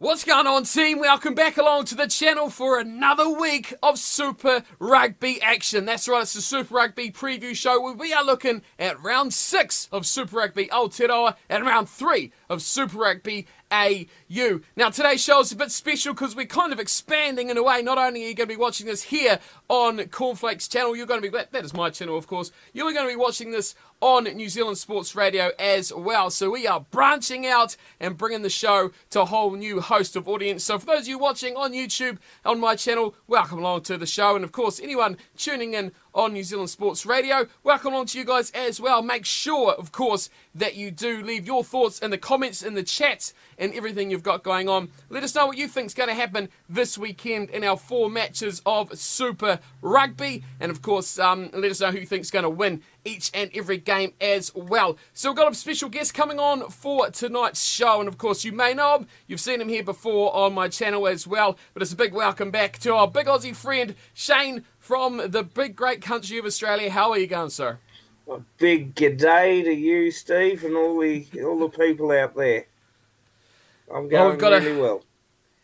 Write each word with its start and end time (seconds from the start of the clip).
What's 0.00 0.22
going 0.22 0.46
on, 0.46 0.62
team? 0.62 1.00
Welcome 1.00 1.34
back 1.34 1.56
along 1.56 1.86
to 1.86 1.96
the 1.96 2.06
channel 2.06 2.50
for 2.50 2.78
another 2.78 3.28
week 3.28 3.74
of 3.82 3.98
Super 3.98 4.62
Rugby 4.78 5.42
action. 5.42 5.86
That's 5.86 6.06
right, 6.06 6.22
it's 6.22 6.34
the 6.34 6.40
Super 6.40 6.76
Rugby 6.76 7.10
preview 7.10 7.52
show 7.52 7.80
where 7.80 7.94
we 7.94 8.12
are 8.12 8.22
looking 8.22 8.62
at 8.78 9.02
round 9.02 9.34
six 9.34 9.88
of 9.90 10.06
Super 10.06 10.36
Rugby 10.36 10.66
Aotearoa 10.66 11.34
and 11.48 11.66
round 11.66 11.88
three 11.88 12.30
of 12.48 12.62
Super 12.62 12.96
Rugby 12.96 13.48
AU. 13.72 14.04
Now, 14.30 14.90
today's 14.90 15.24
show 15.24 15.40
is 15.40 15.52
a 15.52 15.56
bit 15.56 15.70
special 15.70 16.12
because 16.12 16.36
we're 16.36 16.44
kind 16.44 16.70
of 16.70 16.78
expanding 16.78 17.48
in 17.48 17.56
a 17.56 17.62
way. 17.62 17.80
Not 17.80 17.96
only 17.96 18.24
are 18.24 18.28
you 18.28 18.34
going 18.34 18.48
to 18.48 18.54
be 18.54 18.60
watching 18.60 18.86
this 18.86 19.04
here 19.04 19.38
on 19.70 20.06
Cornflakes 20.08 20.68
channel, 20.68 20.94
you're 20.94 21.06
going 21.06 21.22
to 21.22 21.30
be, 21.30 21.34
that 21.34 21.64
is 21.64 21.72
my 21.72 21.88
channel, 21.88 22.18
of 22.18 22.26
course, 22.26 22.52
you're 22.74 22.92
going 22.92 23.06
to 23.06 23.12
be 23.12 23.16
watching 23.16 23.52
this 23.52 23.74
on 24.00 24.24
New 24.24 24.48
Zealand 24.50 24.76
Sports 24.76 25.16
Radio 25.16 25.50
as 25.58 25.92
well. 25.94 26.28
So 26.30 26.50
we 26.50 26.66
are 26.66 26.80
branching 26.90 27.46
out 27.46 27.76
and 27.98 28.18
bringing 28.18 28.42
the 28.42 28.50
show 28.50 28.92
to 29.10 29.22
a 29.22 29.24
whole 29.24 29.56
new 29.56 29.80
host 29.80 30.14
of 30.14 30.28
audience. 30.28 30.62
So 30.62 30.78
for 30.78 30.86
those 30.86 31.02
of 31.02 31.08
you 31.08 31.18
watching 31.18 31.56
on 31.56 31.72
YouTube, 31.72 32.18
on 32.44 32.60
my 32.60 32.76
channel, 32.76 33.16
welcome 33.26 33.58
along 33.58 33.82
to 33.84 33.96
the 33.96 34.06
show. 34.06 34.36
And 34.36 34.44
of 34.44 34.52
course, 34.52 34.78
anyone 34.78 35.16
tuning 35.36 35.72
in 35.72 35.92
on 36.18 36.32
New 36.32 36.42
Zealand 36.42 36.68
Sports 36.68 37.06
Radio. 37.06 37.46
Welcome 37.62 37.92
along 37.92 38.06
to 38.06 38.18
you 38.18 38.24
guys 38.24 38.50
as 38.50 38.80
well. 38.80 39.02
Make 39.02 39.24
sure, 39.24 39.72
of 39.72 39.92
course, 39.92 40.30
that 40.52 40.74
you 40.74 40.90
do 40.90 41.22
leave 41.22 41.46
your 41.46 41.62
thoughts 41.62 42.00
in 42.00 42.10
the 42.10 42.18
comments, 42.18 42.60
in 42.60 42.74
the 42.74 42.82
chat, 42.82 43.32
and 43.56 43.72
everything 43.72 44.10
you've 44.10 44.17
got 44.22 44.42
going 44.42 44.68
on. 44.68 44.88
Let 45.10 45.24
us 45.24 45.34
know 45.34 45.46
what 45.46 45.56
you 45.56 45.68
think 45.68 45.86
is 45.86 45.94
going 45.94 46.08
to 46.08 46.14
happen 46.14 46.48
this 46.68 46.98
weekend 46.98 47.50
in 47.50 47.64
our 47.64 47.76
four 47.76 48.10
matches 48.10 48.62
of 48.66 48.98
Super 48.98 49.60
Rugby. 49.82 50.44
And 50.60 50.70
of 50.70 50.82
course, 50.82 51.18
um, 51.18 51.50
let 51.52 51.70
us 51.70 51.80
know 51.80 51.90
who 51.90 51.98
you 51.98 52.06
think 52.06 52.22
is 52.22 52.30
going 52.30 52.44
to 52.44 52.50
win 52.50 52.82
each 53.04 53.30
and 53.34 53.50
every 53.54 53.78
game 53.78 54.12
as 54.20 54.54
well. 54.54 54.98
So 55.14 55.30
we've 55.30 55.36
got 55.36 55.50
a 55.50 55.54
special 55.54 55.88
guest 55.88 56.14
coming 56.14 56.38
on 56.38 56.68
for 56.70 57.10
tonight's 57.10 57.62
show. 57.62 58.00
And 58.00 58.08
of 58.08 58.18
course, 58.18 58.44
you 58.44 58.52
may 58.52 58.74
know 58.74 58.96
him. 58.98 59.06
You've 59.26 59.40
seen 59.40 59.60
him 59.60 59.68
here 59.68 59.84
before 59.84 60.34
on 60.34 60.54
my 60.54 60.68
channel 60.68 61.06
as 61.08 61.26
well. 61.26 61.58
But 61.74 61.82
it's 61.82 61.92
a 61.92 61.96
big 61.96 62.12
welcome 62.12 62.50
back 62.50 62.78
to 62.80 62.94
our 62.94 63.08
big 63.08 63.26
Aussie 63.26 63.56
friend, 63.56 63.94
Shane 64.14 64.64
from 64.78 65.30
the 65.30 65.42
big 65.42 65.76
great 65.76 66.02
country 66.02 66.38
of 66.38 66.44
Australia. 66.44 66.90
How 66.90 67.10
are 67.10 67.18
you 67.18 67.26
going, 67.26 67.50
sir? 67.50 67.78
A 68.30 68.40
big 68.58 68.94
g'day 68.94 69.64
to 69.64 69.72
you, 69.72 70.10
Steve, 70.10 70.62
and 70.64 70.76
all 70.76 71.00
the 71.00 71.26
all 71.42 71.58
the 71.58 71.70
people 71.70 72.10
out 72.12 72.36
there. 72.36 72.66
I'm 73.94 74.08
going 74.08 74.38
well, 74.38 74.50
really 74.50 74.78
a, 74.78 74.80
well. 74.80 75.02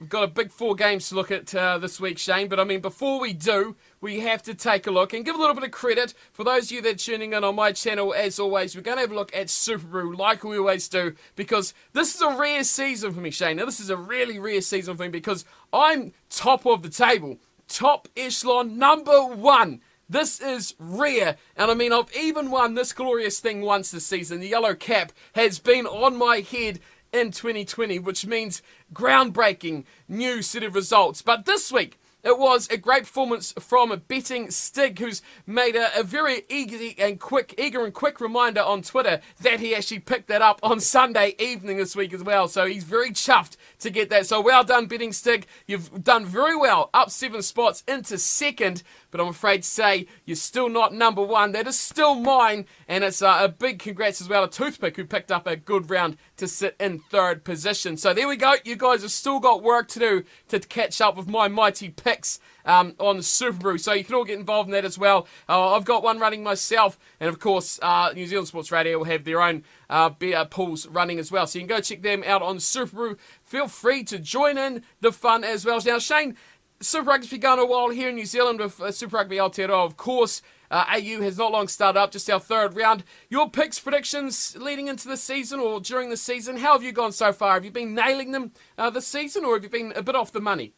We've 0.01 0.09
got 0.09 0.25
a 0.25 0.29
big 0.29 0.51
four 0.51 0.75
games 0.75 1.09
to 1.09 1.15
look 1.15 1.31
at 1.31 1.55
uh, 1.55 1.79
this 1.79 2.01
week, 2.01 2.19
Shane. 2.19 2.49
But 2.49 2.61
I 2.61 2.65
mean, 2.65 2.81
before 2.81 3.21
we 3.21 3.33
do, 3.33 3.77
we 4.01 4.21
have 4.21 4.43
to 4.43 4.55
take 4.55 4.87
a 4.87 4.91
look 4.91 5.12
and 5.12 5.25
give 5.25 5.35
a 5.35 5.39
little 5.39 5.55
bit 5.55 5.65
of 5.65 5.71
credit 5.71 6.15
for 6.33 6.45
those 6.45 6.65
of 6.65 6.73
you 6.73 6.83
that 6.83 6.95
are 6.95 6.99
tuning 6.99 7.33
in 7.33 7.45
on 7.45 7.55
my 7.55 7.73
channel. 7.73 8.13
As 8.13 8.39
always, 8.39 8.75
we're 8.75 8.83
going 8.83 8.97
to 8.97 9.03
have 9.03 9.13
a 9.13 9.15
look 9.15 9.34
at 9.34 9.47
Superbru 9.47 10.19
like 10.19 10.45
we 10.45 10.59
always 10.59 10.89
do 10.89 11.15
because 11.37 11.75
this 11.93 12.15
is 12.15 12.21
a 12.21 12.37
rare 12.37 12.65
season 12.65 13.13
for 13.13 13.21
me, 13.21 13.31
Shane. 13.31 13.57
Now, 13.57 13.67
this 13.67 13.81
is 13.81 13.91
a 13.91 13.97
really 13.97 14.39
rare 14.39 14.61
season 14.61 14.97
for 14.97 15.05
me 15.05 15.09
because 15.09 15.45
I'm 15.73 16.13
top 16.29 16.67
of 16.67 16.83
the 16.83 16.91
table 16.91 17.39
top 17.69 18.09
echelon 18.17 18.79
number 18.79 19.21
one. 19.23 19.81
This 20.09 20.39
is 20.39 20.75
rare, 20.79 21.37
and 21.57 21.71
I 21.71 21.75
mean, 21.75 21.91
I've 21.91 22.15
even 22.15 22.51
won 22.51 22.75
this 22.75 22.93
glorious 22.93 23.41
thing 23.41 23.63
once 23.63 23.91
this 23.91 24.05
season. 24.05 24.39
The 24.39 24.49
yellow 24.49 24.75
cap 24.75 25.13
has 25.34 25.59
been 25.59 25.87
on 25.87 26.17
my 26.17 26.41
head 26.41 26.79
in 27.15 27.31
2020, 27.31 28.01
which 28.01 28.27
means 28.27 28.61
groundbreaking 28.93 29.85
new 30.09 30.43
set 30.43 30.65
of 30.65 30.75
results. 30.75 31.23
But 31.23 31.47
this 31.47 31.73
week, 31.73 31.99
it 32.25 32.39
was 32.39 32.67
a 32.71 32.79
great 32.79 33.03
performance 33.03 33.53
from 33.61 34.03
Betting 34.09 34.51
Stig, 34.51 34.99
who's 34.99 35.21
made 35.47 35.77
a, 35.77 36.01
a, 36.01 36.03
very 36.03 36.45
eager 36.49 36.79
and 36.99 37.21
quick, 37.21 37.55
eager 37.59 37.85
and 37.85 37.93
quick 37.93 38.19
reminder 38.19 38.63
on 38.63 38.81
Twitter 38.81 39.21
that 39.43 39.61
he 39.61 39.75
actually 39.75 39.99
picked 39.99 40.29
that 40.29 40.41
up 40.41 40.59
on 40.63 40.81
Sunday 40.81 41.35
evening 41.39 41.77
this 41.77 41.95
week 41.95 42.15
as 42.15 42.25
well. 42.25 42.49
So 42.49 42.65
he's 42.65 42.85
very 42.85 43.11
chuffed 43.11 43.59
to 43.81 43.91
get 43.91 44.09
that. 44.09 44.27
So 44.27 44.41
well 44.41 44.65
done, 44.65 44.87
Betting 44.87 45.13
Stig. 45.13 45.47
You've 45.67 46.03
done 46.03 46.25
very 46.25 46.57
well, 46.57 46.89
up 46.95 47.11
seven 47.11 47.43
spots 47.43 47.85
into 47.87 48.17
second 48.17 48.83
but 49.15 49.21
I'm 49.21 49.29
afraid 49.29 49.63
to 49.63 49.69
say 49.69 50.09
you're 50.25 50.35
still 50.35 50.69
not 50.69 50.93
number 50.93 51.23
one. 51.23 51.53
That 51.53 51.69
is 51.69 51.79
still 51.79 52.17
mine, 52.17 52.67
and 52.89 53.05
it's 53.05 53.23
uh, 53.23 53.39
a 53.43 53.49
big 53.49 53.79
congrats 53.79 54.21
as 54.21 54.29
well 54.29 54.49
to 54.49 54.59
Toothpick, 54.65 54.97
who 54.97 55.05
picked 55.05 55.31
up 55.31 55.47
a 55.47 55.55
good 55.55 55.89
round 55.89 56.17
to 56.39 56.49
sit 56.49 56.75
in 56.81 56.99
third 56.99 57.45
position. 57.45 57.97
So 57.97 58.13
there 58.13 58.27
we 58.27 58.35
go. 58.35 58.55
You 58.65 58.75
guys 58.75 59.03
have 59.03 59.13
still 59.13 59.39
got 59.39 59.63
work 59.63 59.87
to 59.91 60.01
do 60.01 60.25
to 60.49 60.59
catch 60.59 61.01
up 61.01 61.17
with 61.17 61.29
my 61.29 61.47
mighty 61.47 61.91
picks. 61.91 62.41
Um, 62.67 62.95
on 62.99 63.19
the 63.19 63.23
Superbru. 63.23 63.79
So 63.79 63.93
you 63.93 64.05
can 64.05 64.15
all 64.15 64.25
get 64.25 64.39
involved 64.39 64.69
in 64.69 64.73
that 64.73 64.87
as 64.87 64.97
well. 64.97 65.27
Uh, 65.51 65.75
I've 65.75 65.85
got 65.85 66.03
one 66.03 66.19
running 66.19 66.43
myself, 66.43 66.99
and 67.21 67.29
of 67.29 67.39
course, 67.39 67.79
uh, 67.83 68.11
New 68.15 68.27
Zealand 68.27 68.49
Sports 68.49 68.73
Radio 68.73 68.97
will 68.97 69.05
have 69.05 69.25
their 69.25 69.43
own 69.43 69.65
uh, 69.91 70.09
beer 70.09 70.47
pools 70.47 70.87
running 70.87 71.19
as 71.19 71.31
well. 71.31 71.47
So 71.47 71.59
you 71.59 71.67
can 71.67 71.77
go 71.77 71.83
check 71.83 72.01
them 72.01 72.25
out 72.27 72.41
on 72.41 72.57
Superbru. 72.57 73.19
Feel 73.43 73.69
free 73.69 74.03
to 74.05 74.19
join 74.19 74.57
in 74.57 74.83
the 75.03 75.13
fun 75.13 75.45
as 75.45 75.67
well. 75.67 75.79
Now, 75.85 75.99
Shane, 75.99 76.39
Super 76.84 77.11
Rugby's 77.11 77.31
been 77.31 77.41
going 77.41 77.59
a 77.59 77.65
while 77.65 77.89
here 77.89 78.11
in 78.11 78.15
New 78.15 78.27
Zealand 78.27 78.61
with 78.61 78.81
uh, 78.81 78.93
Super 78.93 79.17
Rugby 79.17 79.37
Aotearoa, 79.37 79.87
of 79.87 79.97
course. 79.97 80.43
Uh, 80.71 80.84
AU 80.95 81.22
has 81.22 81.39
not 81.39 81.53
long 81.53 81.69
started 81.69 81.99
up, 81.99 82.11
just 82.11 82.28
our 82.28 82.41
third 82.41 82.77
round. 82.77 83.05
Your 83.31 83.49
picks, 83.49 83.78
predictions 83.78 84.57
leading 84.59 84.89
into 84.89 85.09
the 85.09 85.16
season 85.16 85.60
or 85.60 85.81
during 85.81 86.10
the 86.10 86.16
season, 86.16 86.59
how 86.59 86.72
have 86.72 86.83
you 86.83 86.92
gone 86.92 87.13
so 87.13 87.33
far? 87.33 87.54
Have 87.54 87.65
you 87.65 87.71
been 87.71 87.95
nailing 87.95 88.33
them 88.33 88.53
uh, 88.77 88.91
this 88.91 89.07
season 89.07 89.45
or 89.45 89.54
have 89.54 89.63
you 89.63 89.71
been 89.71 89.92
a 89.97 90.03
bit 90.03 90.15
off 90.15 90.33
the 90.33 90.41
money? 90.41 90.75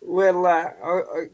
Well, 0.00 0.46
uh, 0.46 0.70
I, 0.82 0.88
I, 0.88 1.26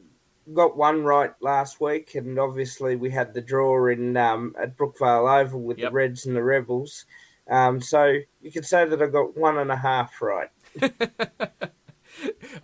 got 0.52 0.76
one 0.76 1.04
right 1.04 1.32
last 1.40 1.80
week, 1.80 2.16
and 2.16 2.38
obviously 2.38 2.96
we 2.96 3.10
had 3.10 3.32
the 3.32 3.40
draw 3.40 3.86
in 3.86 4.14
um, 4.16 4.54
at 4.60 4.76
Brookvale 4.76 5.40
Oval 5.40 5.62
with 5.62 5.78
yep. 5.78 5.90
the 5.90 5.94
Reds 5.94 6.26
and 6.26 6.36
the 6.36 6.42
Rebels. 6.42 7.06
Um, 7.48 7.80
so 7.80 8.18
you 8.42 8.50
could 8.52 8.66
say 8.66 8.86
that 8.86 9.00
I 9.02 9.06
got 9.06 9.36
one 9.36 9.58
and 9.58 9.70
a 9.70 9.76
half 9.76 10.20
right. 10.20 10.50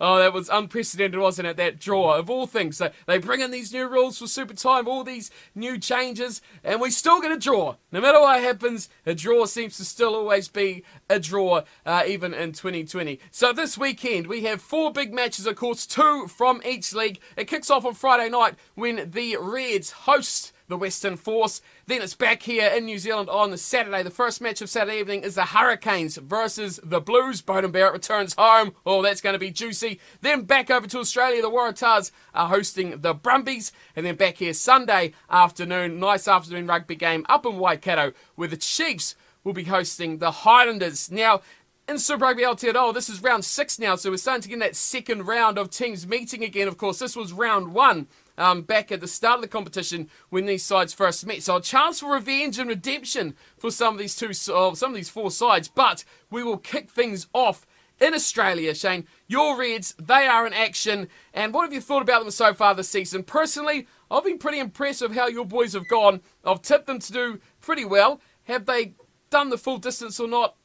oh, 0.01 0.19
that 0.19 0.33
was 0.33 0.49
unprecedented, 0.49 1.19
wasn't 1.19 1.47
it? 1.47 1.57
That 1.57 1.79
draw 1.79 2.15
of 2.15 2.29
all 2.29 2.47
things. 2.47 2.77
So 2.77 2.91
they 3.07 3.17
bring 3.17 3.41
in 3.41 3.51
these 3.51 3.73
new 3.73 3.87
rules 3.87 4.17
for 4.17 4.27
Super 4.27 4.53
Time, 4.53 4.87
all 4.87 5.03
these 5.03 5.31
new 5.55 5.77
changes, 5.77 6.41
and 6.63 6.79
we 6.81 6.91
still 6.91 7.21
get 7.21 7.31
a 7.31 7.37
draw. 7.37 7.75
No 7.91 8.01
matter 8.01 8.19
what 8.19 8.41
happens, 8.41 8.89
a 9.05 9.13
draw 9.13 9.45
seems 9.45 9.77
to 9.77 9.85
still 9.85 10.15
always 10.15 10.47
be 10.47 10.83
a 11.09 11.19
draw, 11.19 11.63
uh, 11.85 12.03
even 12.07 12.33
in 12.33 12.51
2020. 12.51 13.19
So 13.31 13.53
this 13.53 13.77
weekend 13.77 14.27
we 14.27 14.43
have 14.43 14.61
four 14.61 14.91
big 14.91 15.13
matches, 15.13 15.45
of 15.45 15.55
course, 15.55 15.85
two 15.85 16.27
from 16.27 16.61
each 16.65 16.93
league. 16.93 17.19
It 17.37 17.47
kicks 17.47 17.69
off 17.69 17.85
on 17.85 17.93
Friday 17.93 18.29
night 18.29 18.55
when 18.75 19.11
the 19.11 19.37
Reds 19.39 19.91
host 19.91 20.53
the 20.71 20.77
Western 20.77 21.15
Force. 21.15 21.61
Then 21.85 22.01
it's 22.01 22.15
back 22.15 22.41
here 22.41 22.67
in 22.67 22.85
New 22.85 22.97
Zealand 22.97 23.29
on 23.29 23.51
the 23.51 23.57
Saturday. 23.57 24.01
The 24.01 24.09
first 24.09 24.41
match 24.41 24.61
of 24.61 24.69
Saturday 24.69 24.99
evening 24.99 25.21
is 25.21 25.35
the 25.35 25.45
Hurricanes 25.45 26.17
versus 26.17 26.79
the 26.83 26.99
Blues. 26.99 27.41
Beauden 27.41 27.71
Barrett 27.71 27.93
returns 27.93 28.33
home. 28.35 28.73
Oh, 28.85 29.03
that's 29.03 29.21
going 29.21 29.33
to 29.33 29.39
be 29.39 29.51
juicy. 29.51 29.99
Then 30.21 30.43
back 30.43 30.71
over 30.71 30.87
to 30.87 30.99
Australia. 30.99 31.41
The 31.41 31.51
Waratahs 31.51 32.11
are 32.33 32.47
hosting 32.47 33.01
the 33.01 33.13
Brumbies. 33.13 33.71
And 33.95 34.05
then 34.05 34.15
back 34.15 34.37
here 34.37 34.53
Sunday 34.53 35.13
afternoon. 35.29 35.99
Nice 35.99 36.27
afternoon 36.27 36.65
rugby 36.65 36.95
game 36.95 37.25
up 37.29 37.45
in 37.45 37.59
Waikato 37.59 38.13
where 38.35 38.47
the 38.47 38.57
Chiefs 38.57 39.15
will 39.43 39.53
be 39.53 39.65
hosting 39.65 40.17
the 40.17 40.31
Highlanders. 40.31 41.11
Now, 41.11 41.41
in 41.87 41.99
Super 41.99 42.25
Rugby 42.25 42.43
Aotearoa, 42.43 42.93
this 42.93 43.09
is 43.09 43.21
round 43.21 43.43
six 43.43 43.77
now, 43.77 43.95
so 43.95 44.11
we're 44.11 44.17
starting 44.17 44.43
to 44.43 44.49
get 44.49 44.59
that 44.59 44.75
second 44.75 45.27
round 45.27 45.57
of 45.57 45.69
teams 45.69 46.07
meeting 46.07 46.43
again. 46.43 46.67
Of 46.67 46.77
course, 46.77 46.99
this 46.99 47.15
was 47.15 47.33
round 47.33 47.73
one 47.73 48.07
um, 48.37 48.61
back 48.61 48.91
at 48.91 49.01
the 49.01 49.07
start 49.07 49.35
of 49.35 49.41
the 49.41 49.47
competition 49.47 50.09
when 50.29 50.45
these 50.45 50.63
sides 50.63 50.93
first 50.93 51.25
met. 51.25 51.43
So 51.43 51.57
a 51.57 51.61
chance 51.61 51.99
for 51.99 52.13
revenge 52.13 52.59
and 52.59 52.69
redemption 52.69 53.35
for 53.57 53.71
some 53.71 53.93
of 53.93 53.99
these 53.99 54.15
two, 54.15 54.29
uh, 54.53 54.75
some 54.75 54.91
of 54.91 54.95
these 54.95 55.09
four 55.09 55.31
sides. 55.31 55.67
But 55.67 56.03
we 56.29 56.43
will 56.43 56.57
kick 56.57 56.89
things 56.89 57.27
off 57.33 57.65
in 57.99 58.13
Australia, 58.13 58.73
Shane. 58.73 59.05
Your 59.27 59.57
Reds, 59.57 59.93
they 60.01 60.25
are 60.27 60.47
in 60.47 60.53
action. 60.53 61.07
And 61.33 61.53
what 61.53 61.63
have 61.63 61.73
you 61.73 61.81
thought 61.81 62.01
about 62.01 62.21
them 62.21 62.31
so 62.31 62.53
far 62.53 62.73
this 62.73 62.89
season? 62.89 63.23
Personally, 63.23 63.87
I've 64.09 64.25
been 64.25 64.39
pretty 64.39 64.59
impressed 64.59 65.01
with 65.01 65.13
how 65.13 65.27
your 65.27 65.45
boys 65.45 65.73
have 65.73 65.87
gone. 65.87 66.21
I've 66.43 66.61
tipped 66.61 66.87
them 66.87 66.99
to 66.99 67.13
do 67.13 67.39
pretty 67.61 67.85
well. 67.85 68.19
Have 68.45 68.65
they 68.65 68.95
done 69.29 69.49
the 69.49 69.57
full 69.57 69.77
distance 69.77 70.19
or 70.19 70.27
not? 70.27 70.55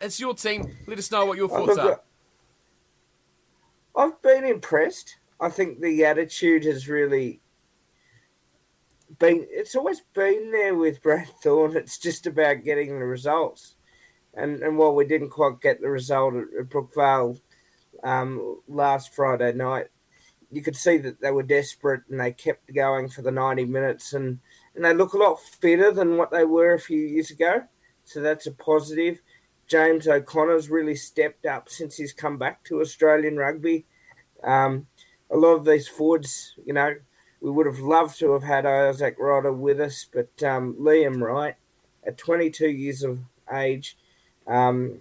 It's 0.00 0.20
your 0.20 0.34
team. 0.34 0.76
Let 0.86 0.98
us 0.98 1.10
know 1.10 1.26
what 1.26 1.36
your 1.36 1.48
thoughts 1.48 1.76
are. 1.76 2.00
I've 3.96 4.22
been 4.22 4.44
impressed. 4.44 5.16
I 5.40 5.48
think 5.48 5.80
the 5.80 6.04
attitude 6.04 6.64
has 6.64 6.88
really 6.88 7.40
been. 9.18 9.46
It's 9.50 9.76
always 9.76 10.00
been 10.14 10.50
there 10.50 10.74
with 10.74 11.02
Brad 11.02 11.28
Thorn. 11.42 11.76
It's 11.76 11.98
just 11.98 12.26
about 12.26 12.64
getting 12.64 12.98
the 12.98 13.06
results. 13.06 13.76
And 14.34 14.62
and 14.62 14.76
while 14.76 14.94
we 14.94 15.06
didn't 15.06 15.30
quite 15.30 15.60
get 15.60 15.80
the 15.80 15.88
result 15.88 16.34
at, 16.34 16.60
at 16.60 16.68
Brookvale 16.68 17.40
um, 18.02 18.60
last 18.68 19.14
Friday 19.14 19.52
night, 19.52 19.86
you 20.50 20.62
could 20.62 20.76
see 20.76 20.98
that 20.98 21.20
they 21.20 21.30
were 21.30 21.42
desperate 21.42 22.02
and 22.08 22.20
they 22.20 22.32
kept 22.32 22.72
going 22.74 23.08
for 23.08 23.22
the 23.22 23.30
90 23.30 23.66
minutes 23.66 24.12
and, 24.14 24.38
and 24.74 24.84
they 24.84 24.94
look 24.94 25.12
a 25.12 25.18
lot 25.18 25.40
fitter 25.60 25.92
than 25.92 26.16
what 26.16 26.30
they 26.30 26.44
were 26.44 26.74
a 26.74 26.80
few 26.80 27.00
years 27.00 27.30
ago. 27.30 27.62
So 28.04 28.20
that's 28.20 28.46
a 28.46 28.52
positive. 28.52 29.20
James 29.66 30.08
O'Connor's 30.08 30.70
really 30.70 30.94
stepped 30.94 31.44
up 31.44 31.68
since 31.68 31.96
he's 31.96 32.14
come 32.14 32.38
back 32.38 32.64
to 32.64 32.80
Australian 32.80 33.36
rugby. 33.36 33.84
Um, 34.42 34.86
a 35.30 35.36
lot 35.36 35.54
of 35.54 35.64
these 35.64 35.88
forwards, 35.88 36.54
you 36.64 36.72
know, 36.72 36.94
we 37.40 37.50
would 37.50 37.66
have 37.66 37.78
loved 37.78 38.18
to 38.18 38.32
have 38.32 38.42
had 38.42 38.66
Isaac 38.66 39.18
Rodda 39.18 39.56
with 39.56 39.80
us, 39.80 40.06
but 40.12 40.42
um, 40.42 40.74
Liam 40.80 41.20
Wright, 41.20 41.54
at 42.06 42.18
22 42.18 42.68
years 42.68 43.02
of 43.02 43.20
age, 43.52 43.96
um, 44.46 45.00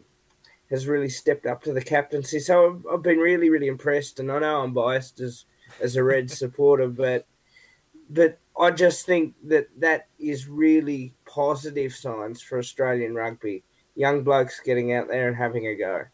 has 0.69 0.87
really 0.87 1.09
stepped 1.09 1.45
up 1.45 1.63
to 1.63 1.73
the 1.73 1.81
captaincy. 1.81 2.39
So 2.39 2.67
I've, 2.67 2.85
I've, 2.93 3.01
been 3.01 3.17
really, 3.17 3.49
really 3.49 3.67
impressed, 3.67 4.19
and 4.19 4.31
I 4.31 4.39
know 4.39 4.61
I'm 4.61 4.73
biased 4.73 5.19
as 5.19 5.45
as 5.81 5.95
a 5.95 6.03
Red 6.03 6.29
supporter, 6.41 6.87
but 6.87 7.25
but 8.09 8.39
I 8.59 8.71
just 8.71 9.05
think 9.05 9.35
that 9.45 9.67
that 9.79 10.07
is 10.19 10.47
really 10.47 11.13
positive 11.25 11.93
signs 11.93 12.41
for 12.41 12.59
Australian 12.59 13.15
rugby 13.15 13.63
young 13.95 14.23
blokes 14.23 14.61
getting 14.63 14.93
out 14.93 15.07
there 15.07 15.27
and 15.27 15.35
having 15.35 15.67
a 15.67 15.75
go. 15.75 16.05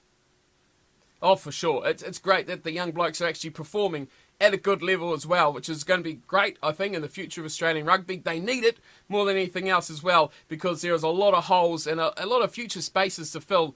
Oh, 1.24 1.38
for 1.38 1.54
sure. 1.54 1.88
It's, 1.88 2.04
it's 2.04 2.20
great 2.20 2.48
that 2.48 2.66
the 2.66 2.74
young 2.74 2.92
blokes 2.92 3.22
are 3.22 3.28
actually 3.28 3.52
performing 3.52 4.10
at 4.42 4.54
a 4.54 4.58
good 4.58 4.81
level 4.81 5.14
as 5.14 5.25
well, 5.25 5.54
which 5.54 5.70
is 5.70 5.86
going 5.86 6.02
to 6.02 6.04
be 6.04 6.20
great, 6.28 6.58
I 6.62 6.74
think, 6.74 6.96
in 6.96 7.02
the 7.02 7.08
future 7.08 7.40
of 7.40 7.46
Australian 7.46 7.86
rugby. 7.86 8.18
They 8.18 8.42
need 8.42 8.66
it 8.66 8.78
more 9.08 9.24
than 9.24 9.38
anything 9.38 9.70
else 9.70 9.90
as 9.90 10.04
well 10.04 10.34
because 10.50 10.81
there 10.81 10.94
is 10.94 11.02
a 11.02 11.08
lot 11.08 11.34
of 11.34 11.46
holes 11.46 11.88
and 11.88 12.02
a, 12.02 12.22
a 12.22 12.25
lot 12.25 12.42
of 12.42 12.52
future 12.52 12.81
spaces 12.81 13.31
to 13.31 13.40
fill 13.40 13.74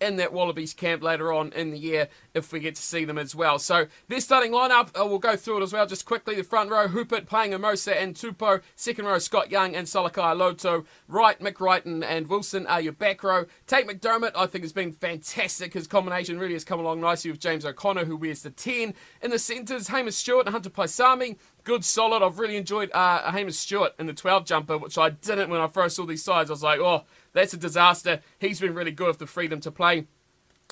in 0.00 0.16
that 0.16 0.32
Wallabies 0.32 0.74
camp 0.74 1.02
later 1.02 1.32
on 1.32 1.52
in 1.52 1.70
the 1.70 1.78
year 1.78 2.08
if 2.34 2.52
we 2.52 2.60
get 2.60 2.74
to 2.76 2.82
see 2.82 3.04
them 3.04 3.18
as 3.18 3.34
well. 3.34 3.58
So 3.58 3.86
their 4.08 4.20
starting 4.20 4.52
lineup, 4.52 4.88
uh, 4.98 5.06
we'll 5.06 5.18
go 5.18 5.36
through 5.36 5.60
it 5.60 5.62
as 5.62 5.72
well 5.72 5.86
just 5.86 6.04
quickly. 6.04 6.34
The 6.34 6.44
front 6.44 6.70
row, 6.70 6.88
Hoopert 6.88 7.26
playing 7.26 7.52
Amosa 7.52 8.00
and 8.00 8.14
Tupou. 8.14 8.62
Second 8.76 9.04
row, 9.04 9.18
Scott 9.18 9.50
Young 9.50 9.74
and 9.74 9.86
Salakaia-Loto. 9.86 10.84
Right, 11.08 11.38
Mick 11.40 11.54
Wrighton 11.54 12.04
and 12.04 12.28
Wilson 12.28 12.66
are 12.66 12.80
your 12.80 12.92
back 12.92 13.22
row. 13.22 13.46
Tate 13.66 13.86
McDermott, 13.86 14.32
I 14.36 14.46
think, 14.46 14.64
has 14.64 14.72
been 14.72 14.92
fantastic. 14.92 15.74
His 15.74 15.86
combination 15.86 16.38
really 16.38 16.54
has 16.54 16.64
come 16.64 16.80
along 16.80 17.00
nicely 17.00 17.30
with 17.30 17.40
James 17.40 17.64
O'Connor, 17.64 18.04
who 18.04 18.16
wears 18.16 18.42
the 18.42 18.50
10. 18.50 18.94
In 19.22 19.30
the 19.30 19.38
centres, 19.38 19.88
Hamish 19.88 20.16
Stewart 20.16 20.46
and 20.46 20.54
Hunter 20.54 20.70
Paisami 20.70 21.36
good, 21.64 21.84
solid. 21.84 22.22
I've 22.22 22.38
really 22.38 22.56
enjoyed 22.56 22.90
uh, 22.92 23.30
Hamish 23.30 23.56
Stewart 23.56 23.92
in 23.98 24.06
the 24.06 24.12
12 24.12 24.44
jumper, 24.44 24.78
which 24.78 24.98
I 24.98 25.10
didn't 25.10 25.50
when 25.50 25.60
I 25.60 25.66
first 25.66 25.96
saw 25.96 26.06
these 26.06 26.24
sides. 26.24 26.50
I 26.50 26.52
was 26.52 26.62
like, 26.62 26.80
oh, 26.80 27.04
that's 27.32 27.52
a 27.52 27.56
disaster. 27.56 28.20
He's 28.38 28.60
been 28.60 28.74
really 28.74 28.90
good 28.90 29.08
with 29.08 29.18
the 29.18 29.26
freedom 29.26 29.60
to 29.60 29.70
play. 29.70 30.06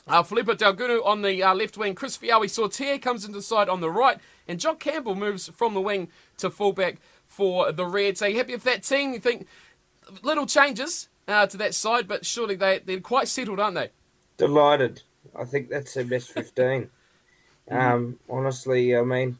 Uh, 0.06 0.22
Filipe 0.22 0.46
Daugunu 0.46 1.05
on 1.05 1.22
the 1.22 1.43
uh, 1.43 1.55
left 1.55 1.76
wing. 1.76 1.94
Chris 1.94 2.16
Feauai-Sautia 2.16 3.00
comes 3.00 3.25
into 3.25 3.38
the 3.38 3.43
side 3.43 3.69
on 3.69 3.81
the 3.81 3.90
right. 3.90 4.19
And 4.46 4.58
Jock 4.58 4.81
Campbell 4.81 5.14
moves 5.14 5.49
from 5.49 5.75
the 5.75 5.81
wing 5.81 6.08
to 6.38 6.50
fullback 6.50 6.96
for 7.26 7.72
the 7.72 7.84
Reds. 7.84 8.22
Are 8.22 8.28
you 8.28 8.38
happy 8.38 8.55
with 8.55 8.64
that 8.64 8.82
team? 8.82 9.12
You 9.12 9.20
think 9.20 9.46
little 10.22 10.46
changes 10.46 11.08
uh, 11.26 11.46
to 11.46 11.56
that 11.58 11.75
side, 11.75 12.08
but 12.08 12.25
surely 12.25 12.55
they, 12.55 12.81
they're 12.84 13.00
quite 13.00 13.28
settled, 13.28 13.60
aren't 13.60 13.75
they? 13.75 13.90
Delighted. 14.38 15.02
I 15.37 15.44
think 15.44 15.69
that's 15.69 15.94
their 15.94 16.05
best 16.05 16.31
15. 16.31 16.88
um, 17.70 18.19
honestly, 18.31 18.96
I 18.96 19.02
mean, 19.02 19.38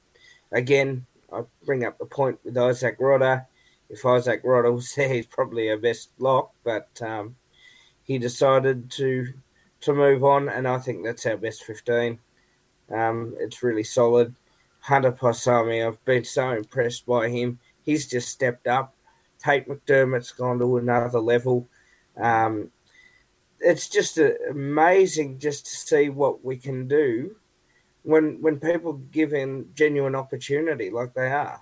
again, 0.53 1.07
I 1.33 1.43
bring 1.65 1.85
up 1.85 1.99
the 1.99 2.05
point 2.05 2.41
with 2.45 2.57
Isaac 2.59 2.99
Rodda. 2.99 3.47
If 3.91 4.05
Isaac 4.05 4.43
Rodda 4.45 4.73
was 4.73 4.95
there, 4.97 5.09
he's 5.09 5.27
probably 5.27 5.71
our 5.71 5.77
best 5.77 6.11
lock, 6.19 6.53
but 6.65 6.89
um, 7.03 7.37
he 8.05 8.19
decided 8.19 8.91
to 8.93 9.33
to 9.81 9.93
move 9.95 10.25
on, 10.25 10.49
and 10.49 10.67
I 10.67 10.79
think 10.79 11.05
that's 11.05 11.25
our 11.25 11.37
best 11.37 11.63
15. 11.63 12.19
Um, 12.91 13.37
it's 13.39 13.63
really 13.63 13.85
solid. 13.85 14.35
Hunter 14.81 15.13
Paisami, 15.13 15.87
I've 15.87 16.05
been 16.05 16.25
so 16.25 16.51
impressed 16.51 17.07
by 17.07 17.29
him. 17.29 17.61
He's 17.85 18.07
just 18.07 18.29
stepped 18.29 18.67
up. 18.67 18.95
Tate 19.39 19.69
McDermott's 19.69 20.33
gone 20.33 20.59
to 20.59 20.79
another 20.79 21.21
level. 21.21 21.69
Um, 22.17 22.73
it's 23.61 23.89
just 23.89 24.19
a, 24.19 24.37
amazing 24.51 25.39
just 25.39 25.67
to 25.67 25.77
see 25.77 26.09
what 26.09 26.45
we 26.45 26.57
can 26.57 26.89
do 26.89 27.37
when 28.03 28.41
when 28.41 28.59
people 28.59 28.95
give 29.13 29.33
him 29.33 29.71
genuine 29.75 30.15
opportunity 30.15 30.91
like 30.91 31.15
they 31.15 31.31
are. 31.31 31.61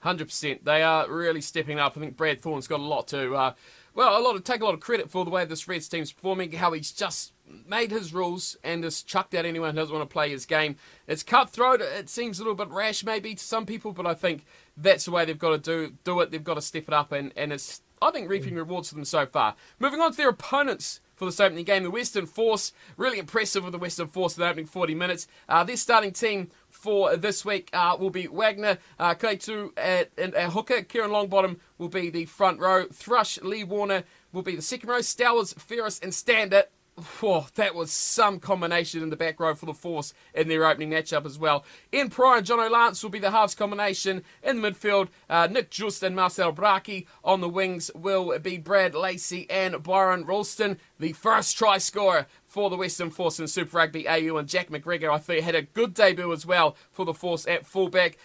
Hundred 0.00 0.26
percent, 0.26 0.64
they 0.64 0.82
are 0.82 1.10
really 1.10 1.40
stepping 1.40 1.80
up. 1.80 1.96
I 1.96 2.00
think 2.00 2.16
Brad 2.16 2.40
Thorn's 2.40 2.68
got 2.68 2.80
a 2.80 2.84
lot 2.84 3.08
to 3.08 3.34
uh, 3.34 3.52
well, 3.96 4.18
a 4.18 4.20
lot 4.20 4.36
of 4.36 4.44
take 4.44 4.60
a 4.60 4.64
lot 4.64 4.74
of 4.74 4.80
credit 4.80 5.10
for 5.10 5.24
the 5.24 5.30
way 5.30 5.46
this 5.46 5.66
Reds 5.66 5.88
team's 5.88 6.12
performing, 6.12 6.52
how 6.52 6.72
he's 6.72 6.92
just 6.92 7.32
made 7.66 7.90
his 7.90 8.12
rules 8.12 8.54
and 8.62 8.82
just 8.82 9.06
chucked 9.06 9.34
out 9.34 9.46
anyone 9.46 9.70
who 9.70 9.76
doesn't 9.76 9.96
want 9.96 10.08
to 10.08 10.12
play 10.12 10.28
his 10.28 10.44
game. 10.44 10.76
It's 11.06 11.22
cutthroat. 11.22 11.80
It 11.80 12.10
seems 12.10 12.38
a 12.38 12.42
little 12.42 12.56
bit 12.56 12.68
rash 12.68 13.04
maybe 13.04 13.34
to 13.34 13.42
some 13.42 13.64
people, 13.64 13.92
but 13.92 14.06
I 14.06 14.12
think 14.12 14.44
that's 14.76 15.06
the 15.06 15.12
way 15.12 15.24
they've 15.24 15.38
got 15.38 15.50
to 15.50 15.58
do 15.58 15.94
do 16.04 16.20
it. 16.20 16.30
They've 16.30 16.44
got 16.44 16.54
to 16.54 16.60
step 16.60 16.88
it 16.88 16.94
up, 16.94 17.10
and, 17.10 17.32
and 17.36 17.54
it's 17.54 17.80
I 18.02 18.10
think 18.10 18.28
reaping 18.28 18.54
rewards 18.54 18.90
for 18.90 18.96
them 18.96 19.06
so 19.06 19.24
far. 19.24 19.56
Moving 19.78 20.02
on 20.02 20.10
to 20.10 20.16
their 20.16 20.28
opponents 20.28 21.00
for 21.16 21.24
this 21.24 21.40
opening 21.40 21.64
game. 21.64 21.82
The 21.82 21.90
Western 21.90 22.26
Force, 22.26 22.72
really 22.96 23.18
impressive 23.18 23.64
with 23.64 23.72
the 23.72 23.78
Western 23.78 24.06
Force 24.06 24.36
in 24.36 24.42
the 24.42 24.48
opening 24.48 24.66
40 24.66 24.94
minutes. 24.94 25.26
Uh, 25.48 25.64
their 25.64 25.76
starting 25.76 26.12
team 26.12 26.50
for 26.70 27.16
this 27.16 27.44
week 27.44 27.70
uh, 27.72 27.96
will 27.98 28.10
be 28.10 28.26
Wagner, 28.28 28.78
uh, 28.98 29.14
Kaitu 29.14 29.70
at, 29.76 30.10
and 30.16 30.34
uh, 30.34 30.50
hooker. 30.50 30.82
Kieran 30.82 31.10
Longbottom 31.10 31.58
will 31.78 31.88
be 31.88 32.10
the 32.10 32.26
front 32.26 32.60
row. 32.60 32.86
Thrush, 32.92 33.40
Lee 33.42 33.64
Warner 33.64 34.04
will 34.32 34.42
be 34.42 34.54
the 34.54 34.62
second 34.62 34.88
row. 34.88 35.00
Stowers, 35.00 35.54
Ferris, 35.54 35.98
and 35.98 36.14
Stander 36.14 36.64
Whoa, 36.96 37.44
that 37.56 37.74
was 37.74 37.90
some 37.90 38.40
combination 38.40 39.02
in 39.02 39.10
the 39.10 39.16
back 39.16 39.38
row 39.38 39.54
for 39.54 39.66
the 39.66 39.74
Force 39.74 40.14
in 40.32 40.48
their 40.48 40.64
opening 40.64 40.90
matchup 40.90 41.26
as 41.26 41.38
well. 41.38 41.62
Ian 41.92 42.08
Prior 42.08 42.38
and 42.38 42.46
Jono 42.46 42.70
Lance 42.70 43.02
will 43.02 43.10
be 43.10 43.18
the 43.18 43.32
halves 43.32 43.54
combination. 43.54 44.22
In 44.42 44.62
the 44.62 44.70
midfield, 44.70 45.08
uh, 45.28 45.46
Nick 45.50 45.70
Just 45.70 46.02
and 46.02 46.16
Marcel 46.16 46.52
Brache. 46.52 47.06
On 47.22 47.42
the 47.42 47.50
wings 47.50 47.90
will 47.94 48.38
be 48.38 48.56
Brad 48.56 48.94
Lacey 48.94 49.46
and 49.50 49.82
Byron 49.82 50.24
Ralston. 50.24 50.78
The 50.98 51.12
first 51.12 51.58
try 51.58 51.76
scorer 51.76 52.28
for 52.46 52.70
the 52.70 52.78
Western 52.78 53.10
Force 53.10 53.38
in 53.38 53.46
Super 53.46 53.76
Rugby 53.76 54.08
AU 54.08 54.34
and 54.38 54.48
Jack 54.48 54.70
McGregor, 54.70 55.10
I 55.10 55.18
think, 55.18 55.44
had 55.44 55.54
a 55.54 55.62
good 55.62 55.92
debut 55.92 56.32
as 56.32 56.46
well 56.46 56.76
for 56.90 57.04
the 57.04 57.12
Force 57.12 57.46
at 57.46 57.66
fullback. 57.66 58.16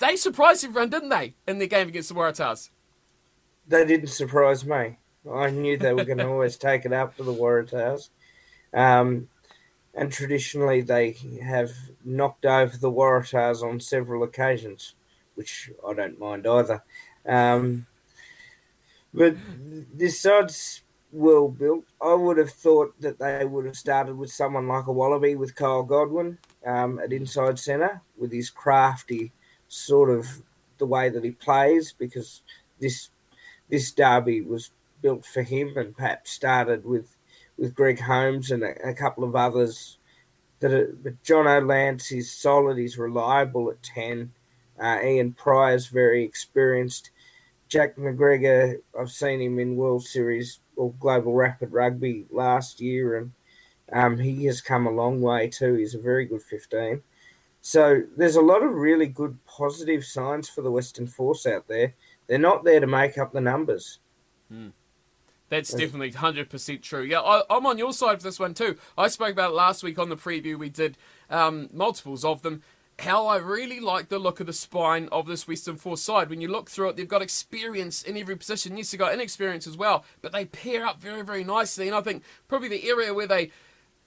They 0.00 0.16
surprised 0.16 0.64
everyone, 0.64 0.90
didn't 0.90 1.10
they, 1.10 1.36
in 1.46 1.58
their 1.58 1.68
game 1.68 1.86
against 1.86 2.08
the 2.08 2.16
Waratahs? 2.16 2.70
They 3.68 3.86
didn't 3.86 4.08
surprise 4.08 4.64
me. 4.64 4.98
I 5.32 5.50
knew 5.50 5.76
they 5.76 5.92
were 5.92 6.04
going 6.04 6.18
to 6.18 6.28
always 6.28 6.56
take 6.56 6.84
it 6.84 6.92
up 6.92 7.16
to 7.16 7.22
the 7.22 7.32
Waratahs. 7.32 8.08
Um, 8.72 9.28
and 9.94 10.12
traditionally, 10.12 10.80
they 10.80 11.16
have 11.42 11.72
knocked 12.04 12.46
over 12.46 12.76
the 12.76 12.90
Waratahs 12.90 13.62
on 13.62 13.80
several 13.80 14.22
occasions, 14.22 14.94
which 15.34 15.70
I 15.86 15.94
don't 15.94 16.18
mind 16.18 16.46
either. 16.46 16.82
Um, 17.26 17.86
but 19.12 19.36
this 19.94 20.20
side's 20.20 20.82
well 21.10 21.48
built. 21.48 21.84
I 22.00 22.14
would 22.14 22.38
have 22.38 22.50
thought 22.50 23.00
that 23.00 23.18
they 23.18 23.44
would 23.44 23.64
have 23.64 23.76
started 23.76 24.16
with 24.16 24.30
someone 24.30 24.68
like 24.68 24.86
a 24.86 24.92
Wallaby 24.92 25.34
with 25.34 25.54
Kyle 25.54 25.82
Godwin 25.82 26.38
um, 26.66 26.98
at 26.98 27.12
inside 27.12 27.58
centre 27.58 28.02
with 28.16 28.32
his 28.32 28.50
crafty 28.50 29.32
sort 29.68 30.10
of 30.10 30.26
the 30.78 30.86
way 30.86 31.08
that 31.08 31.24
he 31.24 31.32
plays 31.32 31.92
because 31.92 32.42
this 32.78 33.10
this 33.68 33.90
derby 33.92 34.40
was 34.40 34.70
built 35.02 35.24
for 35.24 35.42
him 35.42 35.76
and 35.76 35.96
perhaps 35.96 36.32
started 36.32 36.84
with 36.84 37.16
with 37.56 37.74
Greg 37.74 37.98
Holmes 38.00 38.50
and 38.50 38.62
a, 38.62 38.90
a 38.90 38.94
couple 38.94 39.24
of 39.24 39.34
others. 39.34 39.98
That 40.60 41.02
but 41.02 41.22
Jono 41.22 41.66
Lance 41.66 42.12
is 42.12 42.30
solid. 42.30 42.78
He's 42.78 42.98
reliable 42.98 43.70
at 43.70 43.82
ten. 43.82 44.32
Uh, 44.80 44.98
Ian 45.02 45.32
Prior's 45.32 45.88
very 45.88 46.24
experienced. 46.24 47.10
Jack 47.68 47.96
McGregor, 47.96 48.80
I've 48.98 49.10
seen 49.10 49.42
him 49.42 49.58
in 49.58 49.76
World 49.76 50.02
Series 50.04 50.60
or 50.76 50.92
Global 50.98 51.34
Rapid 51.34 51.72
Rugby 51.72 52.26
last 52.30 52.80
year, 52.80 53.18
and 53.18 53.32
um, 53.92 54.18
he 54.18 54.46
has 54.46 54.60
come 54.60 54.86
a 54.86 54.90
long 54.90 55.20
way 55.20 55.48
too. 55.48 55.74
He's 55.74 55.94
a 55.94 56.00
very 56.00 56.24
good 56.24 56.42
15. 56.42 57.02
So 57.60 58.02
there's 58.16 58.36
a 58.36 58.40
lot 58.40 58.62
of 58.62 58.72
really 58.72 59.06
good 59.06 59.36
positive 59.44 60.04
signs 60.04 60.48
for 60.48 60.62
the 60.62 60.70
Western 60.70 61.06
Force 61.06 61.46
out 61.46 61.68
there. 61.68 61.94
They're 62.26 62.38
not 62.38 62.64
there 62.64 62.80
to 62.80 62.86
make 62.86 63.18
up 63.18 63.32
the 63.32 63.40
numbers. 63.40 63.98
Hmm. 64.50 64.68
That's 65.48 65.72
definitely 65.72 66.12
100% 66.12 66.82
true. 66.82 67.02
Yeah, 67.02 67.20
I, 67.20 67.42
am 67.56 67.66
on 67.66 67.78
your 67.78 67.92
side 67.92 68.18
for 68.18 68.24
this 68.24 68.38
one 68.38 68.54
too. 68.54 68.76
I 68.96 69.08
spoke 69.08 69.32
about 69.32 69.50
it 69.50 69.54
last 69.54 69.82
week 69.82 69.98
on 69.98 70.08
the 70.08 70.16
preview. 70.16 70.58
We 70.58 70.68
did 70.68 70.98
um, 71.30 71.70
multiples 71.72 72.24
of 72.24 72.42
them. 72.42 72.62
How 72.98 73.26
I 73.26 73.36
really 73.36 73.78
like 73.78 74.08
the 74.08 74.18
look 74.18 74.40
of 74.40 74.46
the 74.46 74.52
spine 74.52 75.08
of 75.12 75.26
this 75.26 75.46
Western 75.46 75.76
Force 75.76 76.02
side. 76.02 76.28
When 76.28 76.40
you 76.40 76.48
look 76.48 76.68
through 76.68 76.90
it, 76.90 76.96
they've 76.96 77.08
got 77.08 77.22
experience 77.22 78.02
in 78.02 78.16
every 78.16 78.36
position. 78.36 78.76
Yes, 78.76 78.90
they've 78.90 78.98
got 78.98 79.14
inexperience 79.14 79.66
as 79.66 79.76
well, 79.76 80.04
but 80.20 80.32
they 80.32 80.46
pair 80.46 80.84
up 80.84 81.00
very, 81.00 81.22
very 81.22 81.44
nicely. 81.44 81.86
And 81.86 81.96
I 81.96 82.00
think 82.00 82.24
probably 82.48 82.68
the 82.68 82.88
area 82.88 83.14
where 83.14 83.28
they 83.28 83.52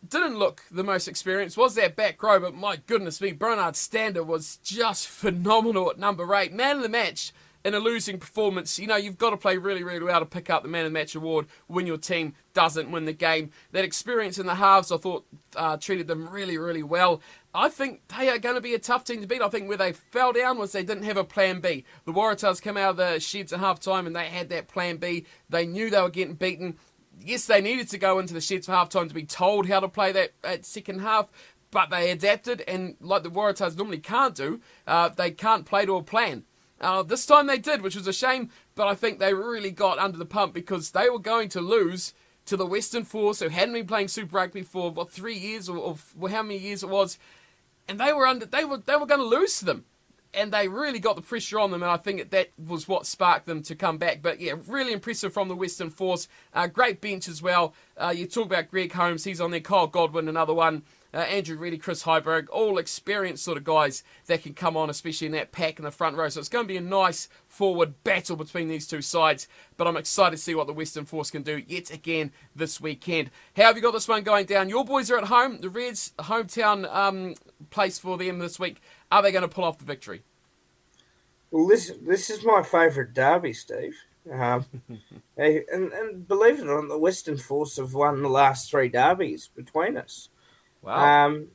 didn't 0.07 0.37
look 0.37 0.63
the 0.69 0.83
most 0.83 1.07
experienced 1.07 1.57
was 1.57 1.75
that 1.75 1.95
back 1.95 2.21
row, 2.21 2.39
but 2.39 2.53
my 2.53 2.75
goodness 2.75 3.21
me, 3.21 3.33
Brynard 3.33 3.75
Stander 3.75 4.23
was 4.23 4.57
just 4.57 5.07
phenomenal 5.07 5.89
at 5.89 5.99
number 5.99 6.35
eight. 6.35 6.53
Man 6.53 6.77
of 6.77 6.83
the 6.83 6.89
match 6.89 7.31
in 7.63 7.73
a 7.73 7.79
losing 7.79 8.17
performance, 8.17 8.79
you 8.79 8.87
know, 8.87 8.95
you've 8.95 9.17
got 9.17 9.31
to 9.31 9.37
play 9.37 9.57
really, 9.57 9.83
really 9.83 10.03
well 10.03 10.19
to 10.19 10.25
pick 10.25 10.49
up 10.49 10.63
the 10.63 10.69
man 10.69 10.85
of 10.85 10.91
the 10.91 10.99
match 10.99 11.15
award 11.15 11.47
when 11.67 11.85
your 11.85 11.97
team 11.97 12.33
doesn't 12.53 12.91
win 12.91 13.05
the 13.05 13.13
game. 13.13 13.51
That 13.71 13.85
experience 13.85 14.39
in 14.39 14.45
the 14.45 14.55
halves, 14.55 14.91
I 14.91 14.97
thought, 14.97 15.25
uh, 15.55 15.77
treated 15.77 16.07
them 16.07 16.27
really, 16.29 16.57
really 16.57 16.83
well. 16.83 17.21
I 17.53 17.69
think 17.69 18.01
they 18.17 18.29
are 18.29 18.39
going 18.39 18.55
to 18.55 18.61
be 18.61 18.73
a 18.73 18.79
tough 18.79 19.03
team 19.03 19.21
to 19.21 19.27
beat. 19.27 19.41
I 19.41 19.49
think 19.49 19.67
where 19.67 19.77
they 19.77 19.93
fell 19.93 20.31
down 20.31 20.57
was 20.57 20.71
they 20.71 20.83
didn't 20.83 21.03
have 21.03 21.17
a 21.17 21.23
plan 21.23 21.59
B. 21.59 21.83
The 22.05 22.13
Waratahs 22.13 22.61
came 22.61 22.77
out 22.77 22.91
of 22.91 22.97
the 22.97 23.19
sheds 23.19 23.53
at 23.53 23.59
half 23.59 23.79
time 23.79 24.07
and 24.07 24.15
they 24.15 24.25
had 24.25 24.49
that 24.49 24.67
plan 24.67 24.97
B. 24.97 25.25
They 25.49 25.65
knew 25.65 25.89
they 25.89 26.01
were 26.01 26.09
getting 26.09 26.35
beaten. 26.35 26.77
Yes, 27.19 27.45
they 27.45 27.61
needed 27.61 27.89
to 27.89 27.97
go 27.97 28.19
into 28.19 28.33
the 28.33 28.41
sheds 28.41 28.65
for 28.65 28.71
half 28.71 28.89
time 28.89 29.07
to 29.07 29.13
be 29.13 29.25
told 29.25 29.67
how 29.67 29.81
to 29.81 29.87
play 29.87 30.11
that, 30.13 30.65
second 30.65 31.01
half, 31.01 31.29
but 31.69 31.89
they 31.89 32.09
adapted 32.09 32.61
and, 32.61 32.95
like 32.99 33.23
the 33.23 33.29
Waratahs 33.29 33.77
normally 33.77 33.99
can't 33.99 34.33
do, 34.33 34.61
uh, 34.87 35.09
they 35.09 35.29
can't 35.29 35.65
play 35.65 35.85
to 35.85 35.97
a 35.97 36.03
plan. 36.03 36.45
Uh, 36.81 37.03
this 37.03 37.25
time 37.25 37.47
they 37.47 37.59
did, 37.59 37.81
which 37.81 37.95
was 37.95 38.07
a 38.07 38.13
shame, 38.13 38.49
but 38.75 38.87
I 38.87 38.95
think 38.95 39.19
they 39.19 39.33
really 39.33 39.71
got 39.71 39.99
under 39.99 40.17
the 40.17 40.25
pump 40.25 40.53
because 40.53 40.91
they 40.91 41.09
were 41.09 41.19
going 41.19 41.47
to 41.49 41.61
lose 41.61 42.13
to 42.45 42.57
the 42.57 42.65
Western 42.65 43.03
Force, 43.03 43.39
who 43.39 43.49
hadn't 43.49 43.73
been 43.73 43.85
playing 43.85 44.07
Super 44.07 44.35
Rugby 44.35 44.63
for 44.63 44.89
what 44.89 45.11
three 45.11 45.37
years 45.37 45.69
or, 45.69 45.95
or 46.19 46.29
how 46.29 46.41
many 46.41 46.57
years 46.57 46.81
it 46.81 46.89
was, 46.89 47.19
and 47.87 47.99
they 47.99 48.11
were 48.11 48.25
under 48.25 48.45
they 48.45 48.65
were 48.65 48.77
they 48.77 48.95
were 48.95 49.05
going 49.05 49.21
to 49.21 49.25
lose 49.25 49.59
to 49.59 49.65
them, 49.65 49.85
and 50.33 50.51
they 50.51 50.67
really 50.67 50.99
got 50.99 51.15
the 51.15 51.21
pressure 51.21 51.59
on 51.59 51.69
them, 51.69 51.83
and 51.83 51.91
I 51.91 51.97
think 51.97 52.31
that 52.31 52.49
was 52.57 52.87
what 52.87 53.05
sparked 53.05 53.45
them 53.45 53.61
to 53.63 53.75
come 53.75 53.99
back. 53.99 54.23
But 54.23 54.41
yeah, 54.41 54.53
really 54.67 54.91
impressive 54.91 55.33
from 55.33 55.49
the 55.49 55.55
Western 55.55 55.91
Force. 55.91 56.27
Uh, 56.51 56.65
great 56.65 56.99
bench 56.99 57.27
as 57.27 57.43
well. 57.43 57.75
Uh, 57.95 58.13
you 58.15 58.25
talk 58.25 58.47
about 58.47 58.71
Greg 58.71 58.91
Holmes, 58.91 59.23
he's 59.23 59.39
on 59.39 59.51
there. 59.51 59.59
Kyle 59.59 59.87
Godwin, 59.87 60.27
another 60.27 60.53
one 60.53 60.81
uh, 61.13 61.17
Andrew 61.17 61.57
Ready, 61.57 61.77
Chris 61.77 62.03
Heiberg, 62.03 62.47
all 62.51 62.77
experienced 62.77 63.43
sort 63.43 63.57
of 63.57 63.63
guys 63.63 64.03
that 64.27 64.43
can 64.43 64.53
come 64.53 64.77
on, 64.77 64.89
especially 64.89 65.27
in 65.27 65.33
that 65.33 65.51
pack 65.51 65.79
in 65.79 65.85
the 65.85 65.91
front 65.91 66.15
row. 66.15 66.29
So 66.29 66.39
it's 66.39 66.49
going 66.49 66.65
to 66.65 66.73
be 66.73 66.77
a 66.77 66.81
nice 66.81 67.27
forward 67.47 68.03
battle 68.03 68.35
between 68.35 68.67
these 68.67 68.87
two 68.87 69.01
sides. 69.01 69.47
But 69.77 69.87
I'm 69.87 69.97
excited 69.97 70.37
to 70.37 70.41
see 70.41 70.55
what 70.55 70.67
the 70.67 70.73
Western 70.73 71.05
Force 71.05 71.31
can 71.31 71.43
do 71.43 71.61
yet 71.67 71.91
again 71.91 72.31
this 72.55 72.79
weekend. 72.79 73.31
How 73.55 73.63
have 73.63 73.75
you 73.75 73.81
got 73.81 73.91
this 73.91 74.07
one 74.07 74.23
going 74.23 74.45
down? 74.45 74.69
Your 74.69 74.85
boys 74.85 75.11
are 75.11 75.17
at 75.17 75.25
home. 75.25 75.59
The 75.59 75.69
Reds, 75.69 76.13
hometown 76.19 76.93
um, 76.93 77.35
place 77.69 77.99
for 77.99 78.17
them 78.17 78.39
this 78.39 78.59
week. 78.59 78.81
Are 79.11 79.21
they 79.21 79.31
going 79.31 79.41
to 79.41 79.47
pull 79.47 79.63
off 79.65 79.79
the 79.79 79.85
victory? 79.85 80.23
Well, 81.51 81.67
this 81.67 81.91
this 82.01 82.29
is 82.29 82.45
my 82.45 82.63
favourite 82.63 83.13
derby, 83.13 83.51
Steve. 83.51 83.95
Um, 84.31 84.65
and, 85.37 85.91
and 85.91 86.27
believe 86.27 86.59
it 86.59 86.67
or 86.67 86.81
not, 86.81 86.89
the 86.89 86.97
Western 86.97 87.37
Force 87.37 87.77
have 87.77 87.93
won 87.93 88.21
the 88.21 88.29
last 88.29 88.69
three 88.69 88.87
derbies 88.87 89.49
between 89.53 89.97
us. 89.97 90.29
Wow. 90.81 91.25
Um, 91.25 91.47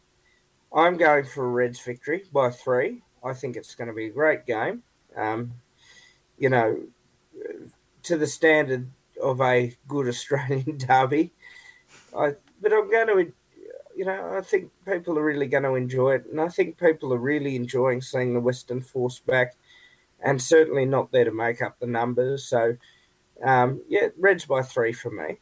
I'm 0.75 0.97
going 0.97 1.25
for 1.25 1.45
a 1.45 1.49
Reds 1.49 1.80
victory 1.80 2.25
by 2.33 2.50
three. 2.50 3.02
I 3.25 3.33
think 3.33 3.56
it's 3.56 3.75
going 3.75 3.88
to 3.88 3.95
be 3.95 4.06
a 4.06 4.11
great 4.11 4.47
game. 4.47 4.83
Um, 5.16 5.54
you 6.38 6.50
know, 6.50 6.83
to 8.02 8.16
the 8.16 8.26
standard 8.26 8.88
of 9.23 9.40
a 9.40 9.76
good 9.88 10.09
Australian 10.09 10.78
derby. 10.87 11.33
I, 12.16 12.35
but 12.61 12.73
I'm 12.73 12.90
going 12.90 13.06
to, 13.09 13.33
you 13.97 14.04
know, 14.04 14.37
I 14.37 14.42
think 14.42 14.71
people 14.87 15.18
are 15.18 15.25
really 15.25 15.47
going 15.47 15.62
to 15.64 15.75
enjoy 15.75 16.16
it, 16.16 16.26
and 16.30 16.40
I 16.40 16.49
think 16.49 16.78
people 16.78 17.12
are 17.12 17.18
really 17.18 17.56
enjoying 17.56 18.00
seeing 18.02 18.35
the 18.35 18.40
Western 18.40 18.80
Force 18.80 19.18
back, 19.18 19.56
and 20.23 20.40
certainly 20.40 20.85
not 20.85 21.12
there 21.12 21.25
to 21.25 21.33
make 21.33 21.62
up 21.62 21.78
the 21.78 21.87
numbers. 21.87 22.45
So, 22.45 22.76
um, 23.42 23.83
yeah, 23.88 24.09
Reds 24.18 24.45
by 24.45 24.62
three 24.62 24.92
for 24.92 25.11
me. 25.11 25.38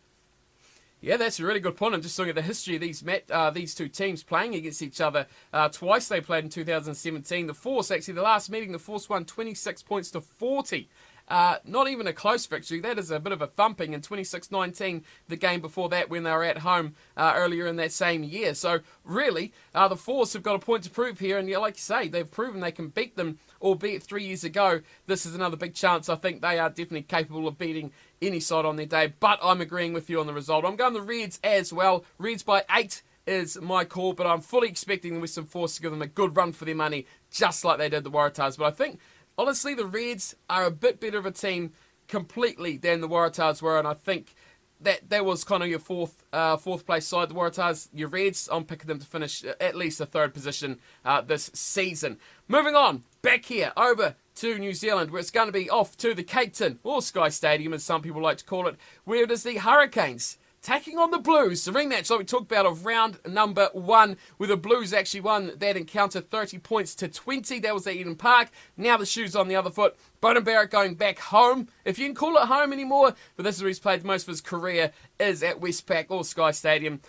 Yeah, 1.04 1.18
that's 1.18 1.38
a 1.38 1.44
really 1.44 1.61
good 1.61 1.76
point. 1.76 1.94
I'm 1.94 2.00
just 2.00 2.18
looking 2.18 2.30
at 2.30 2.37
the 2.37 2.40
history 2.40 2.76
of 2.76 2.80
these 2.80 3.04
uh, 3.30 3.50
these 3.50 3.75
two 3.75 3.88
teams 3.88 4.23
playing 4.23 4.54
against 4.54 4.80
each 4.80 5.02
other. 5.02 5.26
Uh, 5.52 5.68
twice 5.68 6.08
they 6.08 6.23
played 6.23 6.44
in 6.44 6.50
2017. 6.50 7.46
The 7.46 7.52
Force, 7.52 7.90
actually, 7.90 8.14
the 8.14 8.23
last 8.23 8.50
meeting, 8.50 8.73
the 8.73 8.78
Force 8.78 9.06
won 9.06 9.26
26 9.26 9.82
points 9.82 10.11
to 10.12 10.23
40. 10.23 10.88
Uh, 11.28 11.56
not 11.66 11.88
even 11.88 12.06
a 12.06 12.12
close 12.14 12.46
victory. 12.46 12.80
That 12.80 12.99
is 12.99 13.11
a 13.11 13.20
bit 13.20 13.32
of 13.32 13.42
a 13.42 13.46
thumping 13.46 13.92
in 13.92 14.00
26 14.00 14.50
19, 14.50 15.04
the 15.28 15.37
game 15.37 15.61
before 15.61 15.90
that 15.90 16.08
when 16.08 16.23
they 16.23 16.30
were 16.30 16.44
at 16.44 16.58
home 16.58 16.94
uh, 17.18 17.34
earlier 17.37 17.66
in 17.66 17.76
that 17.76 17.92
same 17.92 18.23
year. 18.23 18.54
So, 18.54 18.80
really, 19.04 19.52
uh, 19.75 19.88
the 19.88 19.96
Force 19.96 20.32
have 20.32 20.42
got 20.42 20.54
a 20.54 20.58
point 20.58 20.84
to 20.84 20.90
prove 20.90 21.18
here. 21.18 21.37
And, 21.37 21.50
yeah, 21.50 21.58
like 21.58 21.76
you 21.76 21.82
say, 21.82 22.08
they've 22.08 22.30
proven 22.30 22.61
they 22.61 22.73
can 22.73 22.88
beat 22.88 23.16
them, 23.16 23.38
albeit 23.61 24.02
three 24.02 24.25
years 24.25 24.44
ago. 24.44 24.80
This 25.06 25.26
is 25.26 25.34
another 25.34 25.56
big 25.56 25.75
chance. 25.75 26.08
I 26.08 26.16
think 26.16 26.40
they 26.40 26.58
are 26.58 26.70
definitely 26.70 27.02
capable 27.02 27.46
of 27.46 27.58
beating 27.58 27.92
any 28.26 28.40
side 28.40 28.64
on 28.64 28.76
their 28.76 28.87
day. 28.87 29.14
But 29.21 29.38
I'm 29.43 29.61
agreeing 29.61 29.93
with 29.93 30.11
you 30.11 30.21
on 30.21 30.26
the 30.26 30.35
result. 30.35 30.64
I'm 30.64 30.76
going 30.76 30.95
the 30.95 31.02
Reds 31.02 31.40
as 31.45 31.73
well. 31.73 32.04
Reds 32.19 32.43
by 32.43 32.64
eight 32.75 33.02
is 33.26 33.61
my 33.61 33.85
call, 33.85 34.12
but 34.12 34.26
I'm 34.26 34.40
fully 34.40 34.69
expecting 34.69 35.14
the 35.14 35.21
Western 35.21 35.47
Force 35.47 35.76
to 35.76 35.83
give 35.83 35.90
them 35.90 36.02
a 36.02 36.07
good 36.07 36.37
run 36.37 36.52
for 36.52 36.64
their 36.64 36.75
money, 36.75 37.07
just 37.31 37.64
like 37.64 37.78
they 37.78 37.88
did 37.88 38.04
the 38.04 38.11
Waratahs. 38.11 38.59
But 38.59 38.66
I 38.66 38.71
think, 38.71 39.00
honestly, 39.38 39.75
the 39.75 39.87
Reds 39.87 40.35
are 40.50 40.64
a 40.64 40.71
bit 40.71 41.00
better 41.00 41.19
of 41.19 41.26
a 41.26 41.31
team 41.31 41.73
completely 42.07 42.76
than 42.76 43.00
the 43.00 43.09
Waratahs 43.09 43.62
were, 43.62 43.78
and 43.78 43.88
I 43.88 43.95
think 43.95 44.35
that 44.81 45.09
that 45.09 45.25
was 45.25 45.45
kind 45.45 45.62
of 45.62 45.69
your 45.69 45.78
fourth 45.78 46.23
uh, 46.33 46.57
fourth 46.57 46.85
place 46.85 47.07
side. 47.07 47.31
The 47.31 47.35
Waratahs, 47.35 47.88
your 47.95 48.09
Reds, 48.09 48.49
I'm 48.52 48.64
picking 48.64 48.88
them 48.88 48.99
to 48.99 49.07
finish 49.07 49.43
at 49.45 49.75
least 49.75 50.00
a 50.00 50.07
third 50.07 50.35
position 50.35 50.78
uh, 51.04 51.23
this 51.23 51.50
season. 51.54 52.19
Moving 52.49 52.75
on, 52.75 53.04
back 53.23 53.47
here 53.47 53.73
over 53.76 54.16
to 54.36 54.58
New 54.58 54.72
Zealand, 54.72 55.10
where 55.10 55.20
it's 55.20 55.30
going 55.30 55.48
to 55.48 55.52
be 55.52 55.70
off 55.70 55.96
to 55.98 56.14
the 56.14 56.22
Cake 56.22 56.54
Tin, 56.54 56.78
or 56.82 57.02
Sky 57.02 57.28
Stadium, 57.28 57.72
as 57.72 57.84
some 57.84 58.02
people 58.02 58.22
like 58.22 58.38
to 58.38 58.44
call 58.44 58.66
it, 58.66 58.76
where 59.04 59.22
it 59.22 59.30
is 59.30 59.42
the 59.42 59.56
Hurricanes 59.56 60.38
taking 60.64 60.98
on 60.98 61.10
the 61.10 61.18
Blues. 61.18 61.64
The 61.64 61.70
rematch, 61.70 62.08
that 62.08 62.18
we 62.18 62.24
talked 62.24 62.50
about, 62.50 62.66
of 62.66 62.86
round 62.86 63.18
number 63.28 63.68
one, 63.72 64.16
where 64.38 64.48
the 64.48 64.56
Blues 64.56 64.92
actually 64.92 65.20
won 65.20 65.52
that 65.58 65.76
encounter 65.76 66.20
30 66.20 66.58
points 66.58 66.94
to 66.96 67.06
20. 67.06 67.60
That 67.60 67.74
was 67.74 67.86
at 67.86 67.94
Eden 67.94 68.16
Park. 68.16 68.48
Now 68.76 68.96
the 68.96 69.06
shoes 69.06 69.36
on 69.36 69.46
the 69.46 69.56
other 69.56 69.70
foot. 69.70 69.94
Beauden 70.22 70.42
Barrett 70.42 70.70
going 70.70 70.94
back 70.94 71.18
home, 71.18 71.68
if 71.84 71.98
you 71.98 72.06
can 72.06 72.14
call 72.14 72.36
it 72.36 72.46
home 72.48 72.72
anymore, 72.72 73.14
but 73.36 73.44
this 73.44 73.56
is 73.56 73.62
where 73.62 73.68
he's 73.68 73.78
played 73.78 74.04
most 74.04 74.22
of 74.22 74.28
his 74.28 74.40
career, 74.40 74.90
is 75.20 75.42
at 75.42 75.60
Westpac 75.60 76.06
or 76.08 76.24
Sky 76.24 76.50
Stadium. 76.50 77.00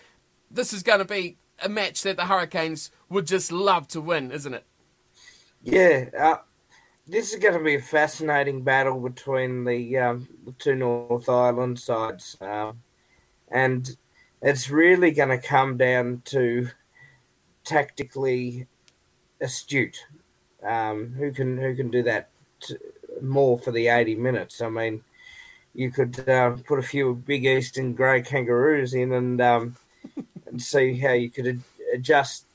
This 0.51 0.73
is 0.73 0.83
going 0.83 0.99
to 0.99 1.05
be 1.05 1.37
a 1.63 1.69
match 1.69 2.03
that 2.03 2.17
the 2.17 2.25
Hurricanes 2.25 2.91
would 3.09 3.25
just 3.25 3.51
love 3.51 3.87
to 3.89 4.01
win, 4.01 4.31
isn't 4.31 4.53
it? 4.53 4.65
Yeah, 5.63 6.09
uh, 6.17 6.37
this 7.07 7.33
is 7.33 7.39
going 7.39 7.57
to 7.57 7.63
be 7.63 7.75
a 7.75 7.81
fascinating 7.81 8.63
battle 8.63 8.99
between 8.99 9.63
the, 9.63 9.97
um, 9.97 10.27
the 10.45 10.51
two 10.53 10.75
North 10.75 11.29
Island 11.29 11.79
sides, 11.79 12.35
um, 12.41 12.81
and 13.49 13.95
it's 14.41 14.69
really 14.69 15.11
going 15.11 15.29
to 15.29 15.37
come 15.37 15.77
down 15.77 16.21
to 16.25 16.69
tactically 17.63 18.67
astute. 19.41 20.05
Um, 20.63 21.13
who 21.13 21.31
can 21.31 21.57
who 21.57 21.75
can 21.75 21.91
do 21.91 22.01
that 22.03 22.29
more 23.21 23.59
for 23.59 23.71
the 23.71 23.87
eighty 23.87 24.15
minutes? 24.15 24.61
I 24.61 24.69
mean, 24.69 25.03
you 25.75 25.91
could 25.91 26.27
uh, 26.27 26.55
put 26.65 26.79
a 26.79 26.83
few 26.83 27.13
big 27.13 27.45
eastern 27.45 27.93
grey 27.93 28.21
kangaroos 28.21 28.95
in 28.95 29.13
and 29.13 29.39
um, 29.41 29.75
and 30.47 30.59
see 30.61 30.97
how 30.97 31.11
you 31.11 31.29
could 31.29 31.61
adjust 31.93 32.45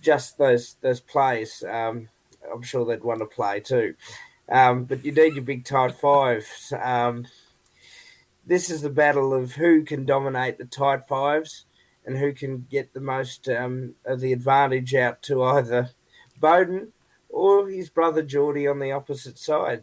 just 0.00 0.36
those 0.36 0.74
those 0.80 1.00
plays. 1.00 1.62
Um, 1.62 2.08
I'm 2.56 2.62
sure 2.62 2.84
they'd 2.84 3.04
want 3.04 3.20
to 3.20 3.26
play 3.26 3.60
too. 3.60 3.94
Um, 4.48 4.84
but 4.84 5.04
you 5.04 5.12
need 5.12 5.34
your 5.34 5.44
big 5.44 5.64
tight 5.64 5.94
fives. 5.94 6.72
Um, 6.80 7.26
this 8.46 8.70
is 8.70 8.82
the 8.82 8.90
battle 8.90 9.34
of 9.34 9.52
who 9.52 9.84
can 9.84 10.04
dominate 10.04 10.58
the 10.58 10.64
tight 10.64 11.06
fives 11.06 11.66
and 12.04 12.16
who 12.16 12.32
can 12.32 12.66
get 12.70 12.94
the 12.94 13.00
most 13.00 13.48
um, 13.48 13.94
of 14.04 14.20
the 14.20 14.32
advantage 14.32 14.94
out 14.94 15.20
to 15.22 15.42
either 15.42 15.90
Beauden 16.40 16.88
or 17.28 17.68
his 17.68 17.90
brother 17.90 18.22
Jordie 18.22 18.68
on 18.68 18.78
the 18.78 18.92
opposite 18.92 19.38
side. 19.38 19.82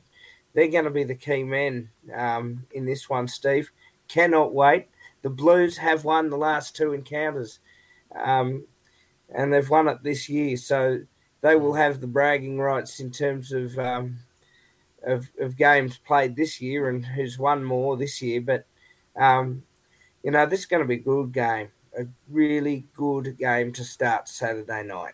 They're 0.54 0.68
going 0.68 0.86
to 0.86 0.92
be 0.92 1.04
the 1.04 1.16
key 1.16 1.44
men 1.44 1.90
um, 2.16 2.66
in 2.72 2.86
this 2.86 3.10
one, 3.10 3.28
Steve. 3.28 3.72
Cannot 4.08 4.54
wait. 4.54 4.88
The 5.24 5.30
Blues 5.30 5.78
have 5.78 6.06
won 6.06 6.30
the 6.30 6.38
last 6.38 6.76
two 6.76 6.94
encounters, 6.94 7.60
um, 8.16 8.66
and 9.34 9.52
they've 9.52 9.70
won 9.70 9.88
it 9.88 10.04
this 10.04 10.30
year. 10.30 10.56
So 10.58 11.02
they 11.44 11.56
will 11.56 11.74
have 11.74 12.00
the 12.00 12.08
bragging 12.08 12.58
rights 12.58 13.00
in 13.02 13.12
terms 13.12 13.52
of, 13.52 13.78
um, 13.78 14.18
of, 15.04 15.28
of 15.40 15.58
games 15.58 15.98
played 15.98 16.36
this 16.36 16.62
year 16.62 16.90
and 16.90 17.06
who's 17.06 17.38
won 17.38 17.64
more 17.64 17.98
this 17.98 18.22
year. 18.22 18.42
But 18.42 18.66
um, 19.16 19.64
you 20.24 20.32
know, 20.32 20.46
this 20.46 20.62
is 20.62 20.66
going 20.66 20.82
to 20.82 20.88
be 20.88 20.96
a 20.96 21.00
good 21.00 21.34
game, 21.34 21.68
a 22.00 22.06
really 22.30 22.86
good 22.96 23.38
game 23.38 23.74
to 23.74 23.84
start 23.84 24.30
Saturday 24.30 24.84
night. 24.84 25.14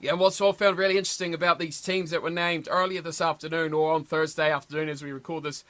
Yeah, 0.00 0.14
what's 0.14 0.40
all 0.40 0.52
found 0.52 0.76
really 0.76 0.98
interesting 0.98 1.32
about 1.32 1.58
these 1.58 1.80
teams 1.80 2.10
that 2.10 2.22
were 2.22 2.28
named 2.28 2.68
earlier 2.70 3.00
this 3.00 3.20
afternoon 3.20 3.72
or 3.72 3.92
on 3.92 4.04
Thursday 4.04 4.50
afternoon 4.50 4.90
as 4.90 5.02
we 5.02 5.12
record 5.12 5.44
this 5.44 5.64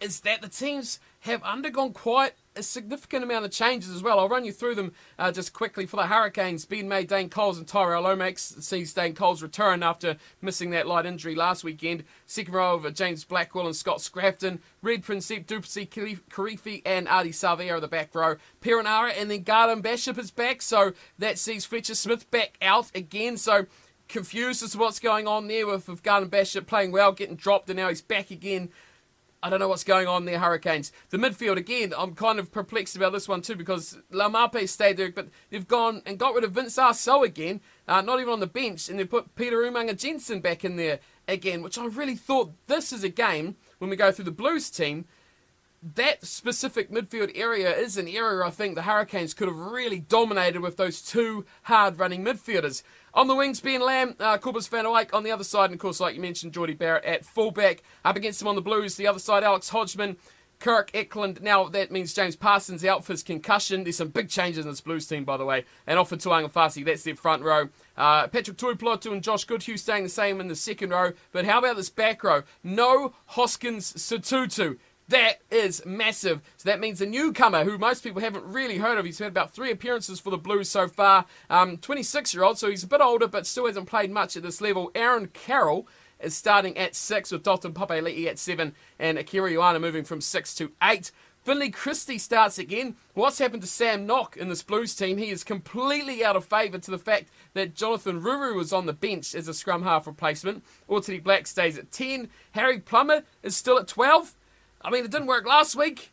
is 0.00 0.20
that 0.20 0.42
the 0.42 0.48
teams 0.48 0.98
have 1.20 1.42
undergone 1.42 1.92
quite 1.92 2.32
a 2.56 2.62
significant 2.62 3.22
amount 3.22 3.44
of 3.44 3.50
changes 3.50 3.90
as 3.90 4.02
well. 4.02 4.18
I'll 4.18 4.28
run 4.28 4.44
you 4.44 4.52
through 4.52 4.74
them 4.74 4.92
uh, 5.18 5.30
just 5.30 5.52
quickly. 5.52 5.86
For 5.86 5.96
the 5.96 6.06
Hurricanes, 6.06 6.64
Ben 6.64 6.88
May, 6.88 7.04
Dane 7.04 7.30
Coles, 7.30 7.58
and 7.58 7.66
Tyrell 7.66 8.02
Lomax 8.02 8.56
sees 8.60 8.92
Dane 8.92 9.14
Coles 9.14 9.42
return 9.42 9.82
after 9.82 10.16
missing 10.42 10.70
that 10.70 10.86
light 10.86 11.06
injury 11.06 11.34
last 11.34 11.62
weekend. 11.62 12.04
Second 12.26 12.54
row 12.54 12.74
of 12.74 12.94
James 12.94 13.24
Blackwell 13.24 13.66
and 13.66 13.76
Scott 13.76 13.98
Scrafton. 13.98 14.58
Reed 14.82 15.04
Prinsep, 15.04 15.46
Duplessis, 15.46 15.86
Kirifi, 15.86 16.82
and 16.84 17.06
Ardie 17.06 17.28
Savea 17.28 17.72
are 17.72 17.80
the 17.80 17.88
back 17.88 18.14
row. 18.14 18.36
Perenara 18.60 19.12
and 19.16 19.30
then 19.30 19.42
Garden 19.42 19.82
Bachop 19.82 20.18
is 20.18 20.30
back, 20.30 20.62
so 20.62 20.92
that 21.18 21.38
sees 21.38 21.64
Fletcher 21.64 21.94
Smith 21.94 22.30
back 22.30 22.56
out 22.60 22.90
again. 22.94 23.36
So 23.36 23.66
confused 24.08 24.62
as 24.62 24.72
to 24.72 24.78
what's 24.78 24.98
going 24.98 25.28
on 25.28 25.46
there 25.46 25.66
with, 25.66 25.88
with 25.88 26.02
Garden 26.02 26.28
Bachop 26.28 26.66
playing 26.66 26.92
well, 26.92 27.12
getting 27.12 27.36
dropped, 27.36 27.70
and 27.70 27.78
now 27.78 27.88
he's 27.88 28.02
back 28.02 28.30
again. 28.30 28.70
I 29.42 29.48
don't 29.48 29.58
know 29.58 29.68
what's 29.68 29.84
going 29.84 30.06
on 30.06 30.26
there, 30.26 30.38
Hurricanes. 30.38 30.92
The 31.08 31.16
midfield, 31.16 31.56
again, 31.56 31.94
I'm 31.96 32.14
kind 32.14 32.38
of 32.38 32.52
perplexed 32.52 32.94
about 32.94 33.12
this 33.12 33.26
one 33.26 33.40
too 33.40 33.56
because 33.56 33.96
Laumape 34.12 34.68
stayed 34.68 34.98
there, 34.98 35.10
but 35.10 35.28
they've 35.48 35.66
gone 35.66 36.02
and 36.04 36.18
got 36.18 36.34
rid 36.34 36.44
of 36.44 36.52
Vince 36.52 36.76
Aso 36.76 37.24
again, 37.24 37.62
uh, 37.88 38.02
not 38.02 38.20
even 38.20 38.34
on 38.34 38.40
the 38.40 38.46
bench, 38.46 38.90
and 38.90 38.98
they've 38.98 39.08
put 39.08 39.34
Peter 39.36 39.58
Umaga-Jensen 39.58 40.40
back 40.40 40.62
in 40.62 40.76
there 40.76 41.00
again, 41.26 41.62
which 41.62 41.78
I 41.78 41.86
really 41.86 42.16
thought 42.16 42.52
this 42.66 42.92
is 42.92 43.02
a 43.02 43.08
game, 43.08 43.56
when 43.78 43.88
we 43.88 43.96
go 43.96 44.12
through 44.12 44.26
the 44.26 44.30
Blues 44.30 44.68
team, 44.68 45.06
that 45.82 46.26
specific 46.26 46.90
midfield 46.90 47.32
area 47.34 47.74
is 47.74 47.96
an 47.96 48.06
area 48.06 48.44
I 48.44 48.50
think 48.50 48.74
the 48.74 48.82
Hurricanes 48.82 49.32
could 49.32 49.48
have 49.48 49.56
really 49.56 50.00
dominated 50.00 50.60
with 50.60 50.76
those 50.76 51.00
two 51.00 51.46
hard 51.62 51.98
running 51.98 52.22
midfielders. 52.22 52.82
On 53.12 53.26
the 53.26 53.34
wings, 53.34 53.60
Ben 53.60 53.80
Lam, 53.80 54.14
uh, 54.20 54.38
Kobus 54.38 54.68
van 54.68 54.84
Wyk 54.84 55.12
on 55.12 55.24
the 55.24 55.32
other 55.32 55.44
side, 55.44 55.66
and 55.66 55.74
of 55.74 55.80
course, 55.80 55.98
like 55.98 56.14
you 56.14 56.20
mentioned, 56.20 56.52
Jordie 56.52 56.74
Barrett 56.74 57.04
at 57.04 57.24
fullback. 57.24 57.82
Up 58.04 58.16
against 58.16 58.40
him 58.40 58.46
on 58.48 58.54
the 58.54 58.62
Blues, 58.62 58.94
the 58.96 59.08
other 59.08 59.18
side, 59.18 59.42
Alex 59.42 59.70
Hodgman, 59.70 60.16
Kurt 60.60 60.90
Eklund. 60.94 61.42
Now 61.42 61.64
that 61.64 61.90
means 61.90 62.14
James 62.14 62.36
Parsons 62.36 62.84
out 62.84 63.04
for 63.04 63.12
his 63.12 63.22
concussion. 63.24 63.82
There's 63.82 63.96
some 63.96 64.08
big 64.08 64.28
changes 64.28 64.64
in 64.64 64.70
this 64.70 64.80
Blues 64.80 65.06
team, 65.08 65.24
by 65.24 65.36
the 65.38 65.44
way. 65.44 65.64
And 65.86 65.98
Ofa 65.98 66.18
Tu'ungafasi, 66.22 66.84
that's 66.84 67.02
their 67.02 67.16
front 67.16 67.42
row. 67.42 67.70
Uh, 67.96 68.28
Patrick 68.28 68.58
Tuipulotu 68.58 69.10
and 69.10 69.22
Josh 69.22 69.44
Goodhue 69.44 69.76
staying 69.76 70.04
the 70.04 70.08
same 70.08 70.40
in 70.40 70.48
the 70.48 70.54
second 70.54 70.90
row. 70.90 71.12
But 71.32 71.46
how 71.46 71.58
about 71.58 71.76
this 71.76 71.90
back 71.90 72.22
row? 72.22 72.42
No 72.62 73.14
Hoskins 73.26 73.92
Sotutu. 73.94 74.78
That 75.10 75.40
is 75.50 75.84
massive. 75.84 76.40
So 76.56 76.68
that 76.68 76.78
means 76.78 77.00
a 77.00 77.06
newcomer 77.06 77.64
who 77.64 77.78
most 77.78 78.04
people 78.04 78.20
haven't 78.20 78.44
really 78.44 78.78
heard 78.78 78.96
of. 78.96 79.04
He's 79.04 79.18
had 79.18 79.26
about 79.26 79.52
three 79.52 79.72
appearances 79.72 80.20
for 80.20 80.30
the 80.30 80.38
Blues 80.38 80.70
so 80.70 80.86
far. 80.86 81.26
26 81.48 82.32
um, 82.32 82.38
year 82.38 82.44
old, 82.44 82.58
so 82.58 82.70
he's 82.70 82.84
a 82.84 82.86
bit 82.86 83.00
older, 83.00 83.26
but 83.26 83.44
still 83.44 83.66
hasn't 83.66 83.88
played 83.88 84.12
much 84.12 84.36
at 84.36 84.44
this 84.44 84.60
level. 84.60 84.92
Aaron 84.94 85.26
Carroll 85.26 85.88
is 86.20 86.36
starting 86.36 86.78
at 86.78 86.94
six 86.94 87.32
with 87.32 87.42
Dalton 87.42 87.72
Papali'i 87.72 88.26
at 88.28 88.38
seven 88.38 88.72
and 89.00 89.18
Akira 89.18 89.50
Ioane 89.50 89.80
moving 89.80 90.04
from 90.04 90.20
six 90.20 90.54
to 90.54 90.70
eight. 90.80 91.10
Finlay 91.42 91.70
Christie 91.70 92.18
starts 92.18 92.56
again. 92.58 92.94
What's 93.14 93.40
happened 93.40 93.62
to 93.62 93.68
Sam 93.68 94.06
Nock 94.06 94.36
in 94.36 94.48
this 94.48 94.62
Blues 94.62 94.94
team? 94.94 95.18
He 95.18 95.30
is 95.30 95.42
completely 95.42 96.24
out 96.24 96.36
of 96.36 96.44
favour 96.44 96.78
to 96.78 96.90
the 96.90 96.98
fact 96.98 97.30
that 97.54 97.74
Jonathan 97.74 98.20
Ruru 98.20 98.54
was 98.54 98.72
on 98.72 98.86
the 98.86 98.92
bench 98.92 99.34
as 99.34 99.48
a 99.48 99.54
scrum 99.54 99.82
half 99.82 100.06
replacement. 100.06 100.62
Otere 100.88 101.20
Black 101.20 101.48
stays 101.48 101.78
at 101.78 101.90
10. 101.90 102.28
Harry 102.52 102.78
Plummer 102.78 103.24
is 103.42 103.56
still 103.56 103.76
at 103.76 103.88
12. 103.88 104.36
I 104.82 104.90
mean, 104.90 105.04
it 105.04 105.10
didn't 105.10 105.26
work 105.26 105.46
last 105.46 105.76
week. 105.76 106.12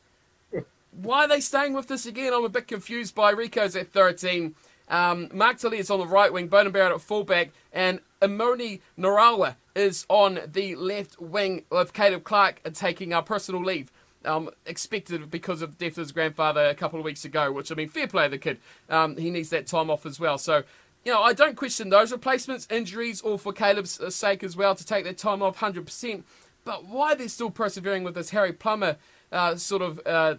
Why 0.91 1.25
are 1.25 1.27
they 1.27 1.39
staying 1.39 1.73
with 1.73 1.87
this 1.87 2.05
again? 2.05 2.33
I'm 2.33 2.43
a 2.43 2.49
bit 2.49 2.67
confused 2.67 3.13
by 3.15 3.33
Rieko's 3.33 3.75
at 3.75 3.91
13. 3.91 4.55
Um, 4.89 5.29
Mark 5.33 5.57
Telea 5.57 5.79
is 5.79 5.91
on 5.91 5.99
the 5.99 6.07
right 6.07 6.31
wing, 6.31 6.49
Beauden 6.49 6.71
Barrett 6.71 6.93
at 6.93 7.01
fullback, 7.01 7.51
and 7.71 7.99
Emoni 8.21 8.81
Narawa 8.97 9.55
is 9.75 10.05
on 10.09 10.39
the 10.51 10.75
left 10.75 11.19
wing 11.21 11.63
with 11.69 11.93
Caleb 11.93 12.23
Clarke 12.23 12.61
taking 12.73 13.13
our 13.13 13.21
personal 13.21 13.63
leave. 13.63 13.91
Um, 14.25 14.49
expected 14.65 15.29
because 15.29 15.61
of 15.61 15.77
the 15.77 15.85
death 15.85 15.97
of 15.97 16.01
his 16.01 16.11
grandfather 16.11 16.65
a 16.65 16.75
couple 16.75 16.99
of 16.99 17.05
weeks 17.05 17.23
ago, 17.23 17.51
which 17.51 17.71
I 17.71 17.75
mean, 17.75 17.87
fair 17.87 18.07
play 18.07 18.27
the 18.27 18.37
kid. 18.37 18.59
Um, 18.89 19.15
he 19.15 19.29
needs 19.29 19.49
that 19.51 19.67
time 19.67 19.89
off 19.89 20.05
as 20.05 20.19
well. 20.19 20.37
So, 20.37 20.63
you 21.05 21.13
know, 21.13 21.21
I 21.21 21.31
don't 21.33 21.55
question 21.55 21.89
those 21.89 22.11
replacements, 22.11 22.67
injuries, 22.69 23.21
or 23.21 23.37
for 23.39 23.53
Caleb's 23.53 24.01
sake 24.13 24.43
as 24.43 24.57
well 24.57 24.75
to 24.75 24.85
take 24.85 25.05
that 25.05 25.17
time 25.17 25.41
off 25.41 25.59
100%. 25.59 26.23
But 26.67 26.83
why 26.83 27.15
they're 27.15 27.29
still 27.29 27.49
persevering 27.49 28.03
with 28.03 28.13
this 28.13 28.31
Harry 28.31 28.51
Plummer 28.51 28.97
uh, 29.31 29.55
sort 29.55 29.81
of, 29.81 30.01
uh, 30.05 30.35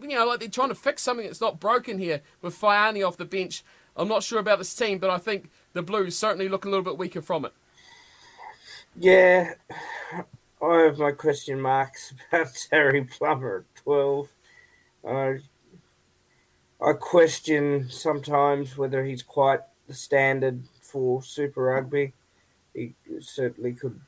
you 0.00 0.10
know, 0.10 0.24
like 0.24 0.38
they're 0.38 0.48
trying 0.48 0.68
to 0.68 0.76
fix 0.76 1.02
something 1.02 1.26
that's 1.26 1.40
not 1.40 1.58
broken 1.58 1.98
here 1.98 2.20
with 2.40 2.56
Faiane 2.56 3.04
off 3.04 3.16
the 3.16 3.24
bench. 3.24 3.64
I'm 3.96 4.06
not 4.06 4.22
sure 4.22 4.38
about 4.38 4.58
this 4.58 4.72
team, 4.76 4.98
but 4.98 5.10
I 5.10 5.18
think 5.18 5.50
the 5.72 5.82
Blues 5.82 6.16
certainly 6.16 6.48
look 6.48 6.64
a 6.64 6.68
little 6.68 6.84
bit 6.84 6.98
weaker 6.98 7.20
from 7.20 7.44
it. 7.46 7.52
Yeah, 8.94 9.54
I 10.62 10.82
have 10.82 10.98
my 10.98 11.10
question 11.10 11.60
marks 11.60 12.14
about 12.32 12.68
Harry 12.70 13.02
Plummer 13.02 13.64
at 13.68 13.82
12. 13.82 14.28
Uh, 15.04 15.32
I 16.80 16.92
question 16.92 17.90
sometimes 17.90 18.78
whether 18.78 19.04
he's 19.04 19.24
quite 19.24 19.62
the 19.88 19.94
standard 19.94 20.62
for 20.80 21.24
Super 21.24 21.62
Rugby. 21.62 22.12
He 22.72 22.94
certainly 23.18 23.72
could 23.72 24.00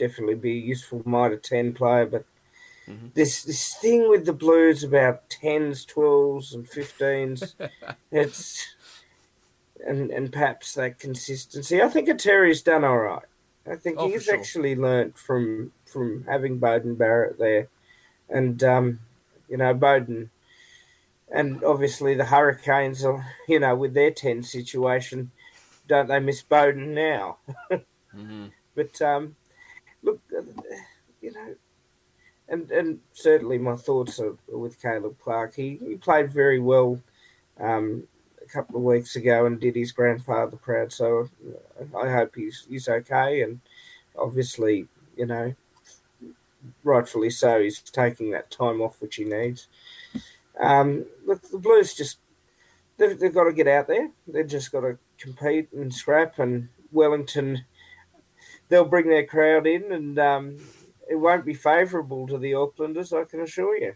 definitely 0.00 0.34
be 0.34 0.52
a 0.52 0.66
useful 0.66 1.02
Mitre 1.04 1.36
10 1.36 1.74
player, 1.74 2.06
but 2.06 2.24
mm-hmm. 2.88 3.08
this 3.14 3.44
this 3.44 3.76
thing 3.76 4.08
with 4.08 4.24
the 4.24 4.32
Blues 4.32 4.82
about 4.82 5.28
10s, 5.28 5.86
12s, 5.86 6.54
and 6.54 6.68
15s, 6.68 7.54
it's 8.10 8.66
and 9.86 10.10
and 10.10 10.32
perhaps 10.32 10.74
that 10.74 10.98
consistency. 10.98 11.82
I 11.82 11.88
think 11.88 12.08
Terry's 12.18 12.62
done 12.62 12.84
all 12.84 12.98
right. 12.98 13.22
I 13.70 13.76
think 13.76 13.98
oh, 13.98 14.08
he's 14.08 14.24
sure. 14.24 14.34
actually 14.34 14.74
learnt 14.74 15.18
from 15.18 15.72
from 15.84 16.24
having 16.28 16.58
Beauden 16.58 16.96
Barrett 16.96 17.38
there, 17.38 17.68
and 18.28 18.62
um, 18.64 19.00
you 19.48 19.58
know 19.58 19.74
Beauden, 19.74 20.30
and 21.32 21.62
obviously 21.62 22.14
the 22.14 22.24
Hurricanes 22.24 23.04
are 23.04 23.26
you 23.46 23.60
know 23.60 23.76
with 23.76 23.94
their 23.94 24.10
ten 24.10 24.42
situation, 24.42 25.30
don't 25.86 26.08
they 26.08 26.20
miss 26.20 26.42
Beauden 26.42 26.88
now? 26.88 27.36
mm-hmm. 27.70 28.46
But 28.74 29.00
um, 29.02 29.36
look, 30.02 30.20
uh, 30.36 30.42
you 31.20 31.32
know, 31.32 31.54
and 32.48 32.70
and 32.70 33.00
certainly 33.12 33.58
my 33.58 33.76
thoughts 33.76 34.20
are 34.20 34.36
with 34.48 34.80
Caleb 34.80 35.16
Clarke. 35.22 35.54
He 35.54 35.78
he 35.84 35.96
played 35.96 36.30
very 36.30 36.58
well 36.58 37.00
um, 37.58 38.04
a 38.42 38.46
couple 38.46 38.76
of 38.76 38.82
weeks 38.82 39.16
ago 39.16 39.46
and 39.46 39.60
did 39.60 39.76
his 39.76 39.92
grandfather 39.92 40.56
proud. 40.56 40.92
So 40.92 41.28
uh, 41.80 41.98
I 41.98 42.10
hope 42.10 42.34
he's 42.34 42.66
he's 42.68 42.88
okay. 42.88 43.42
And 43.42 43.60
obviously, 44.18 44.86
you 45.16 45.26
know, 45.26 45.54
rightfully 46.84 47.30
so, 47.30 47.60
he's 47.60 47.80
taking 47.80 48.30
that 48.32 48.50
time 48.50 48.80
off 48.80 49.00
which 49.00 49.16
he 49.16 49.24
needs. 49.24 49.68
Um, 50.58 51.06
look, 51.24 51.42
the 51.50 51.58
Blues 51.58 51.94
just 51.94 52.18
they've, 52.98 53.18
they've 53.18 53.34
got 53.34 53.44
to 53.44 53.52
get 53.52 53.68
out 53.68 53.86
there. 53.88 54.10
They've 54.26 54.46
just 54.46 54.72
got 54.72 54.80
to 54.80 54.98
compete 55.18 55.72
and 55.72 55.92
scrap. 55.92 56.38
And 56.38 56.68
Wellington 56.92 57.64
they'll 58.70 58.86
bring 58.86 59.08
their 59.08 59.26
crowd 59.26 59.66
in, 59.66 59.92
and 59.92 60.18
um, 60.18 60.56
it 61.10 61.16
won't 61.16 61.44
be 61.44 61.52
favourable 61.52 62.26
to 62.28 62.38
the 62.38 62.52
Aucklanders. 62.52 63.12
I 63.12 63.24
can 63.24 63.40
assure 63.40 63.76
you. 63.76 63.94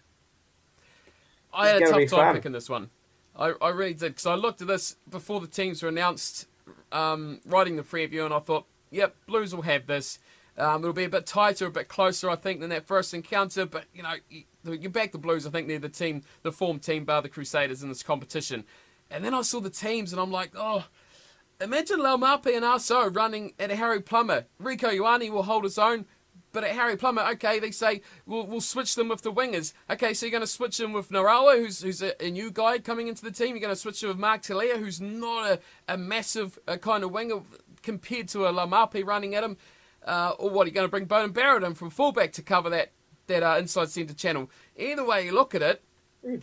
I 1.54 1.68
had 1.68 1.82
a 1.82 1.86
tough 1.86 1.92
time 1.92 2.08
fun. 2.08 2.34
picking 2.34 2.52
this 2.52 2.68
one. 2.68 2.90
I, 3.36 3.54
I 3.62 3.70
really 3.70 3.94
did 3.94 4.12
because 4.12 4.26
I 4.26 4.34
looked 4.34 4.60
at 4.60 4.68
this 4.68 4.96
before 5.08 5.40
the 5.40 5.46
teams 5.46 5.82
were 5.82 5.88
announced, 5.88 6.46
um, 6.92 7.40
writing 7.46 7.76
the 7.76 7.82
preview, 7.82 8.24
and 8.24 8.34
I 8.34 8.40
thought, 8.40 8.66
yep, 8.90 9.16
Blues 9.26 9.54
will 9.54 9.62
have 9.62 9.86
this. 9.86 10.18
Um, 10.56 10.82
it'll 10.82 10.92
be 10.92 11.04
a 11.04 11.08
bit 11.08 11.26
tighter, 11.26 11.66
a 11.66 11.70
bit 11.70 11.88
closer, 11.88 12.30
I 12.30 12.36
think, 12.36 12.60
than 12.60 12.70
that 12.70 12.86
first 12.86 13.14
encounter. 13.14 13.66
But 13.66 13.84
you 13.94 14.02
know, 14.02 14.14
you, 14.28 14.44
you 14.64 14.88
back 14.88 15.12
the 15.12 15.18
Blues. 15.18 15.46
I 15.46 15.50
think 15.50 15.68
they're 15.68 15.78
the 15.78 15.88
team, 15.88 16.22
the 16.42 16.52
form 16.52 16.78
team, 16.78 17.04
bar 17.04 17.22
the 17.22 17.28
Crusaders 17.28 17.82
in 17.82 17.88
this 17.88 18.02
competition. 18.02 18.64
And 19.10 19.24
then 19.24 19.34
I 19.34 19.42
saw 19.42 19.60
the 19.60 19.70
teams, 19.70 20.12
and 20.12 20.20
I'm 20.20 20.32
like, 20.32 20.52
oh, 20.56 20.86
Imagine 21.60 22.00
Laumape 22.00 22.54
and 22.54 22.64
Aso 22.64 23.14
running 23.14 23.52
at 23.58 23.70
Harry 23.70 24.00
Plummer. 24.00 24.46
Rieko 24.60 24.90
Ioane 24.90 25.30
will 25.30 25.44
hold 25.44 25.64
his 25.64 25.78
own, 25.78 26.04
but 26.52 26.64
at 26.64 26.74
Harry 26.74 26.96
Plummer, 26.96 27.22
okay, 27.32 27.58
they 27.60 27.70
say 27.70 28.00
we'll, 28.26 28.46
we'll 28.46 28.60
switch 28.60 28.96
them 28.96 29.08
with 29.08 29.22
the 29.22 29.32
wingers. 29.32 29.72
Okay, 29.88 30.14
so 30.14 30.26
you're 30.26 30.32
going 30.32 30.40
to 30.40 30.46
switch 30.46 30.78
them 30.78 30.92
with 30.92 31.10
Narawa, 31.10 31.58
who's, 31.58 31.82
who's 31.82 32.02
a, 32.02 32.20
a, 32.24 32.30
new 32.30 32.50
guy 32.50 32.78
coming 32.78 33.06
into 33.06 33.22
the 33.22 33.30
team. 33.30 33.50
You're 33.50 33.60
going 33.60 33.74
to 33.74 33.80
switch 33.80 34.00
them 34.00 34.08
with 34.08 34.18
Mark 34.18 34.42
Telea, 34.42 34.78
who's 34.78 35.00
not 35.00 35.48
a, 35.48 35.60
a 35.88 35.96
massive 35.96 36.58
uh, 36.66 36.76
kind 36.76 37.04
of 37.04 37.12
winger. 37.12 37.42
compared 37.82 38.28
to 38.28 38.46
a 38.46 38.52
Laumape 38.52 39.06
running 39.06 39.34
at 39.34 39.44
him? 39.44 39.56
Uh, 40.04 40.32
or 40.38 40.50
what, 40.50 40.64
are 40.64 40.68
you 40.68 40.74
going 40.74 40.86
to 40.86 40.90
bring 40.90 41.06
Beauden 41.06 41.32
Barrett 41.32 41.62
in 41.62 41.74
from 41.74 41.90
fullback 41.90 42.32
to 42.32 42.42
cover 42.42 42.68
that, 42.70 42.92
that 43.28 43.42
uh, 43.42 43.56
inside 43.58 43.90
centre 43.90 44.12
channel? 44.14 44.50
Either 44.76 45.04
way 45.04 45.26
you 45.26 45.32
look 45.32 45.54
at 45.54 45.62
it, 45.62 45.82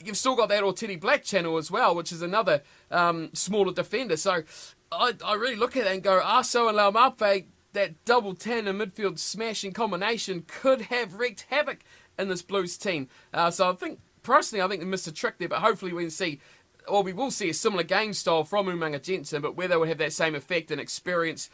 you've 0.04 0.17
still 0.17 0.36
got 0.36 0.50
that 0.50 0.76
Teddy 0.78 0.95
Black 0.95 1.24
channel 1.24 1.58
as 1.58 1.69
well, 1.69 1.93
which 1.93 2.12
is 2.12 2.21
another 2.21 2.62
um, 2.89 3.30
smaller 3.34 3.74
defender. 3.74 4.17
So 4.17 4.43
I, 4.91 5.13
I 5.25 5.36
really 5.36 5.56
look 5.56 5.77
at 5.77 5.86
that 5.86 5.93
and 5.93 6.04
go, 6.04 6.19
Aso 6.19 6.67
and 6.67 6.77
Laumape, 6.77 7.45
that 7.73 8.06
double 8.06 8.36
10 8.36 8.67
in 8.67 8.77
midfield 8.77 9.17
smashing 9.17 9.71
combination 9.71 10.43
could 10.47 10.84
have 10.84 11.15
wreaked 11.15 11.45
havoc 11.49 11.80
in 12.19 12.27
this 12.27 12.41
Blues 12.41 12.77
team. 12.77 13.08
Uh, 13.34 13.49
so 13.49 13.69
I 13.69 13.73
think, 13.73 13.99
personally, 14.21 14.62
I 14.62 14.67
think 14.67 14.82
they 14.82 14.88
missed 14.88 15.08
a 15.08 15.13
trick 15.13 15.38
there, 15.38 15.47
but 15.47 15.60
hopefully 15.60 15.93
we 15.93 16.04
can 16.04 16.12
see 16.12 16.39
or 16.88 17.04
we 17.04 17.13
will 17.13 17.32
see 17.32 17.49
a 17.49 17.54
similar 17.54 17.84
game 17.84 18.12
style 18.12 18.43
from 18.43 18.65
Umaga 18.65 19.01
Jensen, 19.01 19.41
but 19.41 19.56
whether 19.56 19.77
will 19.80 19.88
have 19.88 19.99
that 19.99 20.13
same 20.13 20.36
effect 20.36 20.71
and 20.71 20.82
experience 20.82 21.49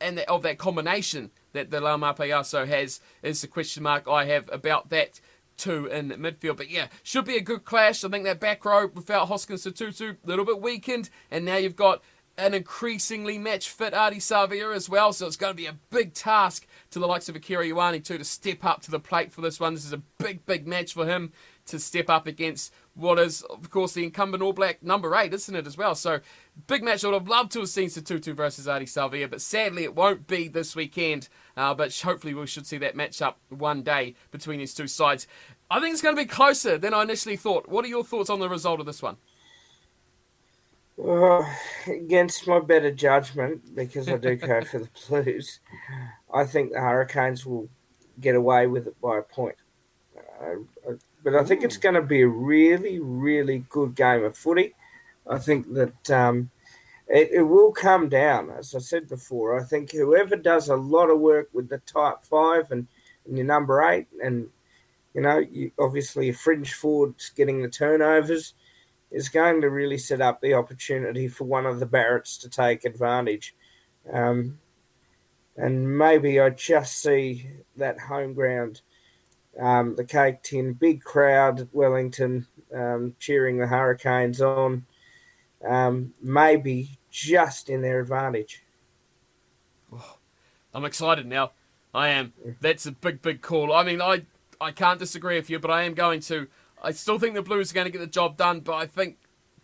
and 0.00 0.20
of 0.20 0.42
that 0.42 0.58
combination 0.58 1.30
that 1.52 1.70
the 1.70 1.80
Laumape 1.80 2.18
Aso 2.18 2.66
has 2.66 3.00
is 3.22 3.40
the 3.40 3.46
question 3.46 3.82
mark 3.82 4.08
I 4.08 4.24
have 4.26 4.48
about 4.52 4.90
that 4.90 5.20
too 5.56 5.86
in 5.86 6.10
midfield. 6.10 6.56
But 6.56 6.70
yeah, 6.70 6.88
should 7.02 7.24
be 7.24 7.36
a 7.36 7.40
good 7.40 7.64
clash. 7.64 8.04
I 8.04 8.08
think 8.08 8.24
that 8.24 8.40
back 8.40 8.64
row 8.64 8.90
without 8.92 9.28
Hoskins 9.28 9.64
Sotutu, 9.64 10.16
a 10.24 10.26
little 10.26 10.44
bit 10.44 10.60
weakened, 10.60 11.10
and 11.30 11.44
now 11.44 11.56
you've 11.56 11.76
got 11.76 12.02
an 12.36 12.54
increasingly 12.54 13.38
match 13.38 13.68
fit 13.68 13.92
Ardie 13.92 14.16
Savea 14.16 14.74
as 14.74 14.88
well. 14.88 15.12
So 15.12 15.26
it's 15.26 15.36
going 15.36 15.52
to 15.52 15.56
be 15.56 15.66
a 15.66 15.76
big 15.90 16.14
task 16.14 16.66
to 16.90 16.98
the 16.98 17.06
likes 17.06 17.28
of 17.28 17.36
Akira 17.36 17.64
Ioane 17.64 18.04
too 18.04 18.18
to 18.18 18.24
step 18.24 18.64
up 18.64 18.82
to 18.82 18.90
the 18.90 19.00
plate 19.00 19.32
for 19.32 19.40
this 19.40 19.60
one. 19.60 19.74
This 19.74 19.84
is 19.84 19.92
a 19.92 20.02
big, 20.18 20.44
big 20.46 20.66
match 20.66 20.94
for 20.94 21.06
him 21.06 21.32
to 21.66 21.78
step 21.78 22.10
up 22.10 22.26
against 22.26 22.72
what 22.94 23.18
is, 23.18 23.42
of 23.42 23.70
course, 23.70 23.94
the 23.94 24.04
incumbent 24.04 24.42
All 24.42 24.52
Black 24.52 24.82
number 24.82 25.16
eight, 25.16 25.34
isn't 25.34 25.54
it, 25.54 25.66
as 25.66 25.76
well? 25.76 25.94
So, 25.94 26.20
big 26.66 26.84
match. 26.84 27.04
I 27.04 27.08
would 27.08 27.14
have 27.14 27.28
loved 27.28 27.52
to 27.52 27.60
have 27.60 27.68
seen 27.68 27.88
Sotutu 27.88 28.34
versus 28.34 28.66
Ardie 28.66 28.82
Savea, 28.82 29.28
but 29.28 29.40
sadly 29.40 29.82
it 29.82 29.94
won't 29.94 30.26
be 30.26 30.48
this 30.48 30.76
weekend. 30.76 31.28
Uh, 31.56 31.74
but 31.74 31.96
hopefully 32.00 32.34
we 32.34 32.46
should 32.46 32.66
see 32.66 32.78
that 32.78 32.96
match 32.96 33.22
up 33.22 33.38
one 33.48 33.82
day 33.82 34.14
between 34.30 34.58
these 34.58 34.74
two 34.74 34.86
sides. 34.86 35.26
I 35.70 35.80
think 35.80 35.92
it's 35.92 36.02
going 36.02 36.14
to 36.14 36.22
be 36.22 36.26
closer 36.26 36.78
than 36.78 36.94
I 36.94 37.02
initially 37.02 37.36
thought. 37.36 37.68
What 37.68 37.84
are 37.84 37.88
your 37.88 38.04
thoughts 38.04 38.30
on 38.30 38.38
the 38.38 38.48
result 38.48 38.80
of 38.80 38.86
this 38.86 39.02
one? 39.02 39.16
Well, 41.04 41.46
against 41.86 42.48
my 42.48 42.60
better 42.60 42.90
judgment, 42.90 43.74
because 43.74 44.08
I 44.08 44.16
do 44.16 44.36
go 44.36 44.64
for 44.64 44.78
the 44.78 44.88
Blues, 45.06 45.60
I 46.32 46.44
think 46.44 46.72
the 46.72 46.80
Hurricanes 46.80 47.44
will 47.44 47.68
get 48.22 48.34
away 48.34 48.66
with 48.68 48.86
it 48.86 48.98
by 49.02 49.18
a 49.18 49.22
point. 49.22 49.56
Uh, 50.16 50.92
but 51.22 51.34
I 51.34 51.44
think 51.44 51.62
it's 51.62 51.76
going 51.76 51.96
to 51.96 52.00
be 52.00 52.22
a 52.22 52.26
really, 52.26 53.00
really 53.00 53.66
good 53.68 53.94
game 53.94 54.24
of 54.24 54.34
footy. 54.34 54.74
I 55.28 55.36
think 55.36 55.74
that 55.74 56.10
um, 56.10 56.50
it, 57.06 57.28
it, 57.32 57.42
will 57.42 57.72
come 57.72 58.08
down, 58.08 58.48
as 58.48 58.74
I 58.74 58.78
said 58.78 59.06
before. 59.06 59.60
I 59.60 59.64
think 59.64 59.92
whoever 59.92 60.36
does 60.36 60.70
a 60.70 60.76
lot 60.76 61.10
of 61.10 61.20
work 61.20 61.50
with 61.52 61.68
the 61.68 61.80
tight 61.80 62.22
five 62.22 62.70
and, 62.70 62.86
and 63.26 63.36
your 63.36 63.46
number 63.46 63.82
eight, 63.82 64.06
and 64.22 64.48
you 65.12 65.20
know, 65.20 65.36
you, 65.36 65.70
obviously 65.78 66.32
fringe 66.32 66.72
forwards 66.72 67.30
getting 67.36 67.60
the 67.60 67.68
turnovers, 67.68 68.54
is 69.14 69.28
going 69.28 69.60
to 69.60 69.70
really 69.70 69.98
set 69.98 70.20
up 70.20 70.40
the 70.40 70.54
opportunity 70.54 71.28
for 71.28 71.44
one 71.44 71.64
of 71.64 71.80
the 71.80 71.86
Barretts 71.86 72.38
to 72.40 72.48
take 72.48 72.84
advantage. 72.84 73.54
Um, 74.12 74.58
and 75.56 75.96
maybe 75.98 76.40
I 76.40 76.50
just 76.50 77.00
see 77.00 77.48
that 77.76 77.98
home 77.98 78.34
ground 78.34 78.82
um, 79.60 79.94
the 79.96 80.04
Cake 80.04 80.42
Tin, 80.42 80.72
big 80.72 81.02
crowd 81.02 81.68
Wellington 81.72 82.46
um, 82.74 83.14
cheering 83.18 83.58
the 83.58 83.66
Hurricanes 83.66 84.40
on, 84.40 84.84
um, 85.66 86.12
maybe 86.20 86.98
just 87.10 87.70
in 87.70 87.82
their 87.82 88.00
advantage. 88.00 88.62
Oh, 89.92 90.18
I'm 90.72 90.84
excited 90.84 91.26
now. 91.26 91.52
I 91.94 92.08
am. 92.08 92.32
That's 92.60 92.86
a 92.86 92.92
big, 92.92 93.22
big 93.22 93.40
call. 93.40 93.72
I 93.72 93.84
mean, 93.84 94.02
I 94.02 94.22
I 94.60 94.72
can't 94.72 94.98
disagree 94.98 95.36
with 95.36 95.48
you, 95.48 95.58
but 95.58 95.70
I 95.70 95.82
am 95.84 95.94
going 95.94 96.20
to. 96.22 96.48
I 96.84 96.92
still 96.92 97.18
think 97.18 97.34
the 97.34 97.42
Blues 97.42 97.70
are 97.70 97.74
going 97.74 97.86
to 97.86 97.90
get 97.90 97.98
the 97.98 98.06
job 98.06 98.36
done, 98.36 98.60
but 98.60 98.74
I 98.74 98.86
think 98.86 99.16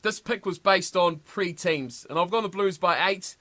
this 0.02 0.20
pick 0.20 0.46
was 0.46 0.58
based 0.58 0.96
on 0.96 1.16
pre 1.16 1.52
teams, 1.52 2.06
and 2.08 2.18
I've 2.18 2.30
gone 2.30 2.42
the 2.42 2.48
Blues 2.48 2.78
by 2.78 3.10
eight. 3.10 3.36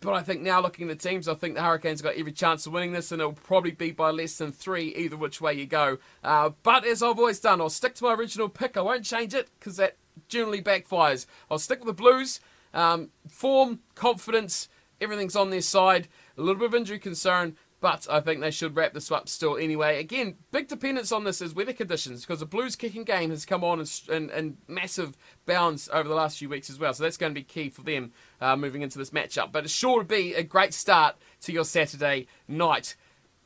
But 0.00 0.14
I 0.14 0.22
think 0.22 0.42
now 0.42 0.60
looking 0.60 0.90
at 0.90 0.98
the 0.98 1.08
teams, 1.08 1.28
I 1.28 1.34
think 1.34 1.54
the 1.54 1.62
Hurricanes 1.62 2.02
got 2.02 2.16
every 2.16 2.32
chance 2.32 2.66
of 2.66 2.74
winning 2.74 2.92
this, 2.92 3.10
and 3.10 3.20
it'll 3.20 3.32
probably 3.32 3.70
be 3.70 3.90
by 3.90 4.10
less 4.10 4.36
than 4.36 4.52
three, 4.52 4.94
either 4.94 5.16
which 5.16 5.40
way 5.40 5.54
you 5.54 5.66
go. 5.66 5.98
Uh, 6.22 6.50
but 6.62 6.84
as 6.84 7.02
I've 7.02 7.18
always 7.18 7.40
done, 7.40 7.60
I'll 7.60 7.70
stick 7.70 7.94
to 7.94 8.04
my 8.04 8.14
original 8.14 8.50
pick. 8.50 8.76
I 8.76 8.82
won't 8.82 9.04
change 9.04 9.32
it 9.34 9.48
because 9.58 9.76
that 9.78 9.96
generally 10.28 10.62
backfires. 10.62 11.26
I'll 11.50 11.58
stick 11.58 11.80
with 11.80 11.96
the 11.96 12.02
Blues. 12.02 12.38
Um, 12.74 13.10
form, 13.28 13.80
confidence, 13.94 14.68
everything's 15.00 15.36
on 15.36 15.50
their 15.50 15.62
side. 15.62 16.08
A 16.36 16.42
little 16.42 16.60
bit 16.60 16.66
of 16.66 16.74
injury 16.74 16.98
concern, 16.98 17.56
but 17.84 18.06
I 18.08 18.20
think 18.20 18.40
they 18.40 18.50
should 18.50 18.76
wrap 18.76 18.94
this 18.94 19.12
up 19.12 19.28
still 19.28 19.58
anyway. 19.58 20.00
Again, 20.00 20.36
big 20.50 20.68
dependence 20.68 21.12
on 21.12 21.24
this 21.24 21.42
is 21.42 21.54
weather 21.54 21.74
conditions 21.74 22.22
because 22.22 22.40
the 22.40 22.46
Blues 22.46 22.76
kicking 22.76 23.04
game 23.04 23.28
has 23.28 23.44
come 23.44 23.62
on 23.62 23.84
in, 24.08 24.30
in, 24.30 24.56
massive 24.66 25.18
bounds 25.44 25.90
over 25.92 26.08
the 26.08 26.14
last 26.14 26.38
few 26.38 26.48
weeks 26.48 26.70
as 26.70 26.78
well. 26.78 26.94
So 26.94 27.02
that's 27.02 27.18
going 27.18 27.34
to 27.34 27.38
be 27.38 27.44
key 27.44 27.68
for 27.68 27.82
them 27.82 28.12
uh, 28.40 28.56
moving 28.56 28.80
into 28.80 28.96
this 28.96 29.10
matchup. 29.10 29.52
But 29.52 29.64
it's 29.64 29.72
sure 29.74 29.98
to 29.98 30.04
be 30.08 30.32
a 30.32 30.42
great 30.42 30.72
start 30.72 31.16
to 31.42 31.52
your 31.52 31.66
Saturday 31.66 32.26
night. 32.48 32.96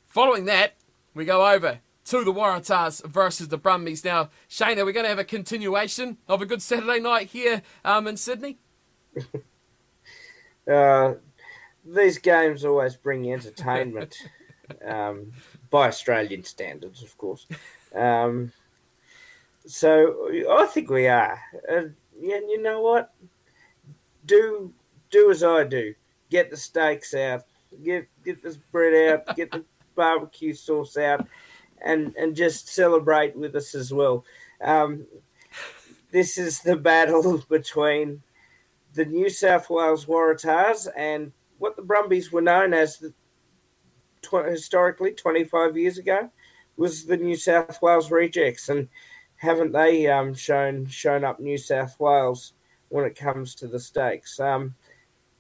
Following 0.07 0.45
that, 0.45 0.77
we 1.15 1.25
go 1.25 1.51
over 1.51 1.81
to 2.05 2.23
the 2.23 2.33
Waratahs 2.33 3.05
versus 3.07 3.49
the 3.49 3.59
Brumbies. 3.59 4.05
Now, 4.05 4.31
Shane, 4.47 4.79
are 4.79 4.85
we 4.85 4.93
going 4.93 5.03
to 5.03 5.11
have 5.11 5.19
a 5.19 5.25
continuation 5.25 6.17
of 6.29 6.41
a 6.41 6.47
good 6.47 6.63
Saturday 6.63 7.01
night 7.01 7.31
here 7.31 7.63
um, 7.85 8.07
in 8.07 8.17
Sydney? 8.17 8.59
uh, 10.71 11.15
these 11.95 12.19
games 12.19 12.65
always 12.65 12.97
bring 12.97 13.33
entertainment 13.33 14.17
um, 14.87 15.33
by 15.71 15.89
Australian 15.89 16.45
standards, 16.45 17.03
of 17.03 17.17
course. 17.17 17.47
Um, 17.95 18.53
so 19.67 20.29
I 20.51 20.67
think 20.67 20.91
we 20.91 21.09
are. 21.09 21.41
Uh, 21.71 21.83
yeah, 22.21 22.39
you 22.39 22.63
know 22.63 22.81
what? 22.81 23.13
Do 24.27 24.73
do 25.11 25.31
as 25.31 25.43
I 25.43 25.65
do. 25.65 25.95
Get 26.31 26.51
the 26.51 26.57
steaks 26.57 27.15
out. 27.15 27.45
Get 27.83 28.09
get 28.25 28.43
this 28.43 28.57
bread 28.57 29.13
out. 29.13 29.37
Get 29.37 29.51
the 29.51 29.65
barbecue 29.95 30.55
sauce 30.55 30.97
out, 30.97 31.27
and 31.83 32.15
and 32.17 32.35
just 32.37 32.69
celebrate 32.69 33.37
with 33.37 33.55
us 33.57 33.75
as 33.75 33.93
well. 33.93 34.25
Um, 34.63 35.07
this 36.11 36.39
is 36.39 36.61
the 36.61 36.77
battle 36.77 37.45
between 37.49 38.23
the 38.95 39.05
New 39.05 39.29
South 39.31 39.69
Wales 39.71 40.07
Waratahs 40.07 40.89
and 40.97 41.33
what 41.59 41.77
the 41.77 41.83
Brumbies 41.83 42.33
were 42.33 42.43
known 42.43 42.73
as 42.73 42.99
the, 42.99 43.13
tw- 44.23 44.49
historically 44.49 45.13
25 45.13 45.77
years 45.77 45.99
ago 45.99 46.31
was 46.77 47.05
the 47.05 47.17
New 47.17 47.37
South 47.37 47.81
Wales 47.83 48.11
Rejects, 48.11 48.69
and 48.69 48.89
haven't 49.37 49.73
they 49.73 50.07
um, 50.07 50.35
shown 50.35 50.87
shown 50.87 51.25
up 51.25 51.41
New 51.41 51.59
South 51.59 51.99
Wales 51.99 52.53
when 52.89 53.05
it 53.05 53.17
comes 53.17 53.55
to 53.57 53.67
the 53.67 53.81
stakes? 53.81 54.39
Um, 54.41 54.75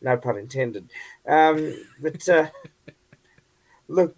no 0.00 0.16
pun 0.16 0.37
intended. 0.37 0.90
Um, 1.26 1.74
but 2.00 2.28
uh, 2.28 2.48
look, 3.88 4.16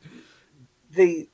the 0.93 1.29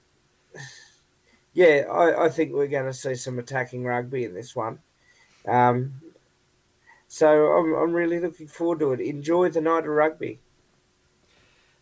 yeah, 1.55 1.85
I, 1.91 2.27
I 2.27 2.29
think 2.29 2.53
we're 2.53 2.67
going 2.67 2.87
to 2.87 2.93
see 2.93 3.15
some 3.15 3.39
attacking 3.39 3.85
rugby 3.85 4.25
in 4.25 4.35
this 4.35 4.55
one. 4.55 4.81
Um, 5.49 5.95
so 7.09 7.53
I'm, 7.53 7.73
I'm 7.75 7.93
really 7.93 8.21
looking 8.21 8.49
forward 8.49 8.81
to 8.81 8.93
it. 8.93 9.01
Enjoy 9.01 9.49
the 9.49 9.61
night 9.61 9.85
of 9.85 9.87
rugby 9.87 10.41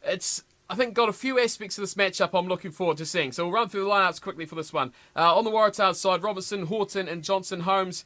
it's 0.07 0.43
I 0.69 0.77
think 0.77 0.95
got 0.95 1.09
a 1.09 1.13
few 1.13 1.39
aspects 1.39 1.77
of 1.77 1.83
this 1.83 1.95
matchup 1.95 2.31
I'm 2.33 2.49
looking 2.49 2.71
forward 2.71 2.97
to 2.97 3.07
seeing. 3.07 3.33
So 3.33 3.45
we'll 3.45 3.53
run 3.53 3.69
through 3.69 3.85
the 3.85 3.91
lineups 3.91 4.21
quickly 4.21 4.47
for 4.47 4.55
this 4.55 4.73
one. 4.73 4.93
Uh, 5.15 5.37
on 5.37 5.45
the 5.45 5.51
Waratahs 5.51 5.97
side, 5.97 6.23
Robertson, 6.23 6.67
Horton, 6.67 7.07
and 7.07 7.23
Johnson 7.23 7.61
Holmes. 7.61 8.05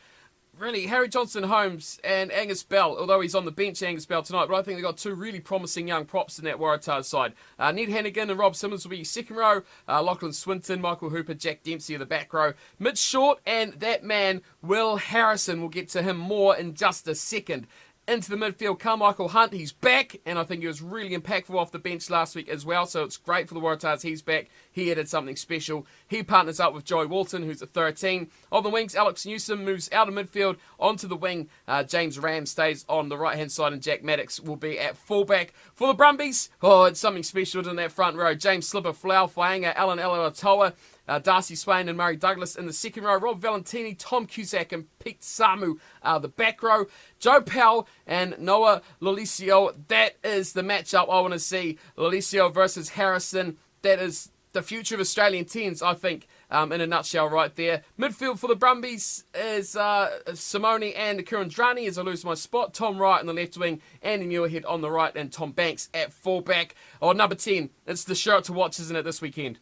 Really, 0.59 0.87
Harry 0.87 1.09
Johnson 1.09 1.45
Holmes 1.45 2.01
and 2.03 2.33
Angus 2.33 2.65
Bell, 2.65 2.99
although 2.99 3.21
he's 3.21 3.37
on 3.37 3.45
the 3.45 3.53
bench, 3.53 3.81
Angus 3.81 4.07
Bell 4.07 4.25
tonight, 4.25 4.49
but 4.49 4.57
I 4.57 4.63
think 4.63 4.77
they've 4.77 4.85
got 4.85 4.97
two 4.97 5.15
really 5.15 5.39
promising 5.39 5.87
young 5.87 6.05
props 6.05 6.37
in 6.37 6.45
that 6.47 6.57
Waratahs 6.59 7.05
side. 7.05 7.35
Uh, 7.61 7.71
Ned 7.71 7.91
Hanigan 7.91 8.29
and 8.29 8.37
Rob 8.37 8.57
Simmons 8.57 8.85
will 8.85 8.91
be 8.91 9.05
second 9.05 9.37
row. 9.37 9.63
Uh, 9.87 10.03
Lachlan 10.03 10.33
Swinton, 10.33 10.81
Michael 10.81 11.11
Hooper, 11.11 11.35
Jack 11.35 11.63
Dempsey 11.63 11.95
are 11.95 11.99
the 11.99 12.07
back 12.07 12.33
row. 12.33 12.55
Mitch 12.81 12.99
Short 12.99 13.39
and 13.47 13.75
that 13.75 14.03
man, 14.03 14.43
Will 14.61 14.97
Harrison, 14.97 15.61
we'll 15.61 15.69
get 15.69 15.91
to 15.91 16.03
him 16.03 16.17
more 16.17 16.57
in 16.57 16.75
just 16.75 17.07
a 17.07 17.15
second 17.15 17.69
into 18.09 18.31
the 18.31 18.37
midfield. 18.37 18.79
Karmichael 18.81 19.31
Hunt, 19.31 19.53
he's 19.53 19.73
back, 19.73 20.17
and 20.25 20.39
I 20.39 20.45
think 20.45 20.63
he 20.63 20.67
was 20.67 20.81
really 20.81 21.17
impactful 21.17 21.55
off 21.55 21.71
the 21.71 21.79
bench 21.79 22.09
last 22.09 22.35
week 22.35 22.49
as 22.49 22.65
well. 22.65 22.87
So 22.87 23.05
it's 23.05 23.17
great 23.17 23.47
for 23.47 23.55
the 23.55 23.61
Waratahs. 23.61 24.03
He's 24.03 24.23
back. 24.23 24.49
he 24.73 24.91
added 24.91 25.09
something 25.09 25.37
special. 25.37 25.87
He 26.07 26.23
partners 26.23 26.59
up 26.59 26.73
with 26.73 26.85
Joey 26.85 27.07
Walton, 27.07 27.43
who's 27.43 27.61
a 27.61 27.67
13. 27.67 28.31
On 28.51 28.63
the 28.63 28.71
wings, 28.71 28.95
Alex 28.95 29.27
Newsome 29.27 29.65
moves 29.65 29.91
out 29.93 30.09
of 30.09 30.15
midfield 30.15 30.57
onto 30.81 31.07
the 31.07 31.17
wing. 31.17 31.49
Uh, 31.67 31.83
James 31.83 32.19
Ramm 32.19 32.47
stays 32.47 32.85
on 32.89 33.09
the 33.09 33.19
right 33.19 33.37
hand 33.37 33.53
side, 33.53 33.73
and 33.73 33.83
Jack 33.83 34.03
Maddocks 34.03 34.41
will 34.41 34.57
be 34.57 34.79
at 34.79 34.97
fullback. 34.97 35.53
For 35.75 35.89
the 35.89 35.95
Brumbies, 35.95 36.49
oh, 36.63 36.85
it's 36.85 37.01
something 37.01 37.23
special 37.23 37.69
in 37.69 37.77
that 37.77 37.93
front 37.93 38.17
row. 38.17 38.35
James 38.35 38.67
Slipper, 38.67 38.93
Folau 38.93 39.31
Fainga'a, 39.31 39.75
Allan 39.75 39.99
Alaalatoa, 39.99 40.73
uh, 41.09 41.19
Darcy 41.19 41.55
Swain 41.55 41.89
and 41.89 41.99
Murray 41.99 42.17
Douglas 42.17 42.55
in 42.57 42.67
the 42.67 42.73
second 42.73 43.05
row. 43.05 43.17
Rob 43.17 43.41
Valetini, 43.41 43.97
Tom 43.99 44.27
Cusack, 44.27 44.73
and 44.73 44.87
Pete 44.99 45.21
Samu 45.21 45.79
the 46.21 46.29
back 46.29 46.63
row. 46.63 46.87
Joe 47.19 47.41
Powell 47.41 47.89
and 48.07 48.39
Noah 48.39 48.83
Lolesio. 49.01 49.75
That 49.89 50.17
is 50.23 50.53
the 50.53 50.63
matchup 50.63 51.11
I 51.11 51.21
want 51.21 51.33
to 51.33 51.39
see. 51.39 51.79
Lolesio 51.97 52.53
versus 52.53 52.91
Harrison. 52.91 53.57
That 53.83 53.99
is 54.01 54.31
the 54.53 54.63
future 54.63 54.95
of 54.95 55.01
Australian 55.01 55.45
teams, 55.45 55.83
I 55.83 55.95
think, 55.95 56.27
um, 56.51 56.73
in 56.73 56.81
a 56.81 56.87
nutshell, 56.87 57.29
right 57.29 57.55
there. 57.55 57.83
Midfield 57.99 58.39
for 58.39 58.49
the 58.49 58.57
Brumbies 58.57 59.25
is 59.35 59.77
uh, 59.77 60.11
Simone 60.35 60.85
and 60.85 61.25
Kuridrani 61.25 61.87
as 61.87 61.99
I 61.99 62.03
lose 62.03 62.25
my 62.25 62.35
spot. 62.35 62.75
Tom 62.75 62.99
Wright 62.99 63.21
on 63.21 63.27
the 63.27 63.33
left 63.33 63.57
wing, 63.57 63.81
Andy 64.03 64.27
Muirhead 64.27 64.65
on 64.67 64.81
the 64.81 64.91
right, 64.91 65.15
and 65.15 65.33
Tom 65.33 65.53
Banks 65.53 65.89
at 65.93 66.13
fullback. 66.13 66.75
Or 67.01 67.11
oh, 67.11 67.13
number 67.13 67.35
10. 67.35 67.71
It's 67.87 68.05
the 68.05 68.15
shirt 68.15 68.45
to 68.45 68.53
watch, 68.53 68.81
isn't 68.81 68.97
it, 68.97 69.03
this 69.03 69.21
weekend? 69.21 69.61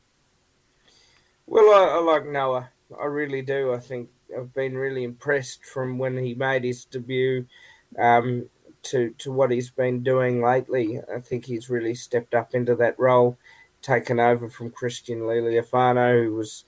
Well, 1.46 1.70
I, 1.72 1.96
I 1.96 2.00
like 2.00 2.26
Noah. 2.26 2.70
I 3.00 3.04
really 3.06 3.42
do. 3.42 3.72
I 3.72 3.78
think 3.78 4.09
I've 4.37 4.52
been 4.54 4.76
really 4.76 5.04
impressed 5.04 5.64
from 5.64 5.98
when 5.98 6.16
he 6.18 6.35
made 6.35 6.64
his 6.64 6.85
debut 6.85 7.46
um, 7.98 8.48
to 8.85 9.11
to 9.18 9.32
what 9.32 9.50
he's 9.50 9.70
been 9.70 10.02
doing 10.02 10.42
lately. 10.42 11.00
I 11.14 11.20
think 11.20 11.44
he's 11.44 11.70
really 11.70 11.94
stepped 11.94 12.35
up 12.35 12.54
into 12.54 12.74
that 12.76 12.98
role, 12.98 13.38
taken 13.82 14.20
over 14.20 14.48
from 14.48 14.70
Christian 14.70 15.20
Lealiifano, 15.20 16.24
who 16.24 16.35
was 16.35 16.64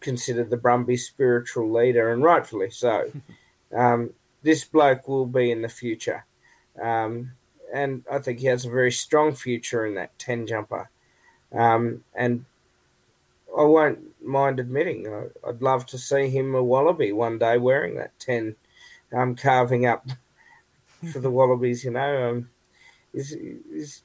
considered 0.00 0.50
the 0.50 0.56
Brumbies' 0.56 1.06
spiritual 1.06 1.70
leader, 1.70 2.12
and 2.12 2.22
rightfully 2.22 2.70
so. 2.70 3.10
um, 3.76 4.10
this 4.42 4.64
bloke 4.64 5.06
will 5.08 5.26
be 5.26 5.50
in 5.50 5.62
the 5.62 5.68
future, 5.68 6.24
um, 6.82 7.32
and 7.72 8.04
I 8.10 8.18
think 8.18 8.40
he 8.40 8.46
has 8.46 8.64
a 8.64 8.70
very 8.70 8.92
strong 8.92 9.34
future 9.34 9.86
in 9.86 9.94
that 9.94 10.18
ten 10.18 10.46
jumper. 10.46 10.90
Um, 11.52 12.04
and 12.14 12.44
I 13.56 13.62
won't 13.62 13.98
mind 14.24 14.60
admitting, 14.60 15.06
I'd 15.46 15.62
love 15.62 15.86
to 15.86 15.98
see 15.98 16.28
him 16.28 16.54
a 16.54 16.62
Wallaby 16.62 17.12
one 17.12 17.38
day 17.38 17.58
wearing 17.58 17.96
that 17.96 18.18
10, 18.20 18.54
um, 19.12 19.34
carving 19.34 19.86
up 19.86 20.06
for 21.12 21.18
the 21.18 21.30
Wallabies, 21.30 21.84
you 21.84 21.90
know. 21.90 22.30
Um, 22.30 22.50
is, 23.12 23.32
is 23.32 24.02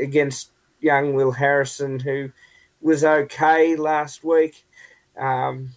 against 0.00 0.50
young 0.80 1.14
Will 1.14 1.32
Harrison, 1.32 1.98
who 1.98 2.30
was 2.80 3.04
okay 3.04 3.76
last 3.76 4.24
week. 4.24 4.66
Um, 5.16 5.70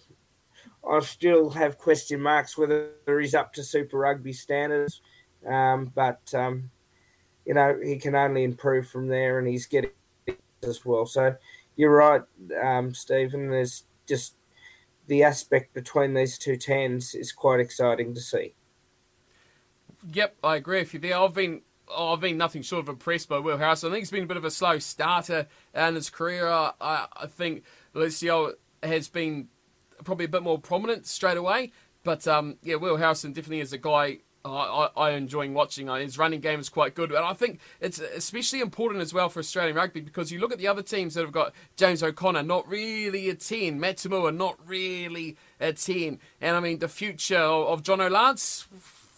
I 0.88 1.00
still 1.00 1.50
have 1.50 1.78
question 1.78 2.20
marks 2.20 2.58
whether 2.58 2.92
he's 3.06 3.34
up 3.34 3.52
to 3.54 3.64
Super 3.64 3.98
Rugby 3.98 4.32
standards, 4.32 5.00
um, 5.46 5.90
but 5.94 6.20
um, 6.34 6.70
you 7.46 7.54
know 7.54 7.78
he 7.82 7.96
can 7.96 8.14
only 8.14 8.44
improve 8.44 8.88
from 8.88 9.08
there, 9.08 9.38
and 9.38 9.48
he's 9.48 9.66
getting 9.66 9.90
as 10.62 10.84
well. 10.84 11.06
So 11.06 11.36
you're 11.76 11.96
right, 11.96 12.22
um, 12.62 12.94
Stephen. 12.94 13.50
There's 13.50 13.84
just 14.06 14.36
the 15.06 15.22
aspect 15.22 15.74
between 15.74 16.14
these 16.14 16.38
two 16.38 16.56
tens 16.56 17.14
is 17.14 17.32
quite 17.32 17.60
exciting 17.60 18.14
to 18.14 18.20
see. 18.20 18.54
Yep, 20.12 20.36
I 20.44 20.56
agree 20.56 20.80
with 20.80 20.94
you 20.94 21.00
there. 21.00 21.18
I've 21.18 21.34
been 21.34 21.62
oh, 21.88 22.12
I've 22.12 22.20
been 22.20 22.38
nothing 22.38 22.62
short 22.62 22.82
of 22.82 22.88
impressed 22.88 23.28
by 23.28 23.38
Will 23.38 23.58
Harris. 23.58 23.84
I 23.84 23.88
think 23.88 23.98
he's 23.98 24.10
been 24.10 24.24
a 24.24 24.26
bit 24.26 24.36
of 24.36 24.44
a 24.44 24.50
slow 24.50 24.78
starter 24.78 25.46
in 25.74 25.94
his 25.94 26.10
career. 26.10 26.48
I, 26.48 26.72
I 26.80 27.26
think 27.26 27.64
Lucio 27.94 28.54
has 28.82 29.08
been 29.08 29.48
probably 30.04 30.26
a 30.26 30.28
bit 30.28 30.42
more 30.42 30.58
prominent 30.58 31.06
straight 31.06 31.36
away. 31.36 31.72
But 32.02 32.28
um, 32.28 32.58
yeah, 32.62 32.76
Will 32.76 32.96
Harrison 32.96 33.32
definitely 33.32 33.60
is 33.60 33.72
a 33.72 33.78
guy 33.78 34.18
I, 34.44 34.90
I, 34.94 35.10
enjoying 35.12 35.54
watching. 35.54 35.88
Uh, 35.88 35.96
his 35.96 36.18
running 36.18 36.40
game 36.40 36.60
is 36.60 36.68
quite 36.68 36.94
good, 36.94 37.10
and 37.10 37.24
I 37.24 37.32
think 37.32 37.60
it's 37.80 37.98
especially 37.98 38.60
important 38.60 39.00
as 39.00 39.14
well 39.14 39.30
for 39.30 39.40
Australian 39.40 39.74
rugby 39.74 40.00
because 40.00 40.30
you 40.30 40.38
look 40.38 40.52
at 40.52 40.58
the 40.58 40.68
other 40.68 40.82
teams 40.82 41.14
that 41.14 41.22
have 41.22 41.32
got 41.32 41.54
James 41.76 42.02
O'Connor, 42.02 42.42
not 42.42 42.68
really 42.68 43.30
a 43.30 43.34
ten, 43.34 43.80
Matt 43.80 43.96
To'omua, 43.96 44.36
not 44.36 44.58
really 44.66 45.36
a 45.60 45.72
ten, 45.72 46.18
and 46.42 46.56
I 46.56 46.60
mean 46.60 46.78
the 46.78 46.88
future 46.88 47.38
of 47.38 47.82
John 47.82 48.00
Lance. 48.12 48.68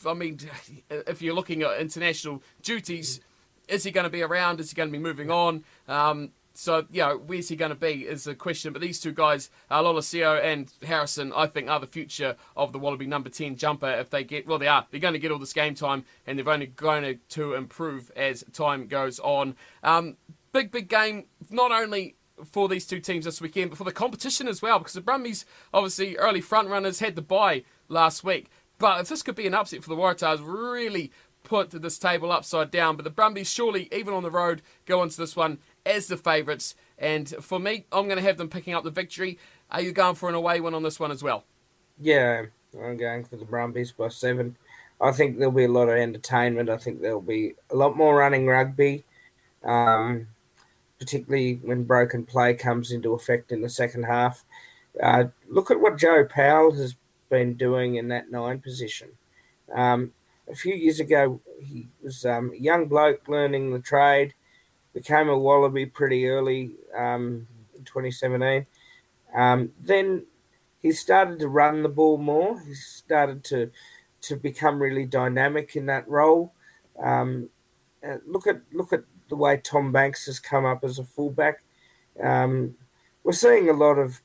I 0.07 0.15
mean, 0.15 0.39
if 0.91 1.21
you're 1.21 1.35
looking 1.35 1.63
at 1.63 1.81
international 1.81 2.43
duties, 2.63 3.21
is 3.67 3.83
he 3.83 3.91
going 3.91 4.05
to 4.05 4.11
be 4.11 4.23
around? 4.23 4.61
Is 4.61 4.71
he 4.71 4.77
going 4.77 4.91
to 4.91 4.93
be 4.93 5.03
moving 5.03 5.31
on? 5.31 5.65
Um, 5.89 6.31
so, 6.57 6.87
you 6.91 7.03
know, 7.03 7.21
where's 7.27 7.49
he 7.49 7.57
going 7.57 7.71
to 7.71 7.75
be 7.75 8.07
is 8.07 8.25
the 8.25 8.35
question. 8.35 8.73
But 8.73 8.83
these 8.83 9.01
two 9.01 9.13
guys, 9.13 9.51
Lolesio 9.71 10.43
and 10.43 10.73
Harrison, 10.83 11.33
I 11.35 11.47
think 11.47 11.69
are 11.69 11.81
the 11.81 11.87
future 11.87 12.37
of 12.57 12.73
the 12.73 12.79
Wallaby 12.79 13.07
number 13.07 13.29
10 13.29 13.57
jumper 13.57 13.91
if 13.91 14.11
they 14.11 14.25
get, 14.25 14.47
well, 14.47 14.59
they 14.59 14.69
are. 14.69 14.87
They're 14.91 15.01
going 15.01 15.15
to 15.15 15.21
get 15.21 15.31
all 15.31 15.39
this 15.39 15.53
game 15.53 15.75
time 15.75 16.05
and 16.27 16.39
they're 16.39 16.49
only 16.49 16.67
going 16.67 17.21
to 17.31 17.55
improve 17.55 18.11
as 18.17 18.45
time 18.53 18.87
goes 18.87 19.19
on. 19.21 19.57
Um, 19.83 20.17
big, 20.53 20.71
big 20.71 20.89
game, 20.89 21.27
not 21.51 21.73
only 21.73 22.17
for 22.45 22.69
these 22.69 22.87
two 22.87 23.01
teams 23.01 23.25
this 23.25 23.41
weekend, 23.41 23.71
but 23.71 23.79
for 23.79 23.85
the 23.85 23.93
competition 23.93 24.49
as 24.49 24.63
well, 24.63 24.79
because 24.79 24.95
the 24.95 25.01
Brumbies, 25.01 25.45
obviously, 25.73 26.17
early 26.17 26.41
front 26.41 26.69
runners, 26.69 27.01
had 27.01 27.17
the 27.17 27.23
bye 27.23 27.65
last 27.89 28.25
week. 28.25 28.51
But 28.79 29.01
if 29.01 29.09
this 29.09 29.23
could 29.23 29.37
be 29.37 29.47
an 29.47 29.55
upset 29.55 29.83
for 29.83 29.89
the 29.89 29.97
Waratahs, 29.97 30.41
really 30.43 31.11
put 31.47 31.71
this 31.71 31.99
table 31.99 32.33
upside 32.33 32.71
down. 32.71 32.97
But 32.97 33.05
the 33.05 33.11
Brumbies, 33.11 33.51
surely, 33.51 33.89
even 33.93 34.13
on 34.13 34.23
the 34.23 34.31
road, 34.31 34.63
go 34.85 35.03
into 35.03 35.17
this 35.17 35.37
one 35.37 35.59
as 35.87 36.09
the 36.09 36.17
favourites. 36.17 36.75
And 36.99 37.29
for 37.41 37.59
me, 37.59 37.87
I'm 37.93 38.05
going 38.05 38.17
to 38.17 38.23
have 38.23 38.37
them 38.37 38.49
picking 38.49 38.75
up 38.75 38.85
the 38.85 38.91
victory. 38.91 39.39
Are 39.71 39.81
you 39.81 39.93
going 39.93 40.15
for 40.17 40.29
an 40.29 40.35
away 40.35 40.61
win 40.61 40.75
on 40.75 40.83
this 40.83 41.01
one 41.01 41.11
as 41.11 41.23
well? 41.23 41.45
Yeah, 42.01 42.47
I'm 42.79 42.97
going 42.97 43.25
for 43.25 43.37
the 43.37 43.45
Brumbies 43.45 43.93
by 43.93 44.09
seven. 44.09 44.57
I 45.01 45.13
think 45.13 45.39
there'll 45.39 45.53
be 45.53 45.65
a 45.65 45.69
lot 45.69 45.89
of 45.89 45.97
entertainment. 45.97 46.71
I 46.71 46.77
think 46.77 47.01
there'll 47.01 47.21
be 47.21 47.55
a 47.71 47.77
lot 47.77 47.97
more 47.97 48.17
running 48.17 48.47
rugby, 48.47 49.05
um, 49.63 50.27
particularly 50.99 51.61
when 51.63 51.85
broken 51.85 52.25
play 52.25 52.55
comes 52.55 52.91
into 52.91 53.13
effect 53.13 53.53
in 53.53 53.61
the 53.61 53.69
second 53.69 54.05
half. 54.05 54.45
Uh, 55.03 55.25
look 55.49 55.71
at 55.71 55.81
what 55.81 55.99
Joe 55.99 56.25
Powell 56.25 56.73
has 56.73 56.95
been 57.29 57.55
doing 57.55 57.97
in 57.97 58.09
that 58.09 58.31
nine 58.31 58.61
position. 58.61 59.09
Um, 59.75 60.13
a 60.51 60.55
few 60.55 60.75
years 60.75 61.01
ago, 61.01 61.41
he 61.61 61.89
was 62.03 62.25
um, 62.25 62.53
a 62.53 62.57
young 62.57 62.87
bloke 62.87 63.29
learning 63.29 63.73
the 63.73 63.81
trade 63.81 64.33
became 64.97 65.29
a 65.29 65.39
Wallaby 65.39 65.85
pretty 65.85 66.27
early 66.27 66.71
um, 66.97 67.47
in 67.77 67.85
2017. 67.85 68.65
Um, 69.37 69.71
then 69.79 70.25
he 70.81 70.91
started 70.91 71.39
to 71.41 71.49
run 71.49 71.83
the 71.83 71.91
ball 71.91 72.17
more. 72.17 72.59
He 72.63 72.73
started 72.73 73.45
to 73.45 73.71
to 74.23 74.37
become 74.37 74.81
really 74.81 75.05
dynamic 75.05 75.77
in 75.77 75.85
that 75.87 76.09
role. 76.09 76.55
Um, 76.99 77.51
look 78.27 78.47
at 78.47 78.63
look 78.73 78.95
at 78.95 79.05
the 79.29 79.37
way 79.37 79.59
Tom 79.59 79.93
Banks 79.93 80.25
has 80.25 80.41
come 80.41 80.65
up 80.65 80.83
as 80.83 80.99
a 80.99 81.05
fullback. 81.05 81.63
Um, 82.23 82.75
we're 83.23 83.33
seeing 83.33 83.69
a 83.69 83.75
lot 83.75 83.99
of, 83.99 84.23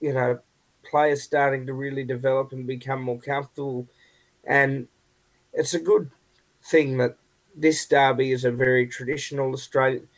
you 0.00 0.12
know, 0.12 0.38
players 0.84 1.22
starting 1.22 1.66
to 1.66 1.72
really 1.72 2.04
develop 2.04 2.52
and 2.52 2.66
become 2.66 3.00
more 3.00 3.20
comfortable, 3.20 3.86
and 4.44 4.86
it's 5.54 5.72
a 5.72 5.80
good 5.80 6.10
thing 6.62 6.98
that 6.98 7.16
this 7.60 7.86
derby 7.86 8.32
is 8.32 8.44
a 8.44 8.50
very 8.50 8.86
traditional 8.86 9.52
Australian 9.52 10.08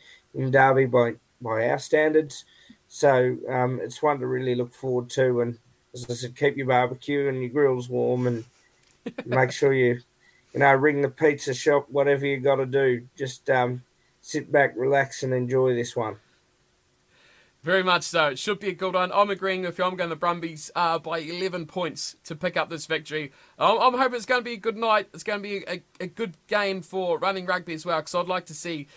derby 0.51 0.85
by 0.85 1.15
by 1.41 1.69
our 1.69 1.79
standards. 1.79 2.45
So 2.87 3.37
um, 3.49 3.79
it's 3.81 4.01
one 4.01 4.19
to 4.19 4.27
really 4.27 4.55
look 4.55 4.73
forward 4.73 5.09
to. 5.11 5.41
And 5.41 5.57
as 5.93 6.05
I 6.09 6.13
said, 6.13 6.35
keep 6.35 6.57
your 6.57 6.67
barbecue 6.67 7.27
and 7.27 7.41
your 7.41 7.49
grills 7.49 7.89
warm, 7.89 8.27
and 8.27 8.45
make 9.25 9.51
sure 9.51 9.73
you, 9.73 10.01
you 10.53 10.59
know, 10.59 10.73
ring 10.73 11.01
the 11.01 11.09
pizza 11.09 11.53
shop. 11.53 11.87
Whatever 11.89 12.25
you 12.25 12.37
got 12.39 12.57
to 12.57 12.65
do, 12.65 13.07
just 13.17 13.49
um, 13.49 13.83
sit 14.21 14.51
back, 14.51 14.73
relax, 14.75 15.23
and 15.23 15.33
enjoy 15.33 15.73
this 15.75 15.95
one. 15.95 16.17
Very 17.63 17.83
much 17.83 18.03
so. 18.03 18.29
It 18.29 18.39
should 18.39 18.59
be 18.59 18.69
a 18.69 18.73
good 18.73 18.95
one. 18.95 19.11
I'm 19.13 19.29
agreeing 19.29 19.61
with 19.61 19.77
you. 19.77 19.83
I'm 19.83 19.95
going 19.95 20.09
the 20.09 20.15
Brumbies 20.15 20.71
uh, 20.75 20.97
by 20.97 21.19
11 21.19 21.67
points 21.67 22.15
to 22.23 22.35
pick 22.35 22.57
up 22.57 22.69
this 22.69 22.87
victory. 22.87 23.31
I'm, 23.59 23.77
I'm 23.79 23.99
hoping 23.99 24.15
it's 24.15 24.25
going 24.25 24.41
to 24.41 24.45
be 24.45 24.53
a 24.53 24.57
good 24.57 24.77
night. 24.77 25.09
It's 25.13 25.23
going 25.23 25.43
to 25.43 25.47
be 25.47 25.63
a, 25.67 25.83
a 25.99 26.07
good 26.07 26.37
game 26.47 26.81
for 26.81 27.19
running 27.19 27.45
rugby 27.45 27.75
as 27.75 27.85
well, 27.85 27.99
because 27.99 28.15
I'd 28.15 28.27
like 28.27 28.47
to 28.47 28.55
see 28.55 28.87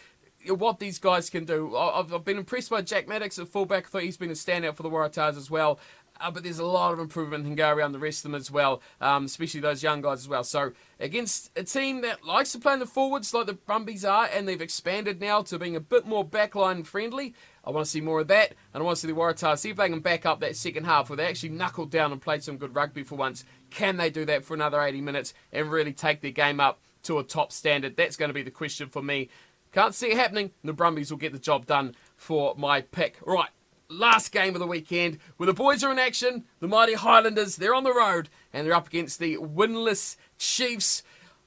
what 0.46 0.78
these 0.78 0.98
guys 0.98 1.28
can 1.28 1.44
do. 1.44 1.76
I've, 1.76 2.12
I've 2.12 2.24
been 2.24 2.38
impressed 2.38 2.70
by 2.70 2.80
Jack 2.80 3.06
Maddocks 3.06 3.38
at 3.38 3.48
fullback. 3.48 3.84
I 3.84 3.88
thought 3.88 4.02
he's 4.02 4.16
been 4.16 4.30
a 4.30 4.34
standout 4.34 4.76
for 4.76 4.82
the 4.82 4.90
Waratahs 4.90 5.36
as 5.36 5.50
well. 5.50 5.78
Uh, 6.20 6.30
but 6.30 6.44
there's 6.44 6.60
a 6.60 6.64
lot 6.64 6.92
of 6.92 7.00
improvement 7.00 7.44
can 7.44 7.56
go 7.56 7.70
around 7.70 7.92
the 7.92 7.98
rest 7.98 8.24
of 8.24 8.30
them 8.30 8.40
as 8.40 8.50
well, 8.50 8.80
um, 9.00 9.24
especially 9.24 9.60
those 9.60 9.82
young 9.82 10.00
guys 10.00 10.20
as 10.20 10.28
well. 10.28 10.44
So 10.44 10.72
against 11.00 11.50
a 11.56 11.64
team 11.64 12.02
that 12.02 12.24
likes 12.24 12.52
to 12.52 12.60
play 12.60 12.74
in 12.74 12.78
the 12.78 12.86
forwards 12.86 13.34
like 13.34 13.46
the 13.46 13.54
Brumbies 13.54 14.04
are, 14.04 14.28
and 14.32 14.46
they've 14.46 14.60
expanded 14.60 15.20
now 15.20 15.42
to 15.42 15.58
being 15.58 15.74
a 15.74 15.80
bit 15.80 16.06
more 16.06 16.24
backline 16.24 16.86
friendly. 16.86 17.34
I 17.66 17.70
want 17.70 17.86
to 17.86 17.90
see 17.90 18.00
more 18.00 18.20
of 18.20 18.28
that, 18.28 18.54
and 18.72 18.82
I 18.82 18.84
want 18.84 18.96
to 18.96 19.00
see 19.00 19.12
the 19.12 19.18
Waratahs 19.18 19.58
see 19.58 19.70
if 19.70 19.76
they 19.76 19.88
can 19.88 20.00
back 20.00 20.26
up 20.26 20.40
that 20.40 20.56
second 20.56 20.84
half 20.84 21.08
where 21.08 21.16
they 21.16 21.26
actually 21.26 21.50
knuckled 21.50 21.90
down 21.90 22.12
and 22.12 22.20
played 22.20 22.42
some 22.42 22.58
good 22.58 22.74
rugby 22.74 23.02
for 23.02 23.14
once. 23.16 23.44
Can 23.70 23.96
they 23.96 24.10
do 24.10 24.24
that 24.26 24.44
for 24.44 24.54
another 24.54 24.80
80 24.80 25.00
minutes 25.00 25.32
and 25.52 25.70
really 25.70 25.92
take 25.92 26.20
their 26.20 26.30
game 26.30 26.60
up 26.60 26.80
to 27.04 27.18
a 27.18 27.24
top 27.24 27.52
standard? 27.52 27.96
That's 27.96 28.16
going 28.16 28.28
to 28.28 28.34
be 28.34 28.42
the 28.42 28.50
question 28.50 28.88
for 28.88 29.02
me. 29.02 29.30
Can't 29.72 29.94
see 29.94 30.12
it 30.12 30.16
happening. 30.16 30.52
The 30.62 30.72
Brumbies 30.72 31.10
will 31.10 31.18
get 31.18 31.32
the 31.32 31.38
job 31.38 31.66
done 31.66 31.94
for 32.16 32.54
my 32.56 32.82
pick. 32.82 33.16
Right, 33.24 33.50
last 33.88 34.30
game 34.30 34.54
of 34.54 34.60
the 34.60 34.66
weekend 34.66 35.18
where 35.36 35.46
the 35.46 35.54
boys 35.54 35.82
are 35.82 35.90
in 35.90 35.98
action. 35.98 36.44
The 36.60 36.68
mighty 36.68 36.94
Highlanders, 36.94 37.56
they're 37.56 37.74
on 37.74 37.84
the 37.84 37.94
road 37.94 38.28
and 38.52 38.66
they're 38.66 38.74
up 38.74 38.86
against 38.86 39.18
the 39.18 39.36
winless 39.38 40.16
Chiefs. 40.38 41.02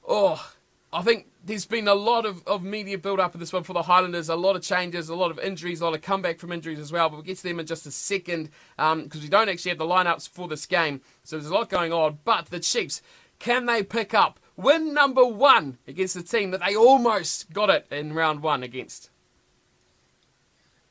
Oh, 0.06 0.52
I 0.92 1.02
think 1.02 1.26
there's 1.44 1.66
been 1.66 1.88
a 1.88 1.94
lot 1.94 2.26
of, 2.26 2.46
of 2.46 2.62
media 2.62 2.98
build 2.98 3.20
up 3.20 3.34
in 3.34 3.40
this 3.40 3.52
one 3.52 3.62
for 3.62 3.72
the 3.72 3.82
Highlanders, 3.82 4.28
a 4.28 4.36
lot 4.36 4.56
of 4.56 4.62
changes, 4.62 5.08
a 5.08 5.14
lot 5.14 5.30
of 5.30 5.38
injuries, 5.38 5.80
a 5.80 5.84
lot 5.84 5.94
of 5.94 6.02
comeback 6.02 6.38
from 6.38 6.52
injuries 6.52 6.78
as 6.78 6.92
well. 6.92 7.08
But 7.08 7.16
we'll 7.16 7.24
get 7.24 7.38
to 7.38 7.42
them 7.44 7.60
in 7.60 7.66
just 7.66 7.86
a 7.86 7.90
second 7.90 8.50
because 8.76 8.92
um, 8.92 9.20
we 9.20 9.28
don't 9.28 9.48
actually 9.48 9.70
have 9.70 9.78
the 9.78 9.84
lineups 9.84 10.28
for 10.28 10.48
this 10.48 10.66
game. 10.66 11.00
So 11.24 11.36
there's 11.36 11.50
a 11.50 11.54
lot 11.54 11.68
going 11.68 11.92
on. 11.92 12.18
But 12.24 12.46
the 12.46 12.60
Chiefs, 12.60 13.02
can 13.38 13.66
they 13.66 13.82
pick 13.82 14.14
up 14.14 14.40
win 14.56 14.92
number 14.92 15.24
one 15.24 15.78
against 15.86 16.14
the 16.14 16.22
team 16.22 16.50
that 16.50 16.60
they 16.64 16.76
almost 16.76 17.52
got 17.52 17.70
it 17.70 17.86
in 17.90 18.12
round 18.12 18.42
one 18.42 18.62
against? 18.62 19.10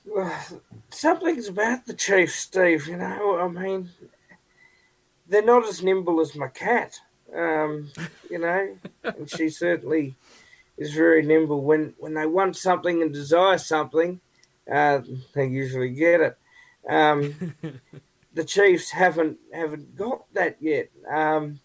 Well, 0.05 0.61
something's 0.89 1.49
about 1.49 1.85
the 1.85 1.93
Chiefs, 1.93 2.35
Steve. 2.35 2.87
You 2.87 2.97
know, 2.97 3.39
I 3.39 3.47
mean, 3.49 3.89
they're 5.27 5.43
not 5.43 5.67
as 5.67 5.83
nimble 5.83 6.21
as 6.21 6.35
my 6.35 6.47
cat. 6.47 6.97
Um, 7.35 7.91
you 8.29 8.39
know, 8.39 8.77
and 9.03 9.29
she 9.29 9.49
certainly 9.49 10.15
is 10.77 10.93
very 10.93 11.23
nimble. 11.23 11.61
When 11.61 11.93
when 11.97 12.13
they 12.13 12.25
want 12.25 12.55
something 12.55 13.01
and 13.01 13.13
desire 13.13 13.57
something, 13.57 14.21
uh, 14.71 15.01
they 15.33 15.47
usually 15.47 15.89
get 15.89 16.21
it. 16.21 16.37
Um, 16.89 17.55
the 18.33 18.43
Chiefs 18.43 18.91
haven't 18.91 19.37
haven't 19.53 19.95
got 19.95 20.31
that 20.33 20.57
yet. 20.59 20.89
Um, 21.11 21.59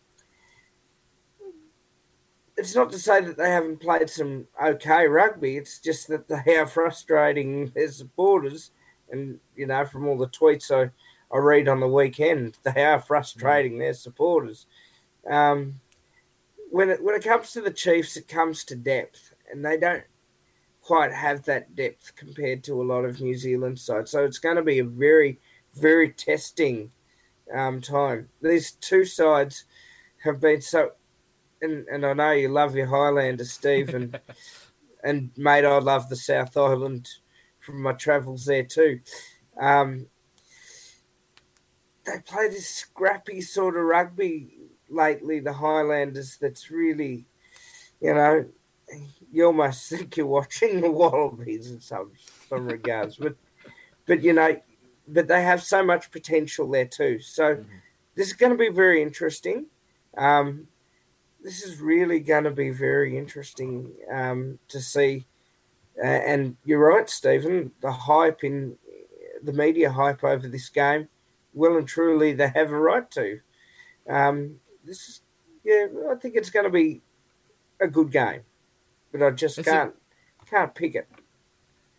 it's 2.57 2.75
not 2.75 2.92
to 2.92 2.98
say 2.98 3.20
that 3.20 3.37
they 3.37 3.51
haven't 3.51 3.81
played 3.81 4.09
some 4.09 4.46
okay 4.62 5.07
rugby. 5.07 5.57
It's 5.57 5.79
just 5.79 6.09
that 6.09 6.29
they 6.29 6.57
are 6.57 6.66
frustrating 6.66 7.70
their 7.75 7.90
supporters, 7.90 8.70
and 9.11 9.38
you 9.57 9.66
know 9.66 9.85
from 9.85 10.07
all 10.07 10.18
the 10.18 10.29
tweets 10.29 10.70
I, 10.70 10.90
I 11.35 11.38
read 11.38 11.68
on 11.68 11.81
the 11.81 11.88
weekend, 11.88 12.59
they 12.62 12.85
are 12.85 13.01
frustrating 13.01 13.79
their 13.79 13.94
supporters. 13.94 14.66
Um, 15.29 15.81
when 16.73 16.89
it 16.89 17.03
when 17.03 17.15
it 17.15 17.23
comes 17.23 17.53
to 17.53 17.61
the 17.61 17.71
Chiefs, 17.71 18.17
it 18.17 18.27
comes 18.27 18.65
to 18.65 18.75
depth, 18.75 19.35
and 19.51 19.63
they 19.63 19.77
don't 19.77 20.05
quite 20.81 21.13
have 21.13 21.45
that 21.45 21.77
depth 21.77 22.17
compared 22.17 22.65
to 22.65 22.81
a 22.81 22.83
lot 22.83 23.05
of 23.05 23.21
New 23.21 23.37
Zealand 23.37 23.79
sides. 23.79 24.11
So 24.11 24.25
it's 24.25 24.39
going 24.39 24.57
to 24.57 24.63
be 24.63 24.79
a 24.79 24.85
very 24.85 25.39
very 25.75 26.11
testing 26.11 26.91
um, 27.55 27.83
time. 27.83 28.31
These 28.41 28.73
two 28.73 29.05
sides 29.05 29.65
have 30.25 30.41
been 30.41 30.63
so 30.63 30.93
and, 31.61 31.87
and 31.89 32.07
I 32.07 32.15
know 32.15 32.33
you 32.33 32.49
love 32.49 32.75
your 32.75 32.87
Highlander, 32.87 33.45
Steve, 33.45 33.95
and 33.95 34.19
and 35.05 35.31
mate, 35.37 35.67
I 35.67 35.79
love 35.79 36.09
the 36.09 36.17
South 36.17 36.57
Island 36.57 37.07
from 37.61 37.83
my 37.83 37.93
travels 37.93 38.47
there 38.47 38.65
too. 38.65 39.01
Um, 39.61 40.07
they 42.07 42.19
play 42.27 42.49
this 42.49 42.69
scrappy 42.69 43.43
sort 43.43 43.77
of 43.77 43.83
rugby 43.83 44.62
lately, 44.92 45.40
the 45.40 45.52
Highlanders. 45.52 46.37
That's 46.37 46.70
really, 46.70 47.26
you 48.00 48.14
know, 48.14 48.44
you 49.33 49.46
almost 49.46 49.88
think 49.88 50.16
you're 50.16 50.26
watching 50.26 50.81
the 50.81 50.90
Wallabies 50.90 51.70
in 51.70 51.81
some 51.81 52.12
some 52.48 52.66
regards, 52.66 53.16
but 53.16 53.35
but 54.07 54.22
you 54.22 54.33
know, 54.33 54.61
but 55.09 55.28
they 55.28 55.42
have 55.42 55.62
so 55.62 55.83
much 55.83 56.11
potential 56.11 56.68
there 56.70 56.87
too. 56.87 57.18
So 57.20 57.57
mm-hmm. 57.57 57.76
this 58.14 58.28
is 58.28 58.35
going 58.35 58.52
to 58.52 58.59
be 58.59 58.70
very 58.70 59.02
interesting. 59.02 59.66
Um, 60.16 60.68
this 61.42 61.62
is 61.62 61.81
really 61.81 62.20
going 62.20 62.44
to 62.44 62.50
be 62.50 62.70
very 62.70 63.18
interesting 63.18 63.92
um, 64.11 64.59
to 64.68 64.81
see. 64.81 65.26
Uh, 66.02 66.07
and 66.07 66.57
you're 66.64 66.87
right, 66.87 67.11
Stephen. 67.11 67.72
The 67.81 67.90
hype 67.90 68.44
in 68.44 68.76
the 69.42 69.52
media 69.52 69.90
hype 69.90 70.22
over 70.22 70.46
this 70.46 70.68
game, 70.68 71.09
well 71.52 71.76
and 71.76 71.87
truly, 71.87 72.33
they 72.33 72.48
have 72.48 72.70
a 72.70 72.78
right 72.78 73.11
to. 73.12 73.40
Um, 74.09 74.61
this 74.85 75.09
is, 75.09 75.21
yeah, 75.64 75.87
I 76.11 76.14
think 76.16 76.35
it's 76.35 76.51
going 76.51 76.64
to 76.64 76.71
be 76.71 77.01
a 77.81 77.88
good 77.88 78.11
game, 78.11 78.42
but 79.11 79.23
I 79.23 79.31
just 79.31 79.59
it's 79.59 79.68
can't 79.68 79.95
a, 80.42 80.47
can't 80.47 80.75
pick 80.75 80.95
it. 80.95 81.09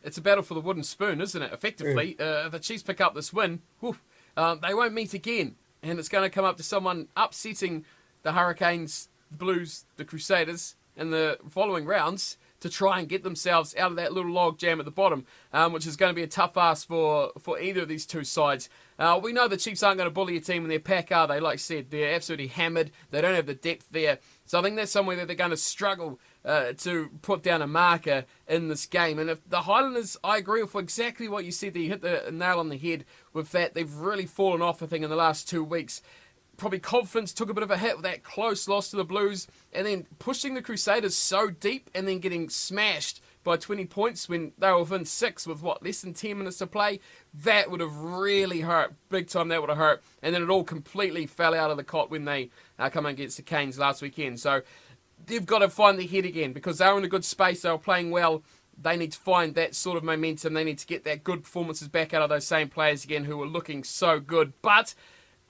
It's 0.03 0.17
a 0.17 0.21
battle 0.21 0.43
for 0.43 0.53
the 0.53 0.61
wooden 0.61 0.83
spoon, 0.83 1.21
isn't 1.21 1.41
it? 1.41 1.53
Effectively, 1.53 2.15
mm. 2.15 2.21
uh, 2.21 2.45
if 2.47 2.51
the 2.51 2.59
Chiefs 2.59 2.83
pick 2.83 2.99
up 2.99 3.15
this 3.15 3.31
win, 3.31 3.61
whew, 3.79 3.97
uh, 4.35 4.55
they 4.55 4.73
won't 4.73 4.93
meet 4.93 5.13
again, 5.13 5.55
and 5.81 5.97
it's 5.97 6.09
going 6.09 6.23
to 6.23 6.29
come 6.29 6.45
up 6.45 6.57
to 6.57 6.63
someone 6.63 7.07
upsetting 7.15 7.85
the 8.23 8.33
Hurricanes 8.33 9.09
Blues, 9.31 9.85
the 9.95 10.05
Crusaders, 10.05 10.75
in 10.95 11.09
the 11.09 11.39
following 11.49 11.85
rounds 11.85 12.37
to 12.63 12.69
try 12.69 12.97
and 12.97 13.09
get 13.09 13.23
themselves 13.23 13.75
out 13.75 13.91
of 13.91 13.97
that 13.97 14.13
little 14.13 14.31
log 14.31 14.57
jam 14.57 14.79
at 14.79 14.85
the 14.85 14.91
bottom, 14.91 15.25
um, 15.51 15.73
which 15.73 15.85
is 15.85 15.97
going 15.97 16.09
to 16.09 16.15
be 16.15 16.23
a 16.23 16.27
tough 16.27 16.55
ask 16.55 16.87
for, 16.87 17.33
for 17.37 17.59
either 17.59 17.81
of 17.81 17.89
these 17.89 18.05
two 18.05 18.23
sides. 18.23 18.69
Uh, 18.97 19.19
we 19.21 19.33
know 19.33 19.49
the 19.49 19.57
Chiefs 19.57 19.83
aren't 19.83 19.97
going 19.97 20.09
to 20.09 20.13
bully 20.13 20.37
a 20.37 20.39
team 20.39 20.63
in 20.63 20.69
their 20.69 20.79
pack, 20.79 21.11
are 21.11 21.27
they? 21.27 21.41
Like 21.41 21.55
I 21.55 21.57
said, 21.57 21.89
they're 21.89 22.15
absolutely 22.15 22.47
hammered. 22.47 22.91
They 23.11 23.19
don't 23.19 23.35
have 23.35 23.47
the 23.47 23.53
depth 23.53 23.87
there. 23.91 24.19
So 24.45 24.57
I 24.57 24.61
think 24.61 24.77
that's 24.77 24.93
somewhere 24.93 25.17
that 25.17 25.27
they're 25.27 25.35
going 25.35 25.49
to 25.49 25.57
struggle 25.57 26.21
uh, 26.45 26.71
to 26.77 27.09
put 27.21 27.43
down 27.43 27.61
a 27.61 27.67
marker 27.67 28.23
in 28.47 28.69
this 28.69 28.85
game. 28.85 29.19
And 29.19 29.29
if 29.29 29.41
the 29.49 29.63
Highlanders, 29.63 30.15
I 30.23 30.37
agree 30.37 30.61
with 30.61 30.73
exactly 30.75 31.27
what 31.27 31.43
you 31.43 31.51
said. 31.51 31.73
That 31.73 31.81
you 31.81 31.89
hit 31.89 32.01
the 32.01 32.31
nail 32.31 32.59
on 32.59 32.69
the 32.69 32.77
head 32.77 33.03
with 33.33 33.51
that. 33.51 33.73
They've 33.73 33.93
really 33.93 34.25
fallen 34.25 34.61
off, 34.61 34.81
I 34.81 34.85
think, 34.85 35.03
in 35.03 35.09
the 35.09 35.17
last 35.17 35.49
two 35.49 35.65
weeks 35.65 36.01
probably 36.57 36.79
confidence 36.79 37.33
took 37.33 37.49
a 37.49 37.53
bit 37.53 37.63
of 37.63 37.71
a 37.71 37.77
hit 37.77 37.95
with 37.95 38.03
that 38.03 38.23
close 38.23 38.67
loss 38.67 38.89
to 38.89 38.95
the 38.95 39.03
Blues, 39.03 39.47
and 39.71 39.85
then 39.85 40.07
pushing 40.19 40.53
the 40.53 40.61
Crusaders 40.61 41.15
so 41.15 41.49
deep 41.49 41.89
and 41.93 42.07
then 42.07 42.19
getting 42.19 42.49
smashed 42.49 43.21
by 43.43 43.57
20 43.57 43.85
points 43.85 44.29
when 44.29 44.53
they 44.57 44.69
were 44.69 44.79
within 44.79 45.05
six 45.05 45.45
with 45.45 45.61
what 45.61 45.83
less 45.83 46.01
than 46.01 46.13
10 46.13 46.37
minutes 46.37 46.59
to 46.59 46.67
play. 46.67 46.99
That 47.33 47.69
would 47.69 47.81
have 47.81 47.95
really 47.97 48.61
hurt, 48.61 48.93
big 49.09 49.27
time. 49.27 49.49
That 49.49 49.61
would 49.61 49.69
have 49.69 49.77
hurt, 49.77 50.03
and 50.21 50.33
then 50.33 50.41
it 50.41 50.49
all 50.49 50.63
completely 50.63 51.25
fell 51.25 51.53
out 51.53 51.71
of 51.71 51.77
the 51.77 51.83
cot 51.83 52.09
when 52.09 52.25
they 52.25 52.49
uh, 52.79 52.89
come 52.89 53.05
against 53.05 53.37
the 53.37 53.43
Canes 53.43 53.77
last 53.77 54.01
weekend. 54.01 54.39
So 54.39 54.61
they've 55.25 55.45
got 55.45 55.59
to 55.59 55.69
find 55.69 55.99
their 55.99 56.07
head 56.07 56.25
again 56.25 56.53
because 56.53 56.77
they 56.77 56.87
were 56.87 56.97
in 56.97 57.05
a 57.05 57.09
good 57.09 57.25
space. 57.25 57.61
They 57.61 57.69
were 57.69 57.77
playing 57.77 58.11
well. 58.11 58.43
They 58.81 58.97
need 58.97 59.11
to 59.11 59.19
find 59.19 59.53
that 59.55 59.75
sort 59.75 59.97
of 59.97 60.03
momentum. 60.03 60.53
They 60.53 60.63
need 60.63 60.79
to 60.79 60.87
get 60.87 61.03
that 61.03 61.23
good 61.23 61.43
performances 61.43 61.87
back 61.87 62.13
out 62.13 62.23
of 62.23 62.29
those 62.29 62.47
same 62.47 62.69
players 62.69 63.03
again 63.03 63.25
who 63.25 63.37
were 63.37 63.45
looking 63.45 63.83
so 63.83 64.19
good. 64.19 64.53
But 64.61 64.95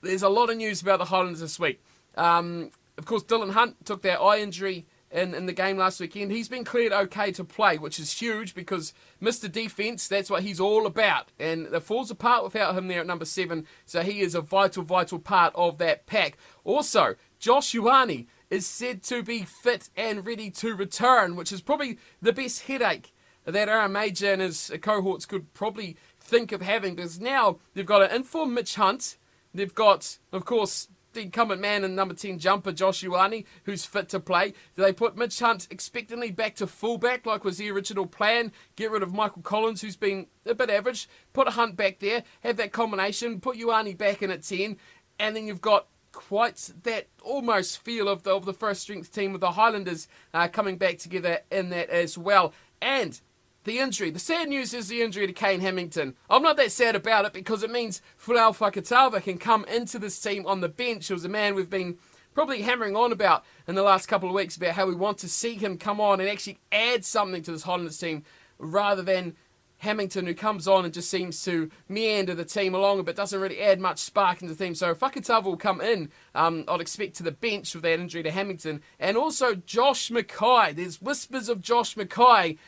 there's 0.04 0.22
a 0.22 0.28
lot 0.28 0.50
of 0.50 0.56
news 0.56 0.82
about 0.82 0.98
the 0.98 1.06
Highlanders 1.06 1.40
this 1.40 1.58
week. 1.58 1.82
Um, 2.16 2.70
of 2.96 3.06
course, 3.06 3.22
Dillon 3.22 3.50
Hunt 3.50 3.84
took 3.84 4.02
that 4.02 4.20
eye 4.20 4.38
injury 4.38 4.86
in, 5.10 5.34
in 5.34 5.46
the 5.46 5.52
game 5.52 5.78
last 5.78 6.00
weekend. 6.00 6.32
He's 6.32 6.48
been 6.48 6.64
cleared 6.64 6.92
okay 6.92 7.32
to 7.32 7.44
play, 7.44 7.78
which 7.78 7.98
is 7.98 8.12
huge 8.12 8.54
because 8.54 8.92
Mr. 9.22 9.50
Defence, 9.50 10.08
that's 10.08 10.30
what 10.30 10.42
he's 10.42 10.60
all 10.60 10.86
about. 10.86 11.28
And 11.38 11.66
it 11.66 11.82
falls 11.82 12.10
apart 12.10 12.44
without 12.44 12.76
him 12.76 12.88
there 12.88 13.00
at 13.00 13.06
number 13.06 13.24
seven. 13.24 13.66
So 13.86 14.02
he 14.02 14.20
is 14.20 14.34
a 14.34 14.40
vital, 14.40 14.82
vital 14.82 15.18
part 15.18 15.52
of 15.54 15.78
that 15.78 16.06
pack. 16.06 16.36
Also, 16.64 17.14
Josh 17.38 17.72
Ioane 17.72 18.26
is 18.50 18.66
said 18.66 19.02
to 19.04 19.22
be 19.22 19.42
fit 19.42 19.88
and 19.96 20.26
ready 20.26 20.50
to 20.50 20.74
return, 20.74 21.36
which 21.36 21.52
is 21.52 21.62
probably 21.62 21.98
the 22.20 22.32
best 22.32 22.62
headache 22.62 23.12
that 23.44 23.68
Aaron 23.68 23.92
Mauger 23.92 24.32
and 24.32 24.42
his 24.42 24.72
cohorts 24.80 25.26
could 25.26 25.52
probably 25.54 25.96
think 26.20 26.52
of 26.52 26.62
having 26.62 26.94
because 26.94 27.20
now 27.20 27.58
they've 27.74 27.84
got 27.84 28.02
an 28.02 28.14
informed 28.14 28.54
Mitch 28.54 28.76
Hunt 28.76 29.16
They've 29.54 29.74
got, 29.74 30.18
of 30.32 30.44
course, 30.44 30.88
the 31.14 31.22
incumbent 31.22 31.60
man 31.60 31.84
and 31.84 31.96
number 31.96 32.12
10 32.12 32.38
jumper, 32.38 32.72
Josh 32.72 33.02
Ioane, 33.02 33.44
who's 33.64 33.84
fit 33.84 34.08
to 34.10 34.20
play. 34.20 34.50
Do 34.74 34.82
they 34.82 34.92
put 34.92 35.16
Mitch 35.16 35.38
Hunt 35.38 35.68
expectantly 35.70 36.30
back 36.30 36.56
to 36.56 36.66
fullback 36.66 37.24
like 37.24 37.44
was 37.44 37.58
the 37.58 37.70
original 37.70 38.06
plan? 38.06 38.52
Get 38.76 38.90
rid 38.90 39.02
of 39.02 39.14
Michael 39.14 39.42
Collins, 39.42 39.80
who's 39.80 39.96
been 39.96 40.26
a 40.44 40.54
bit 40.54 40.70
average. 40.70 41.08
Put 41.32 41.48
Hunt 41.50 41.76
back 41.76 42.00
there, 42.00 42.24
have 42.42 42.56
that 42.56 42.72
combination, 42.72 43.40
put 43.40 43.56
Ioane 43.56 43.96
back 43.96 44.22
in 44.22 44.30
at 44.30 44.42
10, 44.42 44.76
and 45.18 45.36
then 45.36 45.46
you've 45.46 45.60
got 45.60 45.86
quite 46.12 46.72
that 46.84 47.08
almost 47.22 47.78
feel 47.78 48.08
of 48.08 48.22
the, 48.22 48.30
of 48.30 48.44
the 48.44 48.52
first 48.52 48.82
strength 48.82 49.12
team 49.12 49.32
with 49.32 49.40
the 49.40 49.52
Highlanders 49.52 50.08
uh, 50.32 50.48
coming 50.48 50.76
back 50.76 50.98
together 50.98 51.40
in 51.50 51.70
that 51.70 51.90
as 51.90 52.16
well. 52.18 52.52
And 52.80 53.20
the 53.64 53.78
injury. 53.78 54.10
The 54.10 54.18
sad 54.18 54.48
news 54.48 54.72
is 54.72 54.88
the 54.88 55.02
injury 55.02 55.26
to 55.26 55.32
Kayne 55.32 55.60
Hammington. 55.60 56.14
I'm 56.30 56.42
not 56.42 56.56
that 56.58 56.72
sad 56.72 56.94
about 56.94 57.24
it 57.24 57.32
because 57.32 57.62
it 57.62 57.70
means 57.70 58.00
Folau 58.18 58.56
Fakatava 58.56 59.22
can 59.22 59.38
come 59.38 59.64
into 59.64 59.98
this 59.98 60.20
team 60.20 60.46
on 60.46 60.60
the 60.60 60.68
bench. 60.68 61.10
It 61.10 61.14
was 61.14 61.24
a 61.24 61.30
man 61.30 61.54
we've 61.54 61.70
been 61.70 61.98
probably 62.34 62.62
hammering 62.62 62.96
on 62.96 63.12
about 63.12 63.44
in 63.66 63.74
the 63.74 63.82
last 63.82 64.06
couple 64.06 64.28
of 64.28 64.34
weeks 64.34 64.56
about 64.56 64.74
how 64.74 64.86
we 64.86 64.94
want 64.94 65.18
to 65.18 65.28
see 65.28 65.54
him 65.54 65.78
come 65.78 66.00
on 66.00 66.20
and 66.20 66.28
actually 66.28 66.58
add 66.72 67.04
something 67.04 67.42
to 67.42 67.52
this 67.52 67.62
Hollanders 67.62 67.98
team 67.98 68.24
rather 68.58 69.02
than 69.02 69.34
Hammington 69.82 70.26
who 70.26 70.34
comes 70.34 70.66
on 70.66 70.84
and 70.84 70.94
just 70.94 71.10
seems 71.10 71.42
to 71.44 71.70
meander 71.88 72.34
the 72.34 72.44
team 72.44 72.74
along 72.74 73.02
but 73.04 73.16
doesn't 73.16 73.40
really 73.40 73.60
add 73.60 73.80
much 73.80 73.98
spark 73.98 74.42
into 74.42 74.54
the 74.54 74.64
team. 74.64 74.74
So 74.74 74.90
if 74.90 75.00
Fakatava 75.00 75.44
will 75.44 75.56
come 75.56 75.80
in, 75.80 76.10
um, 76.34 76.64
I'd 76.68 76.80
expect, 76.80 77.16
to 77.16 77.22
the 77.22 77.32
bench 77.32 77.74
with 77.74 77.82
that 77.84 78.00
injury 78.00 78.22
to 78.22 78.30
Hammington. 78.30 78.80
And 78.98 79.16
also 79.16 79.54
Josh 79.54 80.10
McKay. 80.10 80.74
There's 80.74 81.02
whispers 81.02 81.48
of 81.48 81.60
Josh 81.60 81.94
McKay 81.94 82.58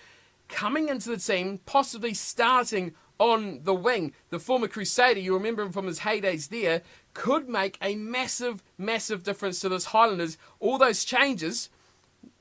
coming 0.49 0.89
into 0.89 1.09
the 1.09 1.17
team, 1.17 1.61
possibly 1.67 2.15
starting 2.15 2.95
on 3.19 3.61
the 3.65 3.75
wing. 3.75 4.13
The 4.31 4.39
former 4.39 4.69
Crusader, 4.69 5.21
you 5.21 5.35
remember 5.35 5.63
him 5.63 5.73
from 5.73 5.87
his 5.87 6.01
heydays 6.01 6.49
there, 6.49 6.83
could 7.15 7.49
make 7.49 7.79
a 7.81 7.95
massive, 7.97 8.63
massive 8.77 9.23
difference 9.23 9.61
to 9.61 9.69
this 9.69 9.87
Highlanders. 9.87 10.37
All 10.61 10.79
those 10.79 11.05
changes 11.05 11.71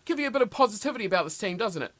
give 0.03 0.19
you 0.19 0.27
a 0.27 0.31
bit 0.31 0.41
of 0.41 0.49
positivity 0.49 1.05
about 1.05 1.23
this 1.23 1.37
team, 1.37 1.57
doesn't 1.57 1.81
it? 1.81 1.91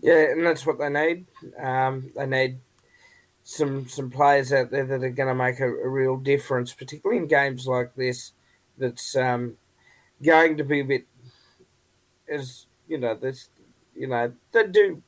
Yeah, 0.00 0.30
and 0.30 0.46
that's 0.46 0.64
what 0.64 0.78
they 0.78 0.88
need. 0.88 1.26
Um, 1.60 2.12
they 2.14 2.26
need 2.26 2.58
some 3.42 3.88
some 3.88 4.10
players 4.10 4.52
out 4.52 4.70
there 4.70 4.84
that 4.84 5.02
are 5.02 5.10
going 5.10 5.28
to 5.28 5.34
make 5.34 5.58
a, 5.58 5.66
a, 5.66 5.88
real 5.88 6.18
difference, 6.18 6.72
particularly 6.72 7.20
in 7.20 7.26
games 7.26 7.66
like 7.66 7.94
this. 7.96 8.32
That's 8.76 9.16
um, 9.16 9.56
going 10.22 10.56
to 10.58 10.64
be 10.64 10.80
a 10.80 10.84
bit, 10.84 11.06
as 12.28 12.66
you 12.86 12.98
know, 12.98 13.14
this, 13.14 13.48
you 13.98 14.06
know, 14.06 14.32
they 14.52 14.66
do 14.66 15.02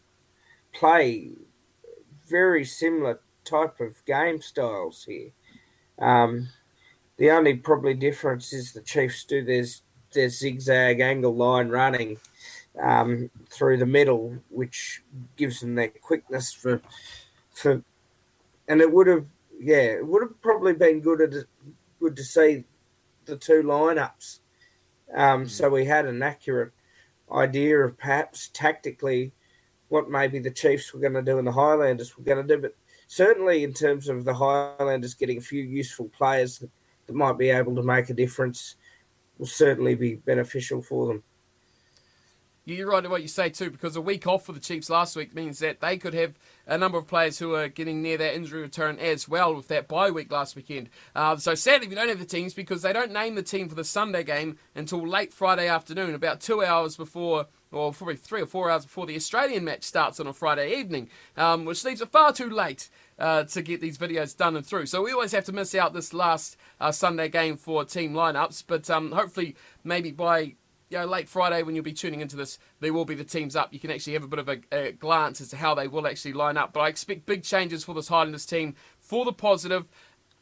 play 0.72 1.30
very 2.28 2.64
similar 2.64 3.20
type 3.44 3.80
of 3.80 4.04
game 4.04 4.40
styles 4.40 5.04
here. 5.04 5.30
Um, 5.98 6.48
the 7.16 7.30
only 7.30 7.54
probably 7.54 7.94
difference 7.94 8.52
is 8.52 8.72
the 8.72 8.80
Chiefs 8.80 9.24
do 9.24 9.44
their, 9.44 9.64
their 10.12 10.28
zigzag 10.28 11.00
angle 11.00 11.34
line 11.34 11.68
running 11.68 12.18
um, 12.80 13.30
through 13.50 13.78
the 13.78 13.86
middle, 13.86 14.36
which 14.48 15.02
gives 15.36 15.60
them 15.60 15.74
that 15.76 16.00
quickness 16.00 16.52
for 16.52 16.80
for. 17.52 17.82
And 18.68 18.80
it 18.80 18.90
would 18.90 19.08
have, 19.08 19.26
yeah, 19.58 19.98
it 19.98 20.06
would 20.06 20.22
have 20.22 20.40
probably 20.40 20.72
been 20.72 21.00
good 21.00 21.20
at, 21.20 21.44
good 21.98 22.16
to 22.16 22.24
see 22.24 22.64
the 23.26 23.36
two 23.36 23.62
lineups, 23.62 24.38
um, 25.14 25.48
so 25.48 25.68
we 25.68 25.84
had 25.84 26.06
an 26.06 26.22
accurate 26.22 26.72
idea 27.32 27.78
of 27.78 27.98
perhaps 27.98 28.50
tactically 28.52 29.32
what 29.88 30.10
maybe 30.10 30.38
the 30.38 30.50
Chiefs 30.50 30.92
were 30.92 31.00
going 31.00 31.14
to 31.14 31.22
do 31.22 31.38
and 31.38 31.46
the 31.46 31.52
Highlanders 31.52 32.16
were 32.16 32.24
going 32.24 32.46
to 32.46 32.56
do, 32.56 32.60
but 32.60 32.76
certainly 33.08 33.64
in 33.64 33.72
terms 33.72 34.08
of 34.08 34.24
the 34.24 34.34
Highlanders 34.34 35.14
getting 35.14 35.38
a 35.38 35.42
few 35.42 35.62
useful 35.62 36.08
players 36.08 36.58
that, 36.58 36.70
that 37.06 37.14
might 37.14 37.38
be 37.38 37.50
able 37.50 37.74
to 37.74 37.82
make 37.82 38.08
a 38.08 38.14
difference, 38.14 38.76
will 39.38 39.46
certainly 39.46 39.94
be 39.94 40.14
beneficial 40.16 40.82
for 40.82 41.06
them. 41.06 41.22
You're 42.70 42.90
right 42.90 43.04
in 43.04 43.10
what 43.10 43.22
you 43.22 43.28
say 43.28 43.48
too, 43.48 43.68
because 43.68 43.96
a 43.96 44.00
week 44.00 44.28
off 44.28 44.46
for 44.46 44.52
the 44.52 44.60
Chiefs 44.60 44.88
last 44.88 45.16
week 45.16 45.34
means 45.34 45.58
that 45.58 45.80
they 45.80 45.96
could 45.96 46.14
have 46.14 46.34
a 46.68 46.78
number 46.78 46.98
of 46.98 47.08
players 47.08 47.40
who 47.40 47.54
are 47.54 47.66
getting 47.66 48.00
near 48.00 48.16
their 48.16 48.32
injury 48.32 48.62
return 48.62 48.96
as 49.00 49.28
well 49.28 49.52
with 49.54 49.66
that 49.68 49.88
bye 49.88 50.10
week 50.10 50.30
last 50.30 50.54
weekend. 50.54 50.88
Uh, 51.16 51.36
so 51.36 51.56
sadly, 51.56 51.88
we 51.88 51.96
don't 51.96 52.08
have 52.08 52.20
the 52.20 52.24
teams 52.24 52.54
because 52.54 52.82
they 52.82 52.92
don't 52.92 53.10
name 53.10 53.34
the 53.34 53.42
team 53.42 53.68
for 53.68 53.74
the 53.74 53.82
Sunday 53.82 54.22
game 54.22 54.56
until 54.76 55.06
late 55.06 55.32
Friday 55.32 55.66
afternoon, 55.66 56.14
about 56.14 56.40
two 56.40 56.62
hours 56.62 56.96
before 56.96 57.46
or 57.72 57.92
probably 57.92 58.16
three 58.16 58.42
or 58.42 58.46
four 58.46 58.70
hours 58.70 58.84
before 58.84 59.06
the 59.06 59.16
Australian 59.16 59.64
match 59.64 59.82
starts 59.82 60.20
on 60.20 60.28
a 60.28 60.32
Friday 60.32 60.74
evening, 60.76 61.08
um, 61.36 61.64
which 61.64 61.84
leaves 61.84 62.00
it 62.00 62.10
far 62.10 62.32
too 62.32 62.50
late 62.50 62.88
uh, 63.18 63.44
to 63.44 63.62
get 63.62 63.80
these 63.80 63.98
videos 63.98 64.36
done 64.36 64.56
and 64.56 64.66
through. 64.66 64.86
So 64.86 65.02
we 65.02 65.12
always 65.12 65.32
have 65.32 65.44
to 65.44 65.52
miss 65.52 65.74
out 65.74 65.92
this 65.92 66.12
last 66.12 66.56
uh, 66.80 66.92
Sunday 66.92 67.28
game 67.28 67.56
for 67.56 67.84
team 67.84 68.12
lineups, 68.12 68.64
but 68.66 68.88
um, 68.90 69.12
hopefully 69.12 69.56
maybe 69.84 70.10
by 70.12 70.54
you 70.90 70.98
know, 70.98 71.06
late 71.06 71.28
Friday 71.28 71.62
when 71.62 71.74
you'll 71.76 71.84
be 71.84 71.92
tuning 71.92 72.20
into 72.20 72.36
this, 72.36 72.58
there 72.80 72.92
will 72.92 73.04
be 73.04 73.14
the 73.14 73.24
teams 73.24 73.54
up. 73.54 73.72
You 73.72 73.78
can 73.78 73.92
actually 73.92 74.14
have 74.14 74.24
a 74.24 74.28
bit 74.28 74.40
of 74.40 74.48
a, 74.48 74.58
a, 74.72 74.92
glance 74.92 75.40
as 75.40 75.48
to 75.48 75.56
how 75.56 75.74
they 75.74 75.86
will 75.86 76.06
actually 76.06 76.32
line 76.32 76.56
up. 76.56 76.72
But 76.72 76.80
I 76.80 76.88
expect 76.88 77.26
big 77.26 77.44
changes 77.44 77.84
for 77.84 77.94
this 77.94 78.08
Highlanders 78.08 78.44
team 78.44 78.74
for 78.98 79.24
the 79.24 79.32
positive. 79.32 79.86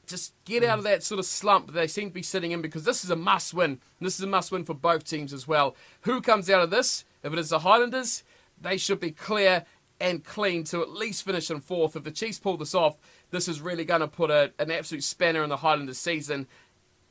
Just 0.06 0.32
get 0.46 0.64
out 0.64 0.78
of 0.78 0.84
that 0.84 1.02
sort 1.02 1.18
of 1.18 1.26
slump 1.26 1.72
they 1.72 1.86
seem 1.86 2.08
to 2.08 2.14
be 2.14 2.22
sitting 2.22 2.50
in 2.50 2.62
because 2.62 2.84
this 2.84 3.04
is 3.04 3.10
a 3.10 3.16
must 3.16 3.52
win. 3.52 3.78
This 4.00 4.14
is 4.14 4.22
a 4.22 4.26
must 4.26 4.50
win 4.50 4.64
for 4.64 4.72
both 4.72 5.04
teams 5.04 5.34
as 5.34 5.46
well. 5.46 5.76
Who 6.02 6.22
comes 6.22 6.48
out 6.48 6.62
of 6.62 6.70
this? 6.70 7.04
If 7.22 7.34
it 7.34 7.38
is 7.38 7.50
the 7.50 7.58
Highlanders, 7.58 8.24
they 8.58 8.78
should 8.78 9.00
be 9.00 9.10
clear 9.10 9.66
and 10.00 10.24
clean 10.24 10.64
to 10.64 10.80
at 10.80 10.90
least 10.90 11.24
finish 11.24 11.50
in 11.50 11.60
fourth. 11.60 11.94
If 11.94 12.04
the 12.04 12.10
Chiefs 12.10 12.38
pull 12.38 12.56
this 12.56 12.74
off, 12.74 12.96
this 13.30 13.48
is 13.48 13.60
really 13.60 13.84
going 13.84 14.00
to 14.00 14.08
put 14.08 14.30
a, 14.30 14.52
an 14.58 14.70
absolute 14.70 15.04
spanner 15.04 15.42
in 15.42 15.50
the 15.50 15.58
Highlanders 15.58 15.98
season 15.98 16.46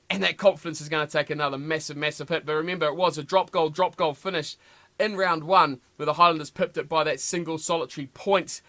and 0.10 0.24
that 0.24 0.38
confidence 0.38 0.82
is 0.82 0.90
going 0.90 1.06
to 1.06 1.12
take 1.12 1.30
another 1.30 1.58
massive, 1.58 1.98
massive 1.98 2.30
hit. 2.30 2.46
But 2.46 2.56
remember, 2.56 2.86
it 2.88 2.96
was 2.96 3.18
a 3.18 3.24
drop 3.24 3.52
goal, 3.52 3.70
drop 3.70 3.96
goal 3.96 4.14
finish 4.14 4.56
in 5.00 5.16
round 5.16 5.44
one 5.44 5.82
where 5.96 6.06
the 6.06 6.14
Highlanders 6.14 6.50
pipped 6.50 6.78
it 6.78 6.90
by 6.90 7.04
that 7.04 7.20
single 7.20 7.58
solitary 7.58 8.08
point. 8.08 8.62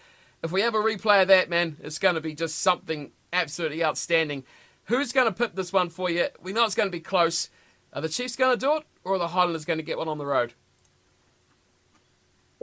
If 0.43 0.51
we 0.51 0.61
have 0.61 0.75
a 0.75 0.79
replay 0.79 1.21
of 1.21 1.27
that, 1.29 1.49
man, 1.49 1.77
it's 1.81 1.99
going 1.99 2.15
to 2.15 2.21
be 2.21 2.33
just 2.33 2.59
something 2.59 3.11
absolutely 3.33 3.83
outstanding. 3.83 4.43
Who's 4.85 5.11
going 5.11 5.27
to 5.27 5.33
pip 5.33 5.55
this 5.55 5.73
one 5.73 5.89
for 5.89 6.09
you? 6.09 6.27
We 6.41 6.53
know 6.53 6.65
it's 6.65 6.75
going 6.75 6.87
to 6.87 6.91
be 6.91 6.99
close. 6.99 7.49
Are 7.93 8.01
the 8.01 8.09
Chiefs 8.09 8.35
going 8.35 8.57
to 8.57 8.65
do 8.65 8.77
it, 8.77 8.83
or 9.03 9.15
are 9.15 9.19
the 9.19 9.29
Highlanders 9.29 9.65
going 9.65 9.79
to 9.79 9.83
get 9.83 9.97
one 9.97 10.07
on 10.07 10.17
the 10.17 10.25
road? 10.25 10.53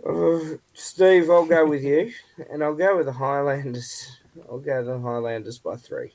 Uh, 0.07 0.57
Steve, 0.73 1.31
I'll 1.31 1.47
go 1.47 1.67
with 1.67 1.83
you, 1.83 2.13
and 2.51 2.63
I'll 2.63 2.75
go 2.75 2.97
with 2.97 3.07
the 3.07 3.13
Highlanders. 3.13 4.19
I'll 4.49 4.59
go 4.59 4.85
the 4.85 4.99
Highlanders 5.01 5.59
by 5.59 5.77
three. 5.77 6.15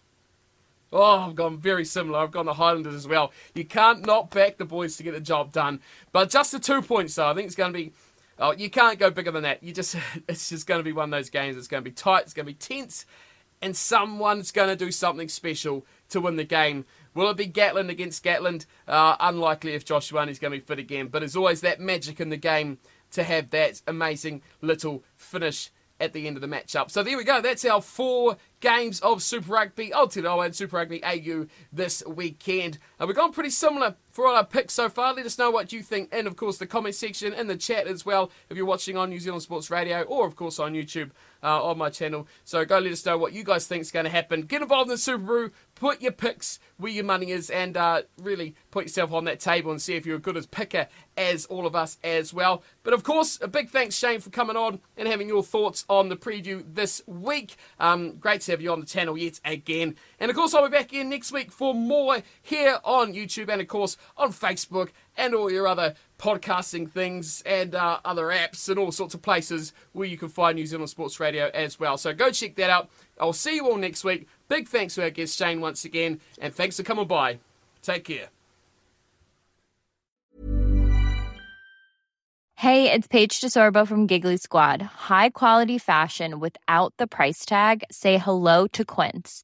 Oh, 0.94 1.20
I've 1.20 1.36
gone 1.36 1.58
very 1.58 1.86
similar. 1.86 2.20
I've 2.20 2.32
gone 2.32 2.46
the 2.46 2.54
Highlanders 2.54 2.96
as 2.96 3.08
well. 3.08 3.32
You 3.56 3.64
can't 3.64 4.06
not 4.06 4.30
back 4.30 4.58
the 4.58 4.66
boys 4.66 4.98
to 4.98 5.04
get 5.04 5.14
the 5.14 5.22
job 5.22 5.52
done. 5.52 5.80
But 6.12 6.30
just 6.30 6.52
the 6.52 6.60
two 6.60 6.82
points, 6.82 7.16
though. 7.16 7.30
I 7.30 7.34
think 7.34 7.46
it's 7.46 7.56
going 7.56 7.72
to 7.72 7.78
be. 7.78 7.94
Oh, 8.38 8.52
you 8.52 8.70
can't 8.70 9.00
go 9.00 9.10
bigger 9.10 9.32
than 9.32 9.44
that. 9.44 9.62
You 9.64 9.72
just, 9.72 9.96
it's 10.28 10.50
just 10.50 10.68
going 10.68 10.80
to 10.80 10.84
be 10.84 10.92
one 10.92 11.06
of 11.06 11.18
those 11.18 11.30
games. 11.30 11.56
It's 11.56 11.68
going 11.68 11.84
to 11.84 11.89
be 11.89 11.94
tight. 11.94 12.24
It's 12.24 12.34
going 12.34 12.46
to 12.46 12.52
be 12.52 12.58
tense, 12.58 13.06
and 13.62 13.76
someone's 13.76 14.52
going 14.52 14.70
to 14.70 14.76
do 14.76 14.92
something 14.92 15.30
special 15.30 15.86
to 16.10 16.20
win 16.20 16.36
the 16.36 16.44
game. 16.44 16.86
Will 17.14 17.30
it 17.30 17.38
be 17.38 17.48
Gatland 17.48 17.89
against 17.89 18.24
Gatland? 18.24 18.66
Uh, 18.88 19.16
unlikely 19.20 19.74
if 19.74 19.86
Joshua 19.86 20.26
is 20.28 20.39
going 20.39 20.52
to 20.52 20.60
be 20.60 20.66
fit 20.66 20.80
again. 20.80 21.08
But 21.08 21.20
there's 21.20 21.36
always 21.36 21.62
that 21.62 21.80
magic 21.80 22.20
in 22.20 22.30
the 22.30 22.38
game 22.38 22.80
to 23.12 23.24
have 23.24 23.50
that 23.52 23.82
amazing 23.88 24.42
little 24.62 25.04
finish 25.16 25.70
at 26.00 26.14
the 26.14 26.28
end 26.28 26.36
of 26.36 26.42
the 26.42 26.48
matchup. 26.48 26.89
So 26.89 27.04
there 27.04 27.18
we 27.18 27.24
go. 27.24 27.42
That's 27.42 27.64
our 27.64 27.82
four 27.82 28.38
games 28.62 28.99
of 29.01 29.22
Super 29.22 29.51
Rugby 29.51 29.89
Aotearoa 29.89 30.45
and 30.45 30.55
Super 30.55 30.78
Rugby 30.78 31.03
AU 31.03 31.47
this 31.74 32.03
weekend. 32.05 32.78
Uh, 32.78 33.01
and 33.01 33.07
we've 33.07 33.18
gone 33.18 33.34
pretty 33.34 33.49
similar 33.49 33.95
for 34.12 34.28
all 34.28 34.36
our 34.36 34.45
picks 34.45 34.74
so 34.74 34.89
far. 34.89 35.14
Let 35.14 35.26
us 35.26 35.38
know 35.38 35.49
what 35.49 35.74
you 35.74 35.82
think, 35.82 36.09
and 36.12 36.28
of 36.28 36.36
course 36.36 36.57
the 36.57 36.68
comment 36.68 36.95
section 36.95 37.34
in 37.34 37.47
the 37.47 37.55
chat 37.55 37.88
as 37.88 38.05
well. 38.05 38.32
If 38.49 38.57
you're 38.57 38.66
watching 38.66 38.97
on 38.97 39.09
New 39.09 39.20
Zealand 39.20 39.43
Sports 39.43 39.72
Radio 39.72 40.01
or 40.03 40.28
of 40.28 40.36
course 40.36 40.59
on 40.59 40.74
YouTube 40.74 41.12
uh, 41.43 41.64
on 41.64 41.78
my 41.78 41.89
channel, 41.89 42.28
so 42.43 42.64
go 42.66 42.80
let 42.80 42.91
us 42.91 43.05
know 43.05 43.18
what 43.18 43.34
you 43.34 43.43
guys 43.43 43.68
think 43.68 43.82
is 43.82 43.91
going 43.91 44.05
to 44.05 44.12
happen. 44.12 44.43
Get 44.43 44.62
involved 44.62 44.89
in 44.89 44.95
the 44.95 44.95
SuperBru. 44.95 45.51
Put 45.76 46.01
your 46.01 46.12
picks 46.12 46.59
where 46.78 46.91
your 46.91 47.03
money 47.03 47.32
is, 47.32 47.49
and 47.49 47.76
uh, 47.78 48.03
really 48.22 48.55
put 48.70 48.86
yourself 48.86 49.12
on 49.14 49.26
that 49.26 49.39
table 49.39 49.72
and 49.72 49.82
see 49.82 49.95
if 49.95 50.05
you're 50.05 50.18
as 50.18 50.22
good 50.22 50.38
as 50.38 50.45
picker 50.45 50.88
as 51.18 51.45
all 51.45 51.66
of 51.66 51.76
us 51.76 51.97
as 52.03 52.34
well. 52.34 52.64
But 52.84 52.93
of 52.93 53.03
course, 53.03 53.39
a 53.41 53.47
big 53.47 53.70
thanks 53.70 53.95
Shane 53.95 54.20
for 54.20 54.30
coming 54.30 54.55
on 54.55 54.80
and 54.97 55.07
having 55.07 55.28
your 55.28 55.43
thoughts 55.43 55.86
on 55.89 56.09
the 56.09 56.16
preview 56.16 56.64
this 56.68 57.01
week. 57.07 57.55
Um, 57.80 58.18
great 58.18 58.41
to 58.41 58.51
have 58.51 58.62
you 58.62 58.72
on 58.72 58.80
the 58.80 58.86
channel 58.86 59.18
yet 59.18 59.39
again. 59.43 59.95
And 60.20 60.30
of 60.30 60.38
course, 60.38 60.53
I'll 60.53 60.68
be 60.68 60.72
back 60.72 60.93
in 60.93 61.09
next 61.09 61.32
week 61.32 61.51
for 61.51 61.74
more 61.74 62.22
here 62.41 62.80
on 62.84 63.14
YouTube 63.14 63.49
and 63.49 63.62
of 63.62 63.68
course 63.68 63.97
on 64.18 64.32
Facebook 64.32 64.89
and 65.18 65.34
all 65.34 65.52
your 65.52 65.68
other 65.68 65.95
podcasting 66.18 66.89
things 66.89 67.41
and 67.45 67.76
uh, 67.76 67.99
other 68.06 68.28
apps 68.28 68.70
and 68.70 68.78
all 68.78 68.91
sorts 68.91 69.14
of 69.14 69.22
places 69.22 69.74
where 69.93 70.08
you 70.08 70.18
can 70.18 70.30
find 70.30 70.56
New 70.56 70.66
Zealand 70.66 70.89
Sports 70.89 71.20
Radio 71.20 71.49
as 71.54 71.80
well. 71.80 71.97
So 71.97 72.14
go 72.14 72.32
check 72.32 72.56
that 72.56 72.70
out. 72.70 72.89
I'll 73.20 73.34
see 73.34 73.56
you 73.56 73.68
all 73.68 73.78
next 73.78 74.04
week. 74.04 74.28
Big 74.47 74.68
thanks 74.68 74.95
to 74.95 75.04
our 75.04 75.10
guest 75.10 75.38
Shane 75.38 75.62
once 75.62 75.86
again, 75.86 76.20
and 76.39 76.54
thanks 76.54 76.78
for 76.78 76.84
coming 76.84 77.08
by. 77.08 77.39
Take 77.82 78.06
care. 78.06 78.30
Hey, 82.62 82.91
it's 82.91 83.08
Paige 83.08 83.41
DeSorbo 83.41 83.88
from 83.88 84.06
Giggly 84.06 84.38
Squad. 84.38 84.84
High 84.84 85.30
quality 85.32 85.80
fashion 85.80 86.39
without 86.39 86.93
the 86.97 87.08
price 87.08 87.43
tag. 87.43 87.84
Say 87.89 88.20
hello 88.20 88.68
to 88.68 88.86
Quince. 88.86 89.43